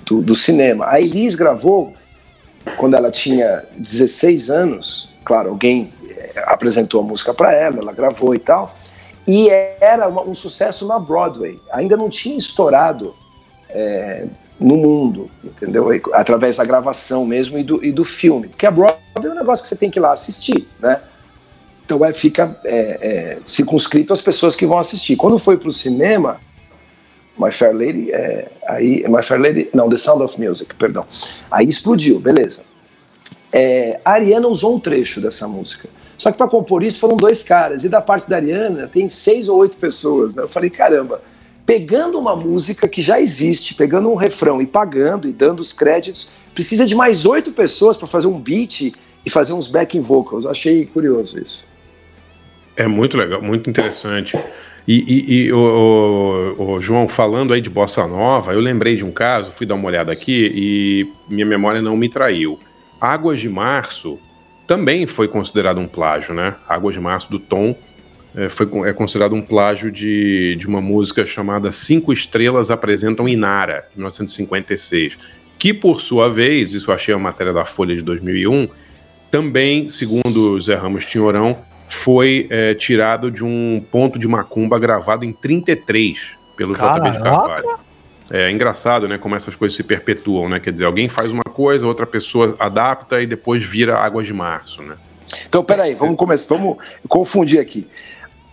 do, 0.05 0.21
do 0.21 0.35
cinema. 0.35 0.89
A 0.89 0.99
Elise 0.99 1.37
gravou 1.37 1.93
quando 2.77 2.95
ela 2.95 3.09
tinha 3.09 3.65
16 3.77 4.49
anos, 4.49 5.13
claro, 5.23 5.49
alguém 5.49 5.91
é, 6.09 6.43
apresentou 6.45 7.01
a 7.01 7.03
música 7.03 7.33
para 7.33 7.53
ela, 7.53 7.79
ela 7.79 7.93
gravou 7.93 8.35
e 8.35 8.39
tal, 8.39 8.73
e 9.27 9.49
era 9.79 10.09
um 10.09 10.33
sucesso 10.33 10.87
na 10.87 10.99
Broadway. 10.99 11.59
Ainda 11.71 11.95
não 11.95 12.09
tinha 12.09 12.37
estourado 12.37 13.13
é, 13.69 14.25
no 14.59 14.75
mundo, 14.75 15.29
entendeu? 15.43 15.87
Através 16.13 16.57
da 16.57 16.65
gravação 16.65 17.25
mesmo 17.25 17.57
e 17.57 17.63
do, 17.63 17.83
e 17.83 17.91
do 17.91 18.03
filme. 18.03 18.47
Porque 18.47 18.65
a 18.65 18.71
Broadway 18.71 18.99
é 19.15 19.29
um 19.29 19.35
negócio 19.35 19.63
que 19.63 19.69
você 19.69 19.75
tem 19.75 19.89
que 19.89 19.99
ir 19.99 20.01
lá 20.01 20.11
assistir, 20.11 20.67
né? 20.79 21.01
Então 21.89 22.05
é, 22.05 22.13
fica 22.13 22.55
é, 22.63 22.77
é, 23.01 23.37
circunscrito 23.43 24.13
às 24.13 24.21
pessoas 24.21 24.55
que 24.55 24.63
vão 24.63 24.77
assistir. 24.77 25.15
Quando 25.15 25.39
foi 25.39 25.57
para 25.57 25.69
o 25.69 25.71
cinema, 25.71 26.39
My 27.35 27.51
Fair 27.51 27.73
Lady, 27.73 28.11
é, 28.11 28.47
aí, 28.67 29.03
My 29.09 29.23
Fair 29.23 29.41
Lady, 29.41 29.69
não, 29.73 29.89
The 29.89 29.97
Sound 29.97 30.21
of 30.21 30.39
Music, 30.39 30.75
perdão. 30.75 31.03
Aí 31.49 31.67
explodiu, 31.67 32.19
beleza. 32.19 32.65
É, 33.51 33.99
a 34.05 34.11
Ariana 34.11 34.47
usou 34.47 34.75
um 34.75 34.79
trecho 34.79 35.19
dessa 35.19 35.47
música. 35.47 35.89
Só 36.15 36.31
que 36.31 36.37
para 36.37 36.47
compor 36.47 36.83
isso 36.83 36.99
foram 36.99 37.17
dois 37.17 37.41
caras. 37.41 37.83
E 37.83 37.89
da 37.89 38.01
parte 38.01 38.29
da 38.29 38.35
Ariana 38.35 38.87
tem 38.87 39.09
seis 39.09 39.49
ou 39.49 39.57
oito 39.57 39.79
pessoas. 39.79 40.35
Né? 40.35 40.43
Eu 40.43 40.49
falei, 40.49 40.69
caramba, 40.69 41.23
pegando 41.65 42.19
uma 42.19 42.35
música 42.35 42.87
que 42.87 43.01
já 43.01 43.19
existe, 43.19 43.73
pegando 43.73 44.11
um 44.11 44.15
refrão 44.15 44.61
e 44.61 44.67
pagando 44.67 45.27
e 45.27 45.31
dando 45.31 45.59
os 45.59 45.73
créditos, 45.73 46.29
precisa 46.53 46.85
de 46.85 46.93
mais 46.93 47.25
oito 47.25 47.51
pessoas 47.51 47.97
para 47.97 48.05
fazer 48.05 48.27
um 48.27 48.39
beat 48.39 48.93
e 49.25 49.29
fazer 49.31 49.53
uns 49.53 49.67
backing 49.67 50.01
vocals. 50.01 50.45
Achei 50.45 50.85
curioso 50.85 51.39
isso. 51.39 51.68
É 52.79 52.87
muito 52.87 53.17
legal, 53.17 53.41
muito 53.41 53.69
interessante. 53.69 54.39
E, 54.87 55.03
e, 55.05 55.33
e 55.33 55.53
o, 55.53 56.55
o, 56.57 56.75
o, 56.75 56.81
João, 56.81 57.09
falando 57.09 57.53
aí 57.53 57.59
de 57.59 57.69
bossa 57.69 58.07
nova, 58.07 58.53
eu 58.53 58.61
lembrei 58.61 58.95
de 58.95 59.03
um 59.03 59.11
caso, 59.11 59.51
fui 59.51 59.65
dar 59.65 59.75
uma 59.75 59.85
olhada 59.85 60.13
aqui 60.13 60.49
e 60.55 61.13
minha 61.27 61.45
memória 61.45 61.81
não 61.81 61.97
me 61.97 62.07
traiu. 62.07 62.57
Águas 62.99 63.41
de 63.41 63.49
Março 63.49 64.17
também 64.65 65.05
foi 65.05 65.27
considerado 65.27 65.77
um 65.77 65.89
plágio, 65.89 66.33
né? 66.33 66.55
Águas 66.69 66.95
de 66.95 67.01
Março 67.01 67.29
do 67.29 67.37
Tom 67.37 67.75
é, 68.33 68.47
foi, 68.47 68.65
é 68.87 68.93
considerado 68.93 69.35
um 69.35 69.41
plágio 69.41 69.91
de, 69.91 70.55
de 70.55 70.65
uma 70.65 70.79
música 70.79 71.25
chamada 71.25 71.71
Cinco 71.71 72.13
Estrelas 72.13 72.71
Apresentam 72.71 73.27
Inara, 73.27 73.87
de 73.91 73.97
1956, 73.97 75.17
que 75.57 75.73
por 75.73 75.99
sua 75.99 76.29
vez, 76.29 76.73
isso 76.73 76.89
eu 76.89 76.95
achei 76.95 77.13
a 77.13 77.19
matéria 77.19 77.51
da 77.51 77.65
Folha 77.65 77.93
de 77.93 78.01
2001, 78.01 78.69
também, 79.29 79.89
segundo 79.89 80.59
Zé 80.61 80.75
Ramos 80.75 81.05
Tinhorão, 81.05 81.67
foi 81.89 82.47
é, 82.49 82.73
tirado 82.75 83.29
de 83.29 83.43
um 83.43 83.83
ponto 83.91 84.17
de 84.17 84.27
macumba 84.27 84.79
gravado 84.79 85.25
em 85.25 85.33
33 85.33 86.37
pelo 86.55 86.73
JB 86.73 87.11
de 87.11 87.19
Carvalho. 87.19 87.79
É 88.31 88.51
engraçado, 88.51 89.07
né, 89.07 89.17
como 89.17 89.35
essas 89.35 89.55
coisas 89.55 89.75
se 89.75 89.81
perpetuam, 89.81 90.47
né? 90.47 90.59
Quer 90.59 90.71
dizer, 90.71 90.85
alguém 90.85 91.09
faz 91.09 91.31
uma 91.31 91.43
coisa, 91.43 91.87
outra 91.87 92.05
pessoa 92.05 92.55
adapta 92.59 93.19
e 93.21 93.25
depois 93.25 93.63
vira 93.63 93.97
Águas 93.97 94.27
de 94.27 94.33
Março, 94.33 94.83
né? 94.83 94.95
Então, 95.47 95.63
peraí, 95.63 95.95
vamos 95.95 96.15
começar, 96.15 96.55
vamos 96.55 96.77
confundir 97.07 97.59
aqui. 97.59 97.87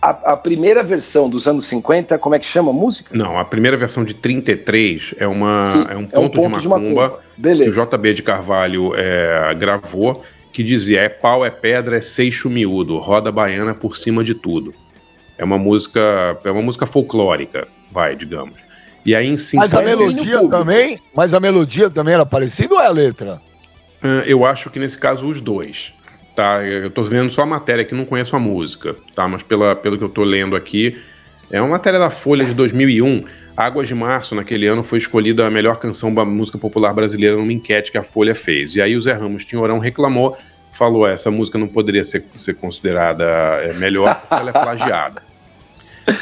A, 0.01 0.33
a, 0.33 0.37
primeira 0.37 0.83
versão 0.83 1.29
dos 1.29 1.47
anos 1.47 1.65
50, 1.65 2.17
como 2.17 2.33
é 2.33 2.39
que 2.39 2.45
chama 2.45 2.71
a 2.71 2.73
música? 2.73 3.15
Não, 3.15 3.37
a 3.37 3.45
primeira 3.45 3.75
versão 3.77 4.03
de 4.03 4.13
33 4.13 5.15
é, 5.17 5.27
uma, 5.27 5.65
Sim, 5.65 5.85
é, 5.89 5.95
um, 5.95 6.05
ponto 6.05 6.15
é 6.15 6.19
um 6.19 6.29
ponto 6.29 6.59
de 6.59 6.67
macumba, 6.67 7.21
de 7.37 7.49
macumba 7.49 7.63
que 7.63 7.69
o 7.69 7.85
JB 7.85 8.13
de 8.13 8.23
Carvalho 8.23 8.93
é, 8.95 9.53
gravou, 9.55 10.23
que 10.57 10.63
dizia: 10.63 11.01
é 11.01 11.09
pau, 11.09 11.45
é 11.45 11.51
pedra, 11.51 11.97
é 11.97 12.01
seixo 12.01 12.49
miúdo, 12.49 12.97
roda 12.97 13.31
baiana 13.31 13.75
por 13.75 13.95
cima 13.95 14.23
de 14.23 14.33
tudo. 14.33 14.73
É 15.37 15.43
uma 15.43 15.59
música, 15.59 16.35
é 16.43 16.49
uma 16.49 16.63
música 16.63 16.87
folclórica, 16.87 17.67
vai, 17.91 18.15
digamos. 18.15 18.57
E 19.05 19.13
aí 19.13 19.27
em 19.27 19.37
50, 19.37 19.63
Mas 19.63 19.73
a 19.75 19.85
melodia 19.85 20.49
também, 20.49 20.99
mas 21.15 21.33
a 21.35 21.39
melodia 21.39 21.91
também 21.91 22.15
era 22.15 22.25
parecida 22.25 22.73
ou 22.73 22.81
é 22.81 22.87
a 22.87 22.91
letra? 22.91 23.39
Eu 24.25 24.45
acho 24.45 24.71
que 24.71 24.79
nesse 24.79 24.97
caso 24.97 25.27
os 25.27 25.39
dois 25.41 25.93
tá? 26.35 26.63
Eu 26.63 26.91
tô 26.91 27.03
vendo 27.03 27.31
só 27.31 27.41
a 27.41 27.45
matéria 27.47 27.83
que 27.83 27.95
não 27.95 28.05
conheço 28.05 28.35
a 28.35 28.39
música, 28.39 28.95
tá? 29.15 29.27
Mas 29.27 29.41
pela, 29.41 29.75
pelo 29.75 29.97
que 29.97 30.03
eu 30.03 30.09
tô 30.09 30.23
lendo 30.23 30.55
aqui, 30.55 30.95
é 31.49 31.61
uma 31.61 31.69
matéria 31.69 31.99
da 31.99 32.09
Folha 32.09 32.45
de 32.45 32.53
2001. 32.53 33.23
Águas 33.55 33.87
de 33.87 33.95
Março, 33.95 34.35
naquele 34.35 34.67
ano, 34.67 34.83
foi 34.83 34.99
escolhida 34.99 35.47
a 35.47 35.49
melhor 35.49 35.79
canção 35.79 36.13
da 36.13 36.23
música 36.23 36.57
popular 36.57 36.93
brasileira 36.93 37.35
numa 37.35 37.51
enquete 37.51 37.91
que 37.91 37.97
a 37.97 38.03
Folha 38.03 38.35
fez. 38.35 38.75
E 38.75 38.81
aí 38.81 38.95
o 38.95 39.01
Zé 39.01 39.13
Ramos 39.13 39.45
Tinhorão 39.45 39.79
reclamou, 39.79 40.37
falou: 40.71 41.07
essa 41.07 41.31
música 41.31 41.57
não 41.57 41.67
poderia 41.67 42.03
ser, 42.03 42.25
ser 42.33 42.55
considerada 42.55 43.23
é, 43.23 43.73
melhor 43.75 44.13
porque 44.19 44.33
ela 44.33 44.49
é 44.49 44.53
plagiada. 44.53 45.23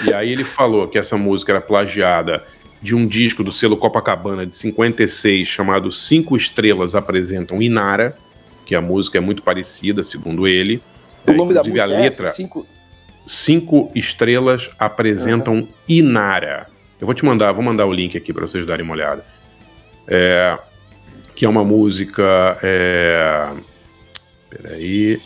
e 0.08 0.14
aí 0.14 0.32
ele 0.32 0.44
falou 0.44 0.88
que 0.88 0.98
essa 0.98 1.18
música 1.18 1.52
era 1.52 1.62
plagiada 1.62 2.44
de 2.82 2.96
um 2.96 3.08
disco 3.08 3.44
do 3.44 3.52
selo 3.52 3.76
Copacabana 3.76 4.46
de 4.46 4.56
56 4.56 5.48
chamado 5.48 5.92
Cinco 5.92 6.38
Estrelas 6.38 6.94
Apresentam 6.96 7.62
Inara, 7.62 8.16
que 8.66 8.76
a 8.76 8.82
música 8.82 9.18
é 9.18 9.22
muito 9.22 9.42
parecida, 9.42 10.04
segundo 10.04 10.48
ele. 10.48 10.82
O 11.28 11.34
nome 11.34 11.54
da 11.54 11.64
música 11.64 11.84
a 11.84 11.92
é 11.92 12.02
letra, 12.02 12.28
é 12.28 12.30
cinco... 12.30 12.66
cinco 13.26 13.92
estrelas 13.96 14.70
apresentam 14.78 15.56
uhum. 15.56 15.68
Inara. 15.88 16.68
Eu 17.00 17.06
vou 17.06 17.14
te 17.14 17.26
mandar, 17.26 17.52
vou 17.52 17.64
mandar 17.64 17.86
o 17.86 17.94
link 17.94 18.18
aqui 18.18 18.32
para 18.32 18.48
vocês 18.48 18.66
darem 18.66 18.86
uma 18.86 18.94
olhada. 18.94 19.26
É, 20.08 20.58
que 21.36 21.46
é 21.46 21.50
uma 21.50 21.64
música. 21.64 22.58
É, 22.64 23.52
peraí. 24.50 25.20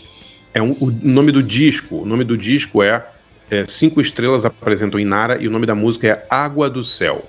É 0.54 0.62
um, 0.62 0.72
o 0.80 0.92
nome 1.04 1.32
do 1.32 1.44
disco. 1.44 1.98
O 1.98 2.06
nome 2.06 2.24
do 2.24 2.38
disco 2.38 2.82
é, 2.82 3.06
é 3.52 3.66
Cinco 3.66 4.02
Estrelas 4.02 4.46
Apresentam 4.46 5.00
Inara 5.00 5.42
e 5.42 5.48
o 5.48 5.52
nome 5.52 5.66
da 5.66 5.76
música 5.76 6.08
é 6.08 6.26
Água 6.30 6.70
do 6.70 6.84
Céu. 6.84 7.26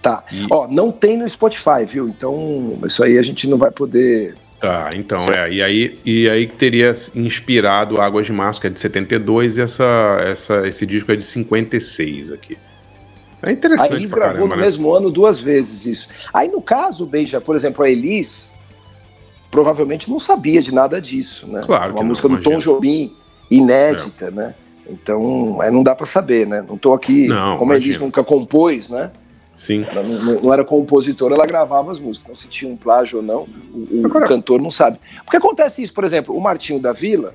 Tá. 0.00 0.24
E... 0.32 0.46
Ó, 0.50 0.68
não 0.68 0.92
tem 0.92 1.16
no 1.16 1.28
Spotify, 1.28 1.84
viu? 1.86 2.08
Então, 2.08 2.78
isso 2.84 3.02
aí 3.02 3.18
a 3.18 3.22
gente 3.22 3.48
não 3.48 3.58
vai 3.58 3.70
poder. 3.70 4.34
Tá, 4.64 4.90
então, 4.94 5.18
certo. 5.18 5.46
é. 5.46 5.52
E 5.52 5.62
aí, 5.62 5.98
e 6.04 6.28
aí 6.28 6.46
teria 6.46 6.92
inspirado 7.14 8.00
Águas 8.00 8.26
de 8.26 8.32
Março, 8.32 8.60
que 8.60 8.66
é 8.66 8.70
de 8.70 8.80
72, 8.80 9.58
e 9.58 9.62
essa, 9.62 10.18
essa, 10.24 10.66
esse 10.66 10.86
disco 10.86 11.10
é 11.12 11.16
de 11.16 11.24
56 11.24 12.32
aqui. 12.32 12.56
É 13.42 13.52
interessante. 13.52 13.92
A 13.92 13.96
Elis 13.96 14.10
gravou 14.10 14.34
caramba, 14.34 14.54
no 14.54 14.60
né? 14.60 14.66
mesmo 14.66 14.92
ano 14.92 15.10
duas 15.10 15.40
vezes 15.40 15.86
isso. 15.86 16.08
Aí, 16.32 16.48
no 16.48 16.62
caso, 16.62 17.06
Beija, 17.06 17.40
por 17.40 17.54
exemplo, 17.54 17.84
a 17.84 17.90
Elis 17.90 18.52
provavelmente 19.50 20.10
não 20.10 20.18
sabia 20.18 20.60
de 20.60 20.72
nada 20.72 21.00
disso, 21.00 21.46
né? 21.46 21.62
Claro. 21.64 21.92
Uma 21.92 22.02
música 22.02 22.28
não, 22.28 22.36
do 22.36 22.42
Tom 22.42 22.58
Jobim, 22.58 23.14
inédita, 23.50 24.26
é. 24.26 24.30
né? 24.30 24.54
Então, 24.88 25.60
aí 25.60 25.70
não 25.70 25.82
dá 25.82 25.94
para 25.94 26.06
saber, 26.06 26.46
né? 26.46 26.64
Não 26.66 26.76
tô 26.76 26.92
aqui, 26.92 27.28
não, 27.28 27.56
como 27.56 27.72
a 27.72 27.76
Elis 27.76 27.98
nunca 27.98 28.24
compôs, 28.24 28.90
né? 28.90 29.10
Sim. 29.56 29.86
Ela 29.88 30.02
não, 30.02 30.40
não, 30.42 30.52
era 30.52 30.64
compositora, 30.64 31.34
ela 31.34 31.46
gravava 31.46 31.90
as 31.90 31.98
músicas. 31.98 32.24
Então, 32.24 32.34
se 32.34 32.48
tinha 32.48 32.70
um 32.70 32.76
plágio 32.76 33.18
ou 33.18 33.22
não, 33.22 33.46
o, 33.72 34.02
o 34.02 34.06
Agora... 34.06 34.26
cantor 34.26 34.60
não 34.60 34.70
sabe. 34.70 34.98
Porque 35.24 35.36
acontece 35.36 35.82
isso, 35.82 35.92
por 35.94 36.04
exemplo, 36.04 36.36
o 36.36 36.40
Martinho 36.40 36.80
da 36.80 36.92
Vila, 36.92 37.34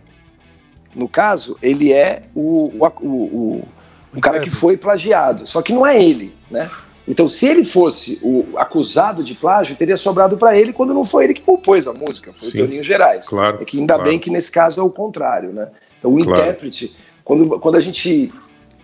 no 0.96 1.08
caso, 1.08 1.58
ele 1.62 1.94
é 1.94 2.24
o, 2.36 2.72
o, 2.78 2.86
o, 3.02 3.68
o 4.16 4.22
cara 4.22 4.40
que 4.40 4.50
foi 4.50 4.76
plagiado. 4.76 5.48
Só 5.48 5.62
que 5.62 5.72
não 5.72 5.86
é 5.86 6.02
ele, 6.04 6.34
né? 6.50 6.70
Então, 7.08 7.28
se 7.28 7.48
ele 7.48 7.66
fosse 7.66 8.20
o 8.22 8.56
acusado 8.56 9.24
de 9.24 9.34
plágio, 9.34 9.76
teria 9.76 9.98
sobrado 9.98 10.38
para 10.38 10.56
ele 10.56 10.72
quando 10.72 10.94
não 10.94 11.04
foi 11.04 11.24
ele 11.24 11.34
que 11.34 11.42
compôs 11.42 11.88
a 11.88 11.94
música, 11.94 12.32
foi 12.32 12.52
Sim, 12.52 12.58
o 12.58 12.62
Toninho 12.62 12.84
Gerais. 12.84 13.28
Claro. 13.28 13.58
É 13.60 13.66
que 13.66 13.80
ainda 13.80 13.96
claro. 13.96 14.10
bem 14.10 14.20
que 14.20 14.30
nesse 14.30 14.52
caso 14.52 14.80
é 14.80 14.84
o 14.84 14.92
contrário, 14.92 15.52
né? 15.52 15.72
Então, 15.98 16.14
o 16.14 16.24
claro. 16.24 16.40
intérprete, 16.40 16.96
quando, 17.24 17.60
quando 17.60 17.76
a 17.76 17.80
gente 17.80 18.32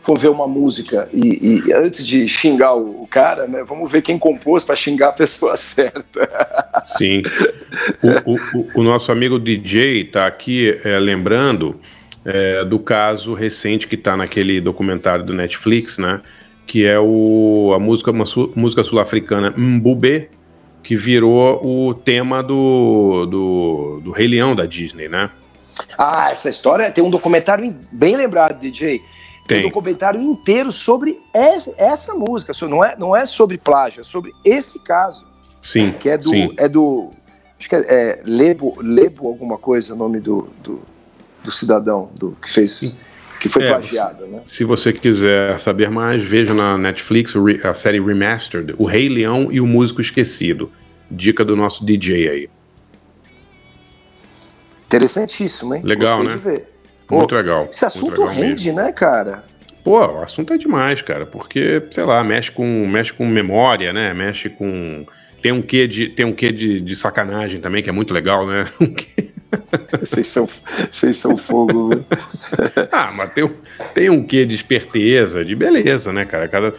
for 0.05 0.17
ver 0.17 0.29
uma 0.29 0.47
música 0.47 1.09
e, 1.11 1.63
e 1.65 1.73
antes 1.73 2.05
de 2.05 2.27
xingar 2.27 2.75
o, 2.75 3.01
o, 3.03 3.07
cara, 3.07 3.47
né, 3.47 3.63
vamos 3.63 3.91
ver 3.91 4.03
quem 4.03 4.19
compôs 4.19 4.63
para 4.63 4.75
xingar 4.75 5.09
a 5.09 5.13
pessoa 5.13 5.57
certa. 5.57 6.29
Sim. 6.85 7.23
O, 8.03 8.33
o, 8.33 8.67
o 8.75 8.83
nosso 8.83 9.11
amigo 9.11 9.39
DJ 9.39 10.01
está 10.01 10.27
aqui 10.27 10.79
é, 10.83 10.99
lembrando 10.99 11.81
é, 12.23 12.63
do 12.63 12.77
caso 12.77 13.33
recente 13.33 13.87
que 13.87 13.95
está 13.95 14.15
naquele 14.15 14.61
documentário 14.61 15.25
do 15.25 15.33
Netflix, 15.33 15.97
né? 15.97 16.21
Que 16.67 16.85
é 16.85 16.99
o, 16.99 17.71
a 17.75 17.79
música, 17.79 18.11
uma 18.11 18.25
su, 18.25 18.51
música 18.55 18.83
sul-africana 18.83 19.53
Mbube, 19.57 20.29
que 20.83 20.95
virou 20.95 21.65
o 21.65 21.93
tema 21.95 22.43
do, 22.43 23.25
do, 23.25 24.01
do 24.03 24.11
Rei 24.11 24.27
Leão 24.27 24.55
da 24.55 24.65
Disney, 24.65 25.07
né? 25.07 25.31
Ah, 25.97 26.29
essa 26.31 26.49
história 26.49 26.89
tem 26.91 27.03
um 27.03 27.09
documentário 27.09 27.75
bem 27.91 28.15
lembrado, 28.15 28.59
DJ 28.59 29.01
tem. 29.47 29.65
um 29.65 29.69
documentário 29.69 30.21
inteiro 30.21 30.71
sobre 30.71 31.21
essa 31.33 32.13
música. 32.13 32.53
Não 32.67 32.83
é, 32.83 32.95
não 32.97 33.15
é 33.15 33.25
sobre 33.25 33.57
plágio, 33.57 34.01
é 34.01 34.03
sobre 34.03 34.33
esse 34.43 34.79
caso. 34.83 35.25
Sim. 35.61 35.93
Que 35.99 36.09
é 36.09 36.17
do. 36.17 36.29
Sim. 36.29 36.53
É 36.57 36.67
do 36.67 37.11
acho 37.59 37.69
que 37.69 37.75
é, 37.75 37.85
é 37.87 38.21
Lebo, 38.25 38.75
Lebo 38.81 39.27
alguma 39.27 39.57
coisa, 39.57 39.93
o 39.93 39.97
nome 39.97 40.19
do, 40.19 40.49
do, 40.63 40.81
do 41.43 41.51
cidadão 41.51 42.11
do, 42.15 42.31
que 42.41 42.49
fez. 42.49 42.97
Que 43.39 43.49
foi 43.49 43.63
é, 43.63 43.67
plagiado, 43.67 44.25
né? 44.25 44.41
Se 44.45 44.63
você 44.63 44.91
quiser 44.91 45.59
saber 45.59 45.89
mais, 45.89 46.23
veja 46.23 46.53
na 46.53 46.77
Netflix 46.77 47.33
a 47.63 47.73
série 47.73 47.99
Remastered, 47.99 48.73
O 48.77 48.85
Rei 48.85 49.07
Leão 49.07 49.51
e 49.51 49.61
o 49.61 49.67
Músico 49.67 50.01
Esquecido. 50.01 50.71
Dica 51.11 51.45
do 51.45 51.55
nosso 51.55 51.85
DJ 51.85 52.29
aí. 52.29 52.49
Interessantíssimo, 54.87 55.75
hein? 55.75 55.81
Legal, 55.83 56.23
Gostei 56.23 56.53
né? 56.53 56.65
Pô, 57.07 57.17
muito 57.17 57.35
legal. 57.35 57.67
Esse 57.71 57.85
assunto 57.85 58.21
legal 58.21 58.33
rende, 58.33 58.65
mesmo. 58.65 58.81
né, 58.81 58.91
cara? 58.91 59.43
Pô, 59.83 59.99
o 59.99 60.23
assunto 60.23 60.51
é 60.51 60.57
demais, 60.57 61.01
cara, 61.01 61.25
porque, 61.25 61.83
sei 61.91 62.03
lá, 62.03 62.23
mexe 62.23 62.51
com, 62.51 62.87
mexe 62.87 63.13
com 63.13 63.27
memória, 63.27 63.93
né? 63.93 64.13
Mexe 64.13 64.49
com. 64.49 65.05
Tem 65.41 65.51
um 65.51 65.61
quê 65.61 65.87
de, 65.87 66.09
tem 66.09 66.25
um 66.25 66.33
quê 66.33 66.51
de, 66.51 66.81
de 66.81 66.95
sacanagem 66.95 67.61
também, 67.61 67.83
que 67.83 67.89
é 67.89 67.93
muito 67.93 68.13
legal, 68.13 68.47
né? 68.47 68.65
Vocês 69.99 70.27
são, 70.27 70.49
vocês 70.91 71.15
são 71.15 71.37
fogo. 71.37 72.03
ah, 72.91 73.11
mas 73.15 73.31
tem, 73.31 73.49
tem 73.93 74.09
um 74.09 74.21
quê 74.21 74.43
de 74.43 74.53
esperteza, 74.53 75.45
de 75.45 75.55
beleza, 75.55 76.11
né, 76.11 76.25
cara? 76.25 76.47
Cada, 76.47 76.73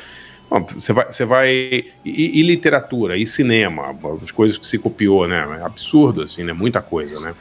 você 0.75 0.93
vai. 0.93 1.07
Você 1.07 1.25
vai 1.25 1.51
e, 1.51 1.93
e, 2.05 2.43
literatura, 2.43 3.17
e 3.17 3.27
cinema, 3.27 3.97
as 4.23 4.31
coisas 4.31 4.59
que 4.59 4.67
se 4.67 4.79
copiou, 4.79 5.27
né? 5.27 5.59
É 5.61 5.65
absurdo, 5.65 6.23
assim, 6.23 6.45
né? 6.45 6.53
Muita 6.53 6.81
coisa, 6.81 7.21
né? 7.21 7.35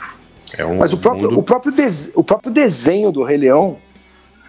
É 0.57 0.65
um 0.65 0.77
Mas 0.77 0.93
o 0.93 0.97
próprio, 0.97 1.29
mundo... 1.29 1.39
o, 1.39 1.43
próprio 1.43 1.73
o 2.15 2.23
próprio 2.23 2.51
desenho 2.51 3.11
do 3.11 3.23
Rei 3.23 3.37
Leão 3.37 3.77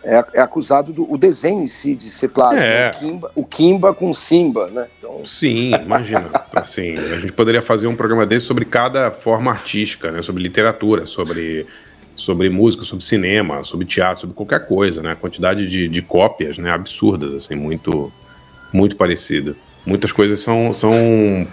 é, 0.06 0.24
é 0.34 0.40
acusado 0.40 0.92
do 0.92 1.12
o 1.12 1.18
desenho 1.18 1.62
em 1.62 1.66
si 1.66 1.96
de 1.96 2.04
ser 2.04 2.28
plágio. 2.28 2.60
É. 2.60 2.84
Né? 2.84 2.90
O, 2.90 2.98
Kimba, 3.00 3.32
o 3.34 3.44
Kimba 3.44 3.94
com 3.94 4.14
Simba, 4.14 4.68
né? 4.68 4.86
Então... 4.98 5.26
Sim, 5.26 5.72
imagina. 5.74 6.24
assim, 6.54 6.94
a 6.94 7.18
gente 7.18 7.32
poderia 7.32 7.60
fazer 7.60 7.88
um 7.88 7.96
programa 7.96 8.24
desse 8.24 8.46
sobre 8.46 8.64
cada 8.64 9.10
forma 9.10 9.50
artística, 9.50 10.12
né? 10.12 10.22
Sobre 10.22 10.42
literatura, 10.42 11.06
sobre, 11.06 11.66
sobre 12.14 12.48
música, 12.48 12.84
sobre 12.84 13.04
cinema, 13.04 13.64
sobre 13.64 13.84
teatro, 13.84 14.20
sobre 14.20 14.36
qualquer 14.36 14.66
coisa, 14.66 15.02
né? 15.02 15.10
A 15.10 15.16
quantidade 15.16 15.66
de, 15.66 15.88
de 15.88 16.02
cópias, 16.02 16.56
né? 16.56 16.70
Absurdas, 16.70 17.34
assim, 17.34 17.56
muito, 17.56 18.12
muito 18.72 18.94
parecida. 18.94 19.56
Muitas 19.84 20.12
coisas 20.12 20.38
são, 20.38 20.72
são 20.72 21.46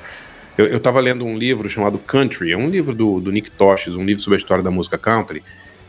Eu 0.57 0.77
estava 0.77 0.99
lendo 0.99 1.25
um 1.25 1.37
livro 1.37 1.67
chamado 1.69 1.97
Country, 1.97 2.51
é 2.51 2.57
um 2.57 2.69
livro 2.69 2.93
do, 2.93 3.19
do 3.19 3.31
Nick 3.31 3.49
Tosches, 3.51 3.95
um 3.95 4.03
livro 4.03 4.21
sobre 4.21 4.37
a 4.37 4.39
história 4.39 4.63
da 4.63 4.69
música 4.69 4.97
country, 4.97 5.41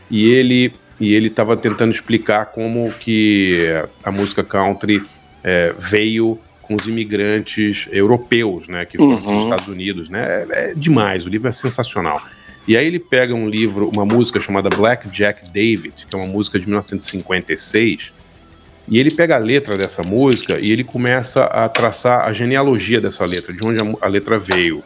e 0.09 0.29
ele 0.29 0.73
e 0.99 1.13
ele 1.13 1.27
estava 1.27 1.57
tentando 1.57 1.91
explicar 1.91 2.45
como 2.47 2.91
que 2.93 3.67
a 4.03 4.11
música 4.11 4.43
country 4.43 5.03
é, 5.43 5.73
veio 5.77 6.39
com 6.61 6.73
os 6.73 6.87
imigrantes 6.87 7.87
europeus, 7.91 8.67
né, 8.67 8.85
que 8.85 8.97
foram 8.97 9.11
uhum. 9.11 9.35
dos 9.35 9.43
Estados 9.43 9.67
Unidos, 9.67 10.09
né, 10.09 10.45
é, 10.49 10.71
é, 10.71 10.73
demais, 10.73 11.25
o 11.25 11.29
livro 11.29 11.47
é 11.47 11.51
sensacional. 11.51 12.21
E 12.67 12.75
aí 12.75 12.87
ele 12.87 12.97
pega 12.97 13.35
um 13.35 13.47
livro, 13.47 13.89
uma 13.93 14.05
música 14.05 14.39
chamada 14.39 14.69
Black 14.69 15.07
Jack 15.09 15.51
David, 15.51 15.93
que 16.09 16.15
é 16.15 16.17
uma 16.17 16.27
música 16.27 16.57
de 16.57 16.65
1956, 16.65 18.11
e 18.87 18.99
ele 18.99 19.11
pega 19.11 19.35
a 19.35 19.39
letra 19.39 19.75
dessa 19.75 20.03
música 20.03 20.59
e 20.59 20.71
ele 20.71 20.83
começa 20.83 21.45
a 21.45 21.67
traçar 21.67 22.25
a 22.25 22.33
genealogia 22.33 23.01
dessa 23.01 23.25
letra, 23.25 23.53
de 23.53 23.65
onde 23.65 23.81
a, 23.81 24.05
a 24.05 24.07
letra 24.07 24.37
veio. 24.37 24.83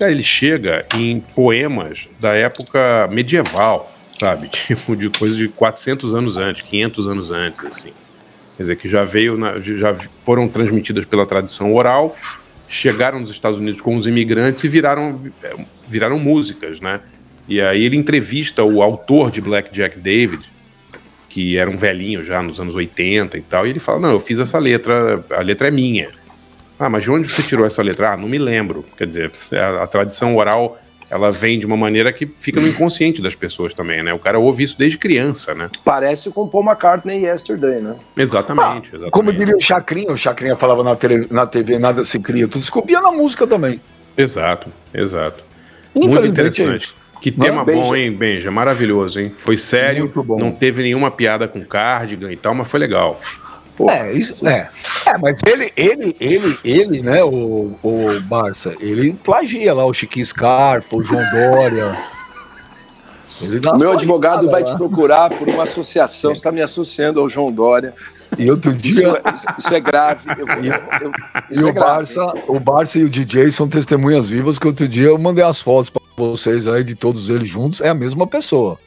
Aí 0.00 0.12
ele 0.12 0.22
chega 0.22 0.86
em 0.94 1.20
poemas 1.20 2.08
da 2.18 2.34
época 2.34 3.06
medieval, 3.10 3.92
sabe? 4.18 4.48
Tipo, 4.66 4.96
de 4.96 5.10
coisa 5.10 5.36
de 5.36 5.48
400 5.48 6.14
anos 6.14 6.36
antes, 6.38 6.62
500 6.62 7.06
anos 7.06 7.30
antes, 7.30 7.64
assim. 7.64 7.92
Quer 8.56 8.62
dizer, 8.62 8.76
que 8.76 8.88
já 8.88 9.04
veio, 9.04 9.36
na, 9.36 9.60
já 9.60 9.94
foram 10.24 10.48
transmitidas 10.48 11.04
pela 11.04 11.26
tradição 11.26 11.74
oral, 11.74 12.16
chegaram 12.68 13.20
nos 13.20 13.30
Estados 13.30 13.58
Unidos 13.58 13.80
com 13.80 13.96
os 13.96 14.06
imigrantes 14.06 14.62
e 14.64 14.68
viraram, 14.68 15.20
viraram 15.88 16.18
músicas, 16.18 16.80
né? 16.80 17.00
E 17.48 17.60
aí 17.60 17.84
ele 17.84 17.96
entrevista 17.96 18.62
o 18.62 18.82
autor 18.82 19.30
de 19.30 19.40
Black 19.40 19.74
Jack 19.74 19.98
David, 19.98 20.44
que 21.30 21.56
era 21.56 21.70
um 21.70 21.78
velhinho 21.78 22.22
já 22.22 22.42
nos 22.42 22.60
anos 22.60 22.74
80 22.74 23.38
e 23.38 23.40
tal, 23.40 23.66
e 23.66 23.70
ele 23.70 23.80
fala: 23.80 24.00
Não, 24.00 24.10
eu 24.10 24.20
fiz 24.20 24.38
essa 24.38 24.58
letra, 24.58 25.24
a 25.30 25.40
letra 25.40 25.68
é 25.68 25.70
minha. 25.70 26.10
Ah, 26.78 26.90
mas 26.90 27.04
de 27.04 27.10
onde 27.10 27.28
você 27.28 27.42
tirou 27.42 27.64
essa 27.64 27.82
letra? 27.82 28.12
Ah, 28.12 28.16
não 28.16 28.28
me 28.28 28.38
lembro. 28.38 28.84
Quer 28.96 29.06
dizer, 29.06 29.32
a, 29.52 29.84
a 29.84 29.86
tradição 29.86 30.36
oral 30.36 30.78
ela 31.10 31.32
vem 31.32 31.58
de 31.58 31.66
uma 31.66 31.76
maneira 31.76 32.12
que 32.12 32.24
fica 32.24 32.60
no 32.60 32.68
inconsciente 32.68 33.20
das 33.20 33.34
pessoas 33.34 33.74
também, 33.74 34.00
né? 34.00 34.14
O 34.14 34.18
cara 34.18 34.38
ouve 34.38 34.62
isso 34.62 34.78
desde 34.78 34.96
criança, 34.96 35.54
né? 35.54 35.68
Parece 35.84 36.30
com 36.30 36.46
Paul 36.46 36.64
McCartney 36.64 37.24
Yesterday, 37.24 37.80
né? 37.80 37.96
Exatamente, 38.16 38.90
ah, 38.92 38.96
exatamente. 38.96 39.10
Como 39.10 39.32
diria 39.32 39.56
o 39.56 39.60
Chacrinha, 39.60 40.12
o 40.12 40.16
Chacrinha 40.16 40.54
falava 40.54 40.84
na, 40.84 40.94
tele, 40.94 41.26
na 41.28 41.46
TV, 41.46 41.80
nada 41.80 42.04
se 42.04 42.20
cria, 42.20 42.46
tudo 42.46 42.64
se 42.64 42.70
copia 42.70 43.00
na 43.00 43.10
música 43.10 43.44
também. 43.44 43.80
Exato, 44.16 44.70
exato. 44.94 45.42
Muito 45.92 46.24
interessante. 46.24 46.94
Que 47.20 47.30
tema 47.30 47.64
não, 47.64 47.64
bom, 47.64 47.94
hein, 47.94 48.10
Benja? 48.10 48.50
Maravilhoso, 48.50 49.20
hein? 49.20 49.32
Foi 49.38 49.58
sério, 49.58 50.10
não 50.38 50.50
teve 50.50 50.82
nenhuma 50.82 51.10
piada 51.10 51.46
com 51.46 51.62
cardigan 51.64 52.32
e 52.32 52.36
tal, 52.36 52.54
mas 52.54 52.66
foi 52.66 52.80
legal. 52.80 53.20
Pô, 53.76 53.90
é, 53.90 54.12
isso, 54.12 54.46
é. 54.46 54.68
É, 55.06 55.18
mas 55.18 55.40
ele, 55.46 55.72
ele, 55.74 56.16
ele, 56.20 56.58
ele, 56.62 57.02
né, 57.02 57.24
o, 57.24 57.74
o 57.82 58.20
Barça, 58.24 58.74
ele 58.78 59.14
plagia 59.14 59.72
lá 59.72 59.86
o 59.86 59.92
Chiquinho 59.94 60.26
Scarpa, 60.26 60.96
o 60.96 61.02
João 61.02 61.22
Dória. 61.30 61.98
o 63.40 63.78
meu 63.78 63.92
advogado 63.92 64.50
vai 64.50 64.62
lá. 64.62 64.70
te 64.70 64.76
procurar 64.76 65.30
por 65.30 65.48
uma 65.48 65.62
associação, 65.62 66.32
você 66.34 66.38
está 66.38 66.52
me 66.52 66.60
associando 66.60 67.20
ao 67.20 67.28
João 67.28 67.50
Dória. 67.50 67.94
E 68.38 68.50
outro 68.50 68.74
dia. 68.74 68.92
Isso 68.92 69.16
é, 69.16 69.22
isso 69.58 69.74
é 69.74 69.80
grave. 69.80 70.28
Eu, 70.38 70.46
eu, 70.46 70.72
eu, 71.00 71.12
e 71.50 71.64
o, 71.64 71.68
é 71.68 71.72
Barça, 71.72 72.34
o 72.48 72.60
Barça 72.60 72.98
e 72.98 73.04
o 73.04 73.10
DJ 73.10 73.50
são 73.50 73.66
testemunhas 73.68 74.28
vivas 74.28 74.58
que 74.58 74.66
outro 74.66 74.86
dia 74.86 75.08
eu 75.08 75.18
mandei 75.18 75.44
as 75.44 75.60
fotos 75.60 75.90
para 75.90 75.99
vocês 76.28 76.66
aí 76.66 76.84
de 76.84 76.94
todos 76.94 77.30
eles 77.30 77.48
juntos. 77.48 77.80
É 77.80 77.88
a 77.88 77.94
mesma 77.94 78.26
pessoa. 78.26 78.78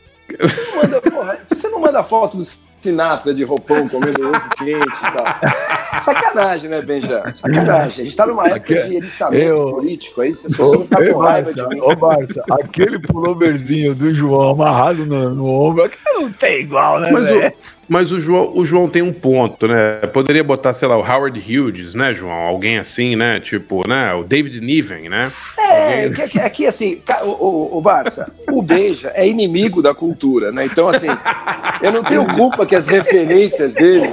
Manda, 0.76 1.02
porra, 1.02 1.40
você 1.50 1.68
não 1.68 1.80
manda 1.80 2.04
foto 2.04 2.38
do 2.38 2.44
Sinatra 2.84 3.34
de 3.34 3.44
roupão 3.44 3.88
comendo 3.88 4.28
ovo 4.28 4.50
quente 4.58 4.82
e 4.82 5.12
tal. 5.14 6.02
Sacanagem, 6.02 6.70
né, 6.70 6.82
Benja? 6.82 7.24
Sacanagem. 7.34 8.02
A 8.02 8.04
gente 8.06 8.16
tá 8.16 8.26
numa 8.26 8.48
época 8.48 8.84
de 8.84 8.98
eriçamento 8.98 9.42
eu, 9.42 9.74
político, 9.76 10.20
aí 10.20 10.34
você 10.34 10.50
só 10.50 10.70
não 10.74 10.86
tá 10.86 10.98
com 10.98 11.20
raiva 11.20 11.54
de 11.54 11.68
mim. 11.70 11.80
Ô, 11.80 11.96
Barça, 11.96 12.44
aquele 12.52 13.00
pulloverzinho 13.00 13.96
do 13.96 14.14
João 14.14 14.50
amarrado 14.50 15.06
no, 15.06 15.30
no 15.30 15.46
ombro, 15.46 15.84
aquele 15.84 16.04
não 16.14 16.32
tem 16.32 16.62
igual, 16.62 17.00
né, 17.00 17.10
Mas 17.10 17.32
o, 17.32 17.54
mas 17.94 18.12
o 18.12 18.20
João, 18.20 18.52
o 18.56 18.66
João 18.66 18.90
tem 18.90 19.04
um 19.04 19.14
ponto, 19.14 19.68
né? 19.68 19.98
Poderia 20.12 20.44
botar, 20.44 20.74
sei 20.74 20.88
lá, 20.88 20.98
o 20.98 21.02
Howard 21.02 21.40
Hughes, 21.40 21.94
né, 21.94 22.12
João? 22.12 22.34
Alguém 22.34 22.80
assim, 22.80 23.16
né? 23.16 23.40
Tipo, 23.40 23.88
né? 23.88 24.12
O 24.16 24.24
David 24.24 24.60
Niven, 24.60 25.10
né? 25.10 25.32
É, 25.60 26.06
Alguém... 26.06 26.28
que, 26.28 26.50
que, 26.50 26.66
assim, 26.66 27.00
o, 27.22 27.28
o, 27.28 27.78
o 27.78 27.82
Barça, 27.82 28.34
o 28.52 28.64
Beija 28.64 29.12
é 29.14 29.28
inimigo 29.28 29.80
da 29.80 29.94
cultura, 29.94 30.52
né? 30.52 30.66
Então, 30.66 30.90
assim, 30.90 31.06
eu 31.84 31.92
não 31.92 32.04
tenho 32.04 32.26
culpa 32.26 32.66
que 32.66 32.76
as 32.76 32.88
referências 32.88 33.76
dele, 33.76 34.12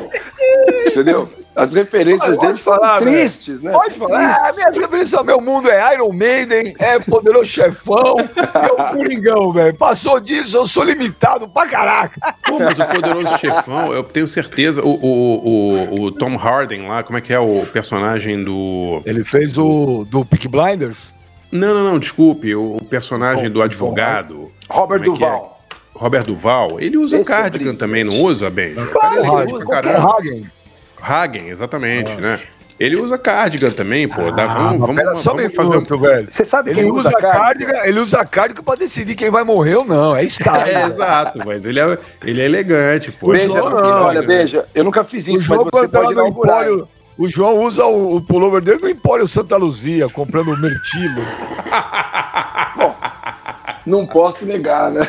entendeu? 0.86 1.26
As 1.55 1.74
referências 1.74 2.38
dele 2.38 2.57
são 2.57 2.78
tristes, 2.98 3.61
né? 3.61 3.72
Pode 3.72 3.94
falar. 3.94 4.20
Ah, 4.20 4.51
a 4.51 4.53
minha 4.53 4.70
referência, 4.70 5.22
meu 5.22 5.40
mundo 5.40 5.68
é 5.68 5.94
Iron 5.94 6.12
Maiden, 6.12 6.74
é 6.78 6.98
Poderoso 6.98 7.46
Chefão, 7.51 8.16
é 8.18 8.72
o 8.72 8.96
Coringão, 8.96 9.53
velho. 9.53 9.76
Passou 9.76 10.20
disso, 10.20 10.57
eu 10.57 10.66
sou 10.66 10.84
limitado 10.84 11.48
pra 11.48 11.66
caraca. 11.66 12.34
Pô, 12.46 12.59
mas 12.61 12.78
o 12.78 12.86
Poderoso 12.86 13.38
Chefão, 13.38 13.92
eu 13.92 14.05
tenho 14.05 14.28
certeza, 14.28 14.80
o, 14.82 14.88
o, 14.88 15.48
o, 15.48 16.03
o, 16.03 16.12
Tom 16.12 16.36
Harden 16.36 16.86
lá, 16.86 17.03
como 17.03 17.18
é 17.18 17.20
que 17.20 17.32
é 17.32 17.38
o 17.38 17.66
personagem 17.72 18.42
do... 18.42 19.03
Ele 19.05 19.24
fez 19.24 19.59
o 19.59 20.05
do 20.09 20.24
Peak 20.24 20.46
Blinders? 20.46 21.12
Não, 21.51 21.74
não, 21.74 21.84
não, 21.84 21.98
desculpe, 21.98 22.55
o 22.55 22.76
personagem 22.88 23.51
do 23.51 23.61
advogado... 23.61 24.53
Robert 24.68 25.01
é 25.01 25.05
Duval. 25.05 25.57
É? 25.66 25.70
Robert 25.98 26.24
Duval, 26.24 26.68
ele 26.78 26.96
usa 26.96 27.18
Esse 27.18 27.30
é 27.30 27.36
cardigan 27.36 27.72
é 27.72 27.76
também, 27.76 28.05
não 28.05 28.22
usa, 28.22 28.48
bem? 28.48 28.74
Claro, 28.74 29.42
ele 29.42 29.53
usa, 29.53 29.64
Hagen. 29.78 30.59
Hagen, 31.03 31.48
exatamente, 31.48 32.11
ah. 32.12 32.20
né? 32.20 32.40
Ele 32.80 32.96
usa 32.96 33.18
cardigan 33.18 33.70
também, 33.70 34.09
pô. 34.09 34.30
Dá, 34.32 34.44
ah, 34.44 34.55
vamos, 34.72 34.96
vamos, 34.96 35.18
só 35.18 35.34
vamos 35.34 35.55
fazer 35.55 35.76
um... 35.76 36.01
velho. 36.01 36.30
Você 36.30 36.46
sabe 36.46 36.70
ele 36.70 36.84
usa, 36.84 37.11
usa 37.11 37.18
cardigan? 37.18 37.84
Ele 37.84 38.01
usa 38.01 38.24
cardigan 38.24 38.62
pra 38.62 38.74
decidir 38.74 39.14
quem 39.14 39.30
vai 39.30 39.44
morrer 39.44 39.76
ou 39.76 39.84
não. 39.84 40.16
É 40.16 40.24
style. 40.30 40.70
É, 40.70 40.86
exato, 40.86 41.40
mas 41.44 41.66
ele 41.66 41.78
é, 41.78 41.98
ele 42.24 42.40
é 42.40 42.46
elegante, 42.46 43.12
pô. 43.12 43.32
Beija, 43.32 43.48
não, 43.48 43.68
não, 43.68 44.05
olha, 44.05 44.22
beija. 44.22 44.66
Eu 44.74 44.82
nunca 44.82 45.05
fiz 45.05 45.28
isso, 45.28 45.44
mas 45.46 45.62
você 45.62 45.88
pode 45.88 46.18
um 46.18 46.28
empório, 46.28 46.88
O 47.18 47.28
João 47.28 47.59
usa 47.59 47.84
o, 47.84 48.16
o 48.16 48.22
pullover 48.22 48.62
dele 48.62 48.80
no 48.80 48.88
Empório 48.88 49.28
Santa 49.28 49.59
Luzia, 49.59 50.09
comprando 50.09 50.57
mirtilo. 50.57 51.20
Bom, 52.76 52.96
não 53.84 54.07
posso 54.07 54.46
negar, 54.46 54.90
né? 54.90 55.07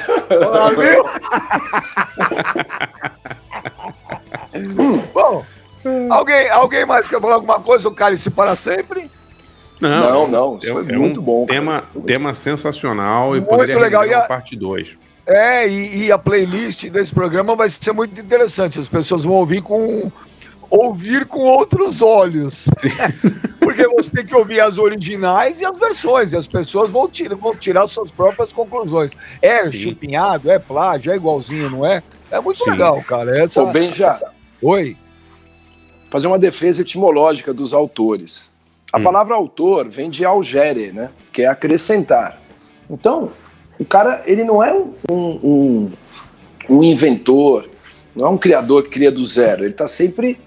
Ah, 0.52 0.72
viu? 0.78 1.06
Bom, 5.14 5.46
alguém, 6.10 6.50
alguém 6.50 6.86
mais 6.86 7.08
quer 7.08 7.20
falar 7.20 7.36
alguma 7.36 7.60
coisa? 7.60 7.88
O 7.88 7.92
cálice 7.94 8.30
para 8.30 8.56
sempre? 8.56 9.10
Não, 9.80 10.12
não, 10.12 10.28
não 10.28 10.58
isso 10.58 10.70
é, 10.70 10.74
foi 10.74 10.94
é 10.94 10.98
muito 10.98 11.20
um 11.20 11.24
bom. 11.24 11.46
Tema, 11.46 11.84
tema 12.06 12.34
sensacional 12.36 13.36
e 13.36 13.42
muito 13.42 13.80
legal. 13.80 14.06
E 14.06 14.14
a 14.14 14.22
parte 14.22 14.56
2. 14.56 14.98
É, 15.26 15.68
e, 15.68 16.06
e, 16.06 16.12
a 16.12 16.18
playlist 16.18 16.89
desse 16.89 17.14
programa 17.14 17.56
vai 17.56 17.70
ser 17.70 17.92
muito 17.92 18.20
interessante. 18.20 18.80
As 18.80 18.89
pessoas 18.89 19.24
vão 19.24 19.36
ouvir 19.36 19.62
com 19.62 20.12
ouvir 20.70 21.26
com 21.26 21.39
outros 21.39 22.02
olhos. 22.02 22.66
Porque 23.60 23.88
você 23.88 24.10
tem 24.10 24.26
que 24.26 24.36
ouvir 24.36 24.62
as 24.62 24.78
originais 24.78 25.60
e 25.60 25.66
as 25.66 25.78
versões, 25.78 26.32
e 26.32 26.38
as 26.38 26.48
pessoas 26.48 26.89
vão, 26.89 27.08
tirar, 27.08 27.36
vão 27.36 27.56
tirar 27.56 27.86
suas 27.88 28.10
próprias 28.10 28.52
conclusões. 28.52 29.12
É 29.42 29.66
Sim. 29.66 29.74
chupinhado, 29.74 30.50
é 30.50 30.58
plágio, 30.58 31.12
é 31.12 31.16
igualzinho, 31.16 31.70
não 31.70 31.86
é? 31.86 32.02
É 32.32 32.39
muito 32.39 32.64
Sim. 32.64 32.72
legal, 32.72 33.02
cara. 33.04 33.38
Essa, 33.38 33.62
Ô, 33.62 33.68
Benja, 33.68 34.08
essa... 34.08 34.32
Oi. 34.62 34.98
Fazer 36.12 36.28
uma 36.28 36.38
defesa 36.38 36.82
etimológica 36.82 37.53
dos 37.53 37.74
autores. 37.74 38.51
A 38.91 38.99
hum. 38.99 39.03
palavra 39.03 39.34
autor 39.34 39.89
vem 39.89 40.09
de 40.09 40.26
algere, 40.26 40.91
né? 40.91 41.09
Que 41.32 41.43
é 41.43 41.47
acrescentar. 41.47 42.39
Então, 42.89 43.32
o 43.80 43.86
cara, 43.86 44.22
ele 44.26 44.43
não 44.43 44.62
é 44.62 44.74
um, 44.74 44.91
um, 45.09 45.91
um 46.70 46.84
inventor, 46.84 47.70
não 48.14 48.28
é 48.28 48.30
um 48.30 48.38
criador 48.38 48.84
que 48.84 48.89
cria 48.89 49.09
do 49.09 49.26
zero. 49.26 49.64
Ele 49.64 49.72
está 49.72 49.88
sempre 49.88 50.38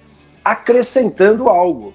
acrescentando 0.45 1.49
algo. 1.49 1.95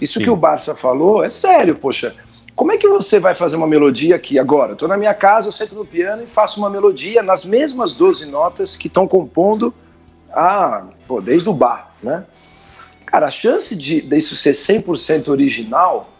Isso 0.00 0.18
Sim. 0.18 0.24
que 0.24 0.30
o 0.30 0.36
Barça 0.36 0.74
falou 0.74 1.22
é 1.22 1.28
sério, 1.28 1.76
poxa. 1.76 2.16
Como 2.56 2.72
é 2.72 2.76
que 2.76 2.88
você 2.88 3.20
vai 3.20 3.34
fazer 3.34 3.54
uma 3.54 3.66
melodia 3.66 4.16
aqui 4.16 4.38
agora? 4.38 4.72
Estou 4.72 4.88
na 4.88 4.96
minha 4.96 5.14
casa, 5.14 5.48
eu 5.48 5.52
sento 5.52 5.76
no 5.76 5.84
piano 5.84 6.22
e 6.24 6.26
faço 6.26 6.58
uma 6.60 6.70
melodia 6.70 7.22
nas 7.22 7.44
mesmas 7.44 7.94
12 7.96 8.26
notas 8.26 8.76
que 8.76 8.88
estão 8.88 9.06
compondo 9.06 9.72
a, 10.32 10.88
pô, 11.06 11.20
desde 11.20 11.48
o 11.48 11.52
bar, 11.52 11.94
né? 12.02 12.24
Cara, 13.14 13.28
a 13.28 13.30
chance 13.30 13.76
de 13.76 14.00
disso 14.00 14.34
ser 14.34 14.54
100% 14.54 15.28
original, 15.28 16.10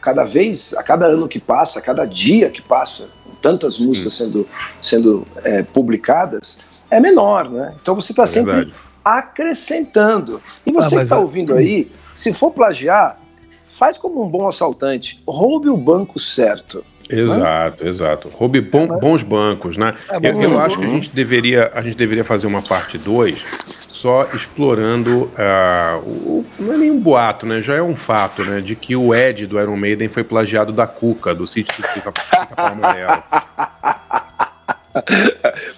cada 0.00 0.24
vez, 0.24 0.74
a 0.74 0.82
cada 0.82 1.06
ano 1.06 1.28
que 1.28 1.38
passa, 1.38 1.78
a 1.78 1.82
cada 1.82 2.04
dia 2.04 2.50
que 2.50 2.60
passa, 2.60 3.12
tantas 3.40 3.78
músicas 3.78 4.14
sendo, 4.14 4.48
sendo 4.82 5.24
é, 5.44 5.62
publicadas, 5.62 6.58
é 6.90 6.98
menor, 6.98 7.48
né? 7.48 7.76
Então 7.80 7.94
você 7.94 8.10
está 8.10 8.24
é 8.24 8.26
sempre 8.26 8.52
verdade 8.52 8.76
acrescentando. 9.04 10.42
E 10.66 10.72
você 10.72 10.96
ah, 10.96 10.98
que 10.98 11.04
está 11.04 11.16
ouvindo 11.16 11.54
aí, 11.54 11.92
se 12.12 12.32
for 12.32 12.50
plagiar, 12.50 13.20
faz 13.68 13.96
como 13.96 14.20
um 14.20 14.28
bom 14.28 14.48
assaltante, 14.48 15.22
roube 15.24 15.68
o 15.68 15.76
banco 15.76 16.18
certo. 16.18 16.84
Exato, 17.08 17.84
né? 17.84 17.90
exato. 17.90 18.28
Roube 18.28 18.60
bom, 18.60 18.86
bons 18.86 19.22
bancos, 19.22 19.76
né? 19.76 19.94
É, 20.10 20.28
eu, 20.28 20.42
eu 20.42 20.58
acho 20.58 20.78
que 20.78 20.84
a 20.84 20.88
gente 20.88 21.10
deveria, 21.10 21.70
a 21.74 21.80
gente 21.80 21.96
deveria 21.96 22.24
fazer 22.24 22.46
uma 22.46 22.62
parte 22.62 22.98
2 22.98 23.86
só 23.96 24.24
explorando 24.34 25.24
uh, 25.24 25.98
o, 26.04 26.46
não 26.58 26.74
é 26.74 26.76
nem 26.76 26.90
um 26.90 27.00
boato, 27.00 27.46
né? 27.46 27.62
Já 27.62 27.76
é 27.76 27.82
um 27.82 27.96
fato, 27.96 28.44
né? 28.44 28.60
De 28.60 28.76
que 28.76 28.94
o 28.94 29.14
Ed 29.14 29.46
do 29.46 29.58
Iron 29.60 29.76
Maiden 29.76 30.08
foi 30.08 30.22
plagiado 30.22 30.70
da 30.72 30.86
Cuca, 30.86 31.34
do 31.34 31.46
sítio 31.46 31.82
do 31.82 31.88
Pica-Pau 31.88 32.44
Amarelo. 32.56 33.22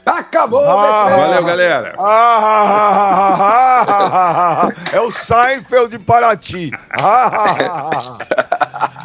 Acabou! 0.05 0.68
Ah, 0.68 1.09
valeu, 1.09 1.45
galera! 1.45 1.95
Ah, 1.99 2.99
é 4.93 5.01
o 5.01 5.11
Seinfeld 5.11 5.91
de 5.91 5.99
Paraty. 5.99 6.70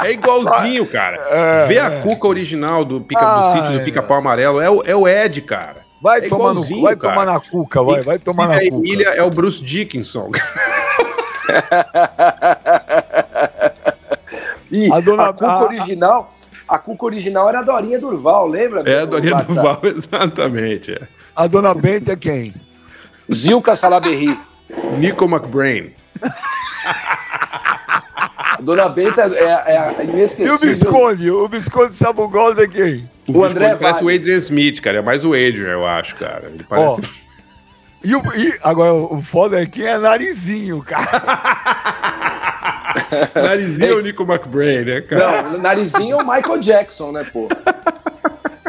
É 0.04 0.12
igualzinho, 0.12 0.88
cara. 0.88 1.18
É, 1.30 1.66
Vê 1.68 1.80
a 1.80 1.86
é. 1.86 2.02
cuca 2.02 2.28
original 2.28 2.84
do, 2.86 3.02
pica, 3.02 3.24
do 3.24 3.54
sítio 3.54 3.78
do 3.78 3.84
Pica-Pau 3.84 4.18
Amarelo. 4.18 4.60
É 4.60 4.70
o, 4.70 4.82
é 4.84 4.96
o 4.96 5.08
Ed, 5.08 5.42
cara. 5.42 5.84
Vai, 6.02 6.20
é 6.20 6.28
tomar, 6.28 6.54
no, 6.54 6.82
vai 6.82 6.96
tomar 6.96 7.26
na 7.26 7.40
cuca, 7.40 7.82
vai, 7.82 8.02
vai 8.02 8.20
tomar 8.20 8.48
na 8.48 8.56
cuca. 8.56 8.66
A 8.66 8.68
Emília 8.68 9.10
é 9.10 9.24
o 9.24 9.30
Bruce 9.30 9.64
Dickinson. 9.64 10.30
e 14.72 14.92
a, 14.92 15.00
dona, 15.00 15.30
a 15.30 15.34
cuca 15.34 15.64
original 15.64 16.32
a 16.68 16.78
cuca 16.80 17.06
original 17.06 17.48
era 17.50 17.60
a 17.60 17.62
Dorinha 17.62 18.00
Durval, 18.00 18.48
lembra? 18.48 18.84
É, 18.90 19.02
a 19.02 19.06
Dorinha 19.06 19.36
Durval, 19.36 19.80
exatamente. 19.96 20.92
É. 20.92 21.02
A 21.36 21.48
dona 21.48 21.74
Benta 21.74 22.14
é 22.14 22.16
quem? 22.16 22.54
Zilka 23.32 23.76
Salaberry. 23.76 24.38
Nico 24.98 25.26
McBrain. 25.26 25.94
A 28.58 28.62
dona 28.62 28.88
Benta 28.88 29.24
é, 29.24 29.74
é 29.74 29.78
a 29.78 30.04
inesquecível. 30.04 30.54
E 30.54 30.56
o 30.56 30.60
Visconde? 30.60 31.32
O 31.32 31.48
Visconde 31.48 31.96
Sabugosa 31.96 32.64
é 32.64 32.68
quem? 32.68 33.10
O, 33.28 33.40
o 33.40 33.44
André 33.44 33.76
Parece 33.76 34.04
vale. 34.04 34.06
o 34.06 34.10
Adrian 34.10 34.38
Smith, 34.38 34.82
cara. 34.82 35.00
É 35.00 35.02
mais 35.02 35.26
o 35.26 35.30
Adrian, 35.34 35.70
eu 35.70 35.86
acho, 35.86 36.16
cara. 36.16 36.52
Ele 36.54 36.64
parece... 36.64 37.02
Oh. 37.02 37.24
E, 38.04 38.16
o, 38.16 38.22
e 38.36 38.54
agora, 38.62 38.94
o 38.94 39.22
foda 39.22 39.62
é 39.62 39.66
quem 39.66 39.86
é 39.86 39.98
narizinho, 39.98 40.84
cara. 40.84 41.24
narizinho 43.34 43.92
é 43.92 43.96
o 43.96 44.02
Nico 44.02 44.24
McBrain, 44.24 44.84
né, 44.84 45.02
cara? 45.02 45.44
Não, 45.44 45.58
narizinho 45.60 46.20
é 46.20 46.22
o 46.22 46.28
Michael 46.28 46.60
Jackson, 46.60 47.14
né, 47.14 47.24
pô? 47.24 47.48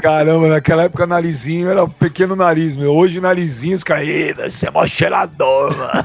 Caramba, 0.01 0.49
naquela 0.49 0.85
época 0.85 1.07
narizinho 1.07 1.68
era 1.68 1.82
um 1.82 1.89
pequeno 1.89 2.37
nariz, 2.37 2.76
meu. 2.76 2.95
Hoje 2.95 3.20
narizinho, 3.20 3.74
os 3.74 3.82
caras, 3.82 4.07
você 4.37 4.68
é 4.68 4.70
mó 4.70 4.87
cheirador, 4.87 5.76
mano. 5.76 6.05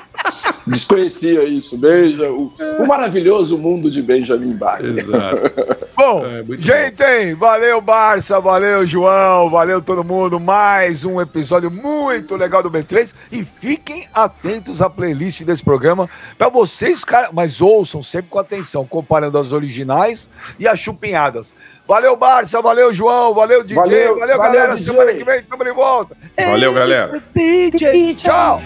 Desconhecia 0.66 1.44
isso. 1.44 1.76
Beija 1.76 2.30
o, 2.30 2.52
o, 2.80 2.86
maravilhoso 2.86 3.56
mundo 3.56 3.90
de 3.90 4.02
Benjamin 4.02 4.52
Bach. 4.52 4.80
Exato. 4.82 5.86
bom, 5.94 6.26
é, 6.26 6.44
gente, 6.56 7.34
bom. 7.34 7.38
valeu 7.38 7.80
Barça, 7.80 8.40
valeu 8.40 8.86
João, 8.86 9.48
valeu 9.48 9.80
todo 9.80 10.02
mundo. 10.02 10.40
Mais 10.40 11.04
um 11.04 11.20
episódio 11.20 11.70
muito 11.70 12.34
legal 12.34 12.62
do 12.62 12.70
B3 12.70 13.14
e 13.30 13.44
fiquem 13.44 14.08
atentos 14.12 14.82
à 14.82 14.90
playlist 14.90 15.42
desse 15.42 15.62
programa 15.62 16.08
para 16.36 16.48
vocês, 16.48 17.04
cara, 17.04 17.30
mas 17.32 17.60
ouçam 17.60 18.02
sempre 18.02 18.30
com 18.30 18.38
atenção, 18.38 18.84
comparando 18.84 19.38
as 19.38 19.52
originais 19.52 20.28
e 20.58 20.66
as 20.66 20.78
chupinhadas. 20.78 21.54
Valeu 21.86 22.16
Barça, 22.16 22.60
valeu 22.60 22.92
João, 22.92 23.32
valeu 23.32 23.62
DJ, 23.62 23.76
valeu, 23.76 24.18
valeu, 24.18 24.18
valeu 24.18 24.38
galera. 24.38 24.74
DJ. 24.74 24.84
Semana 24.84 25.14
que 25.14 25.24
vem 25.24 25.40
estamos 25.40 25.64
de 25.64 25.72
volta. 25.72 26.16
Valeu, 26.36 26.74
galera. 26.74 27.22
DJ. 27.32 28.16
Tchau. 28.16 28.60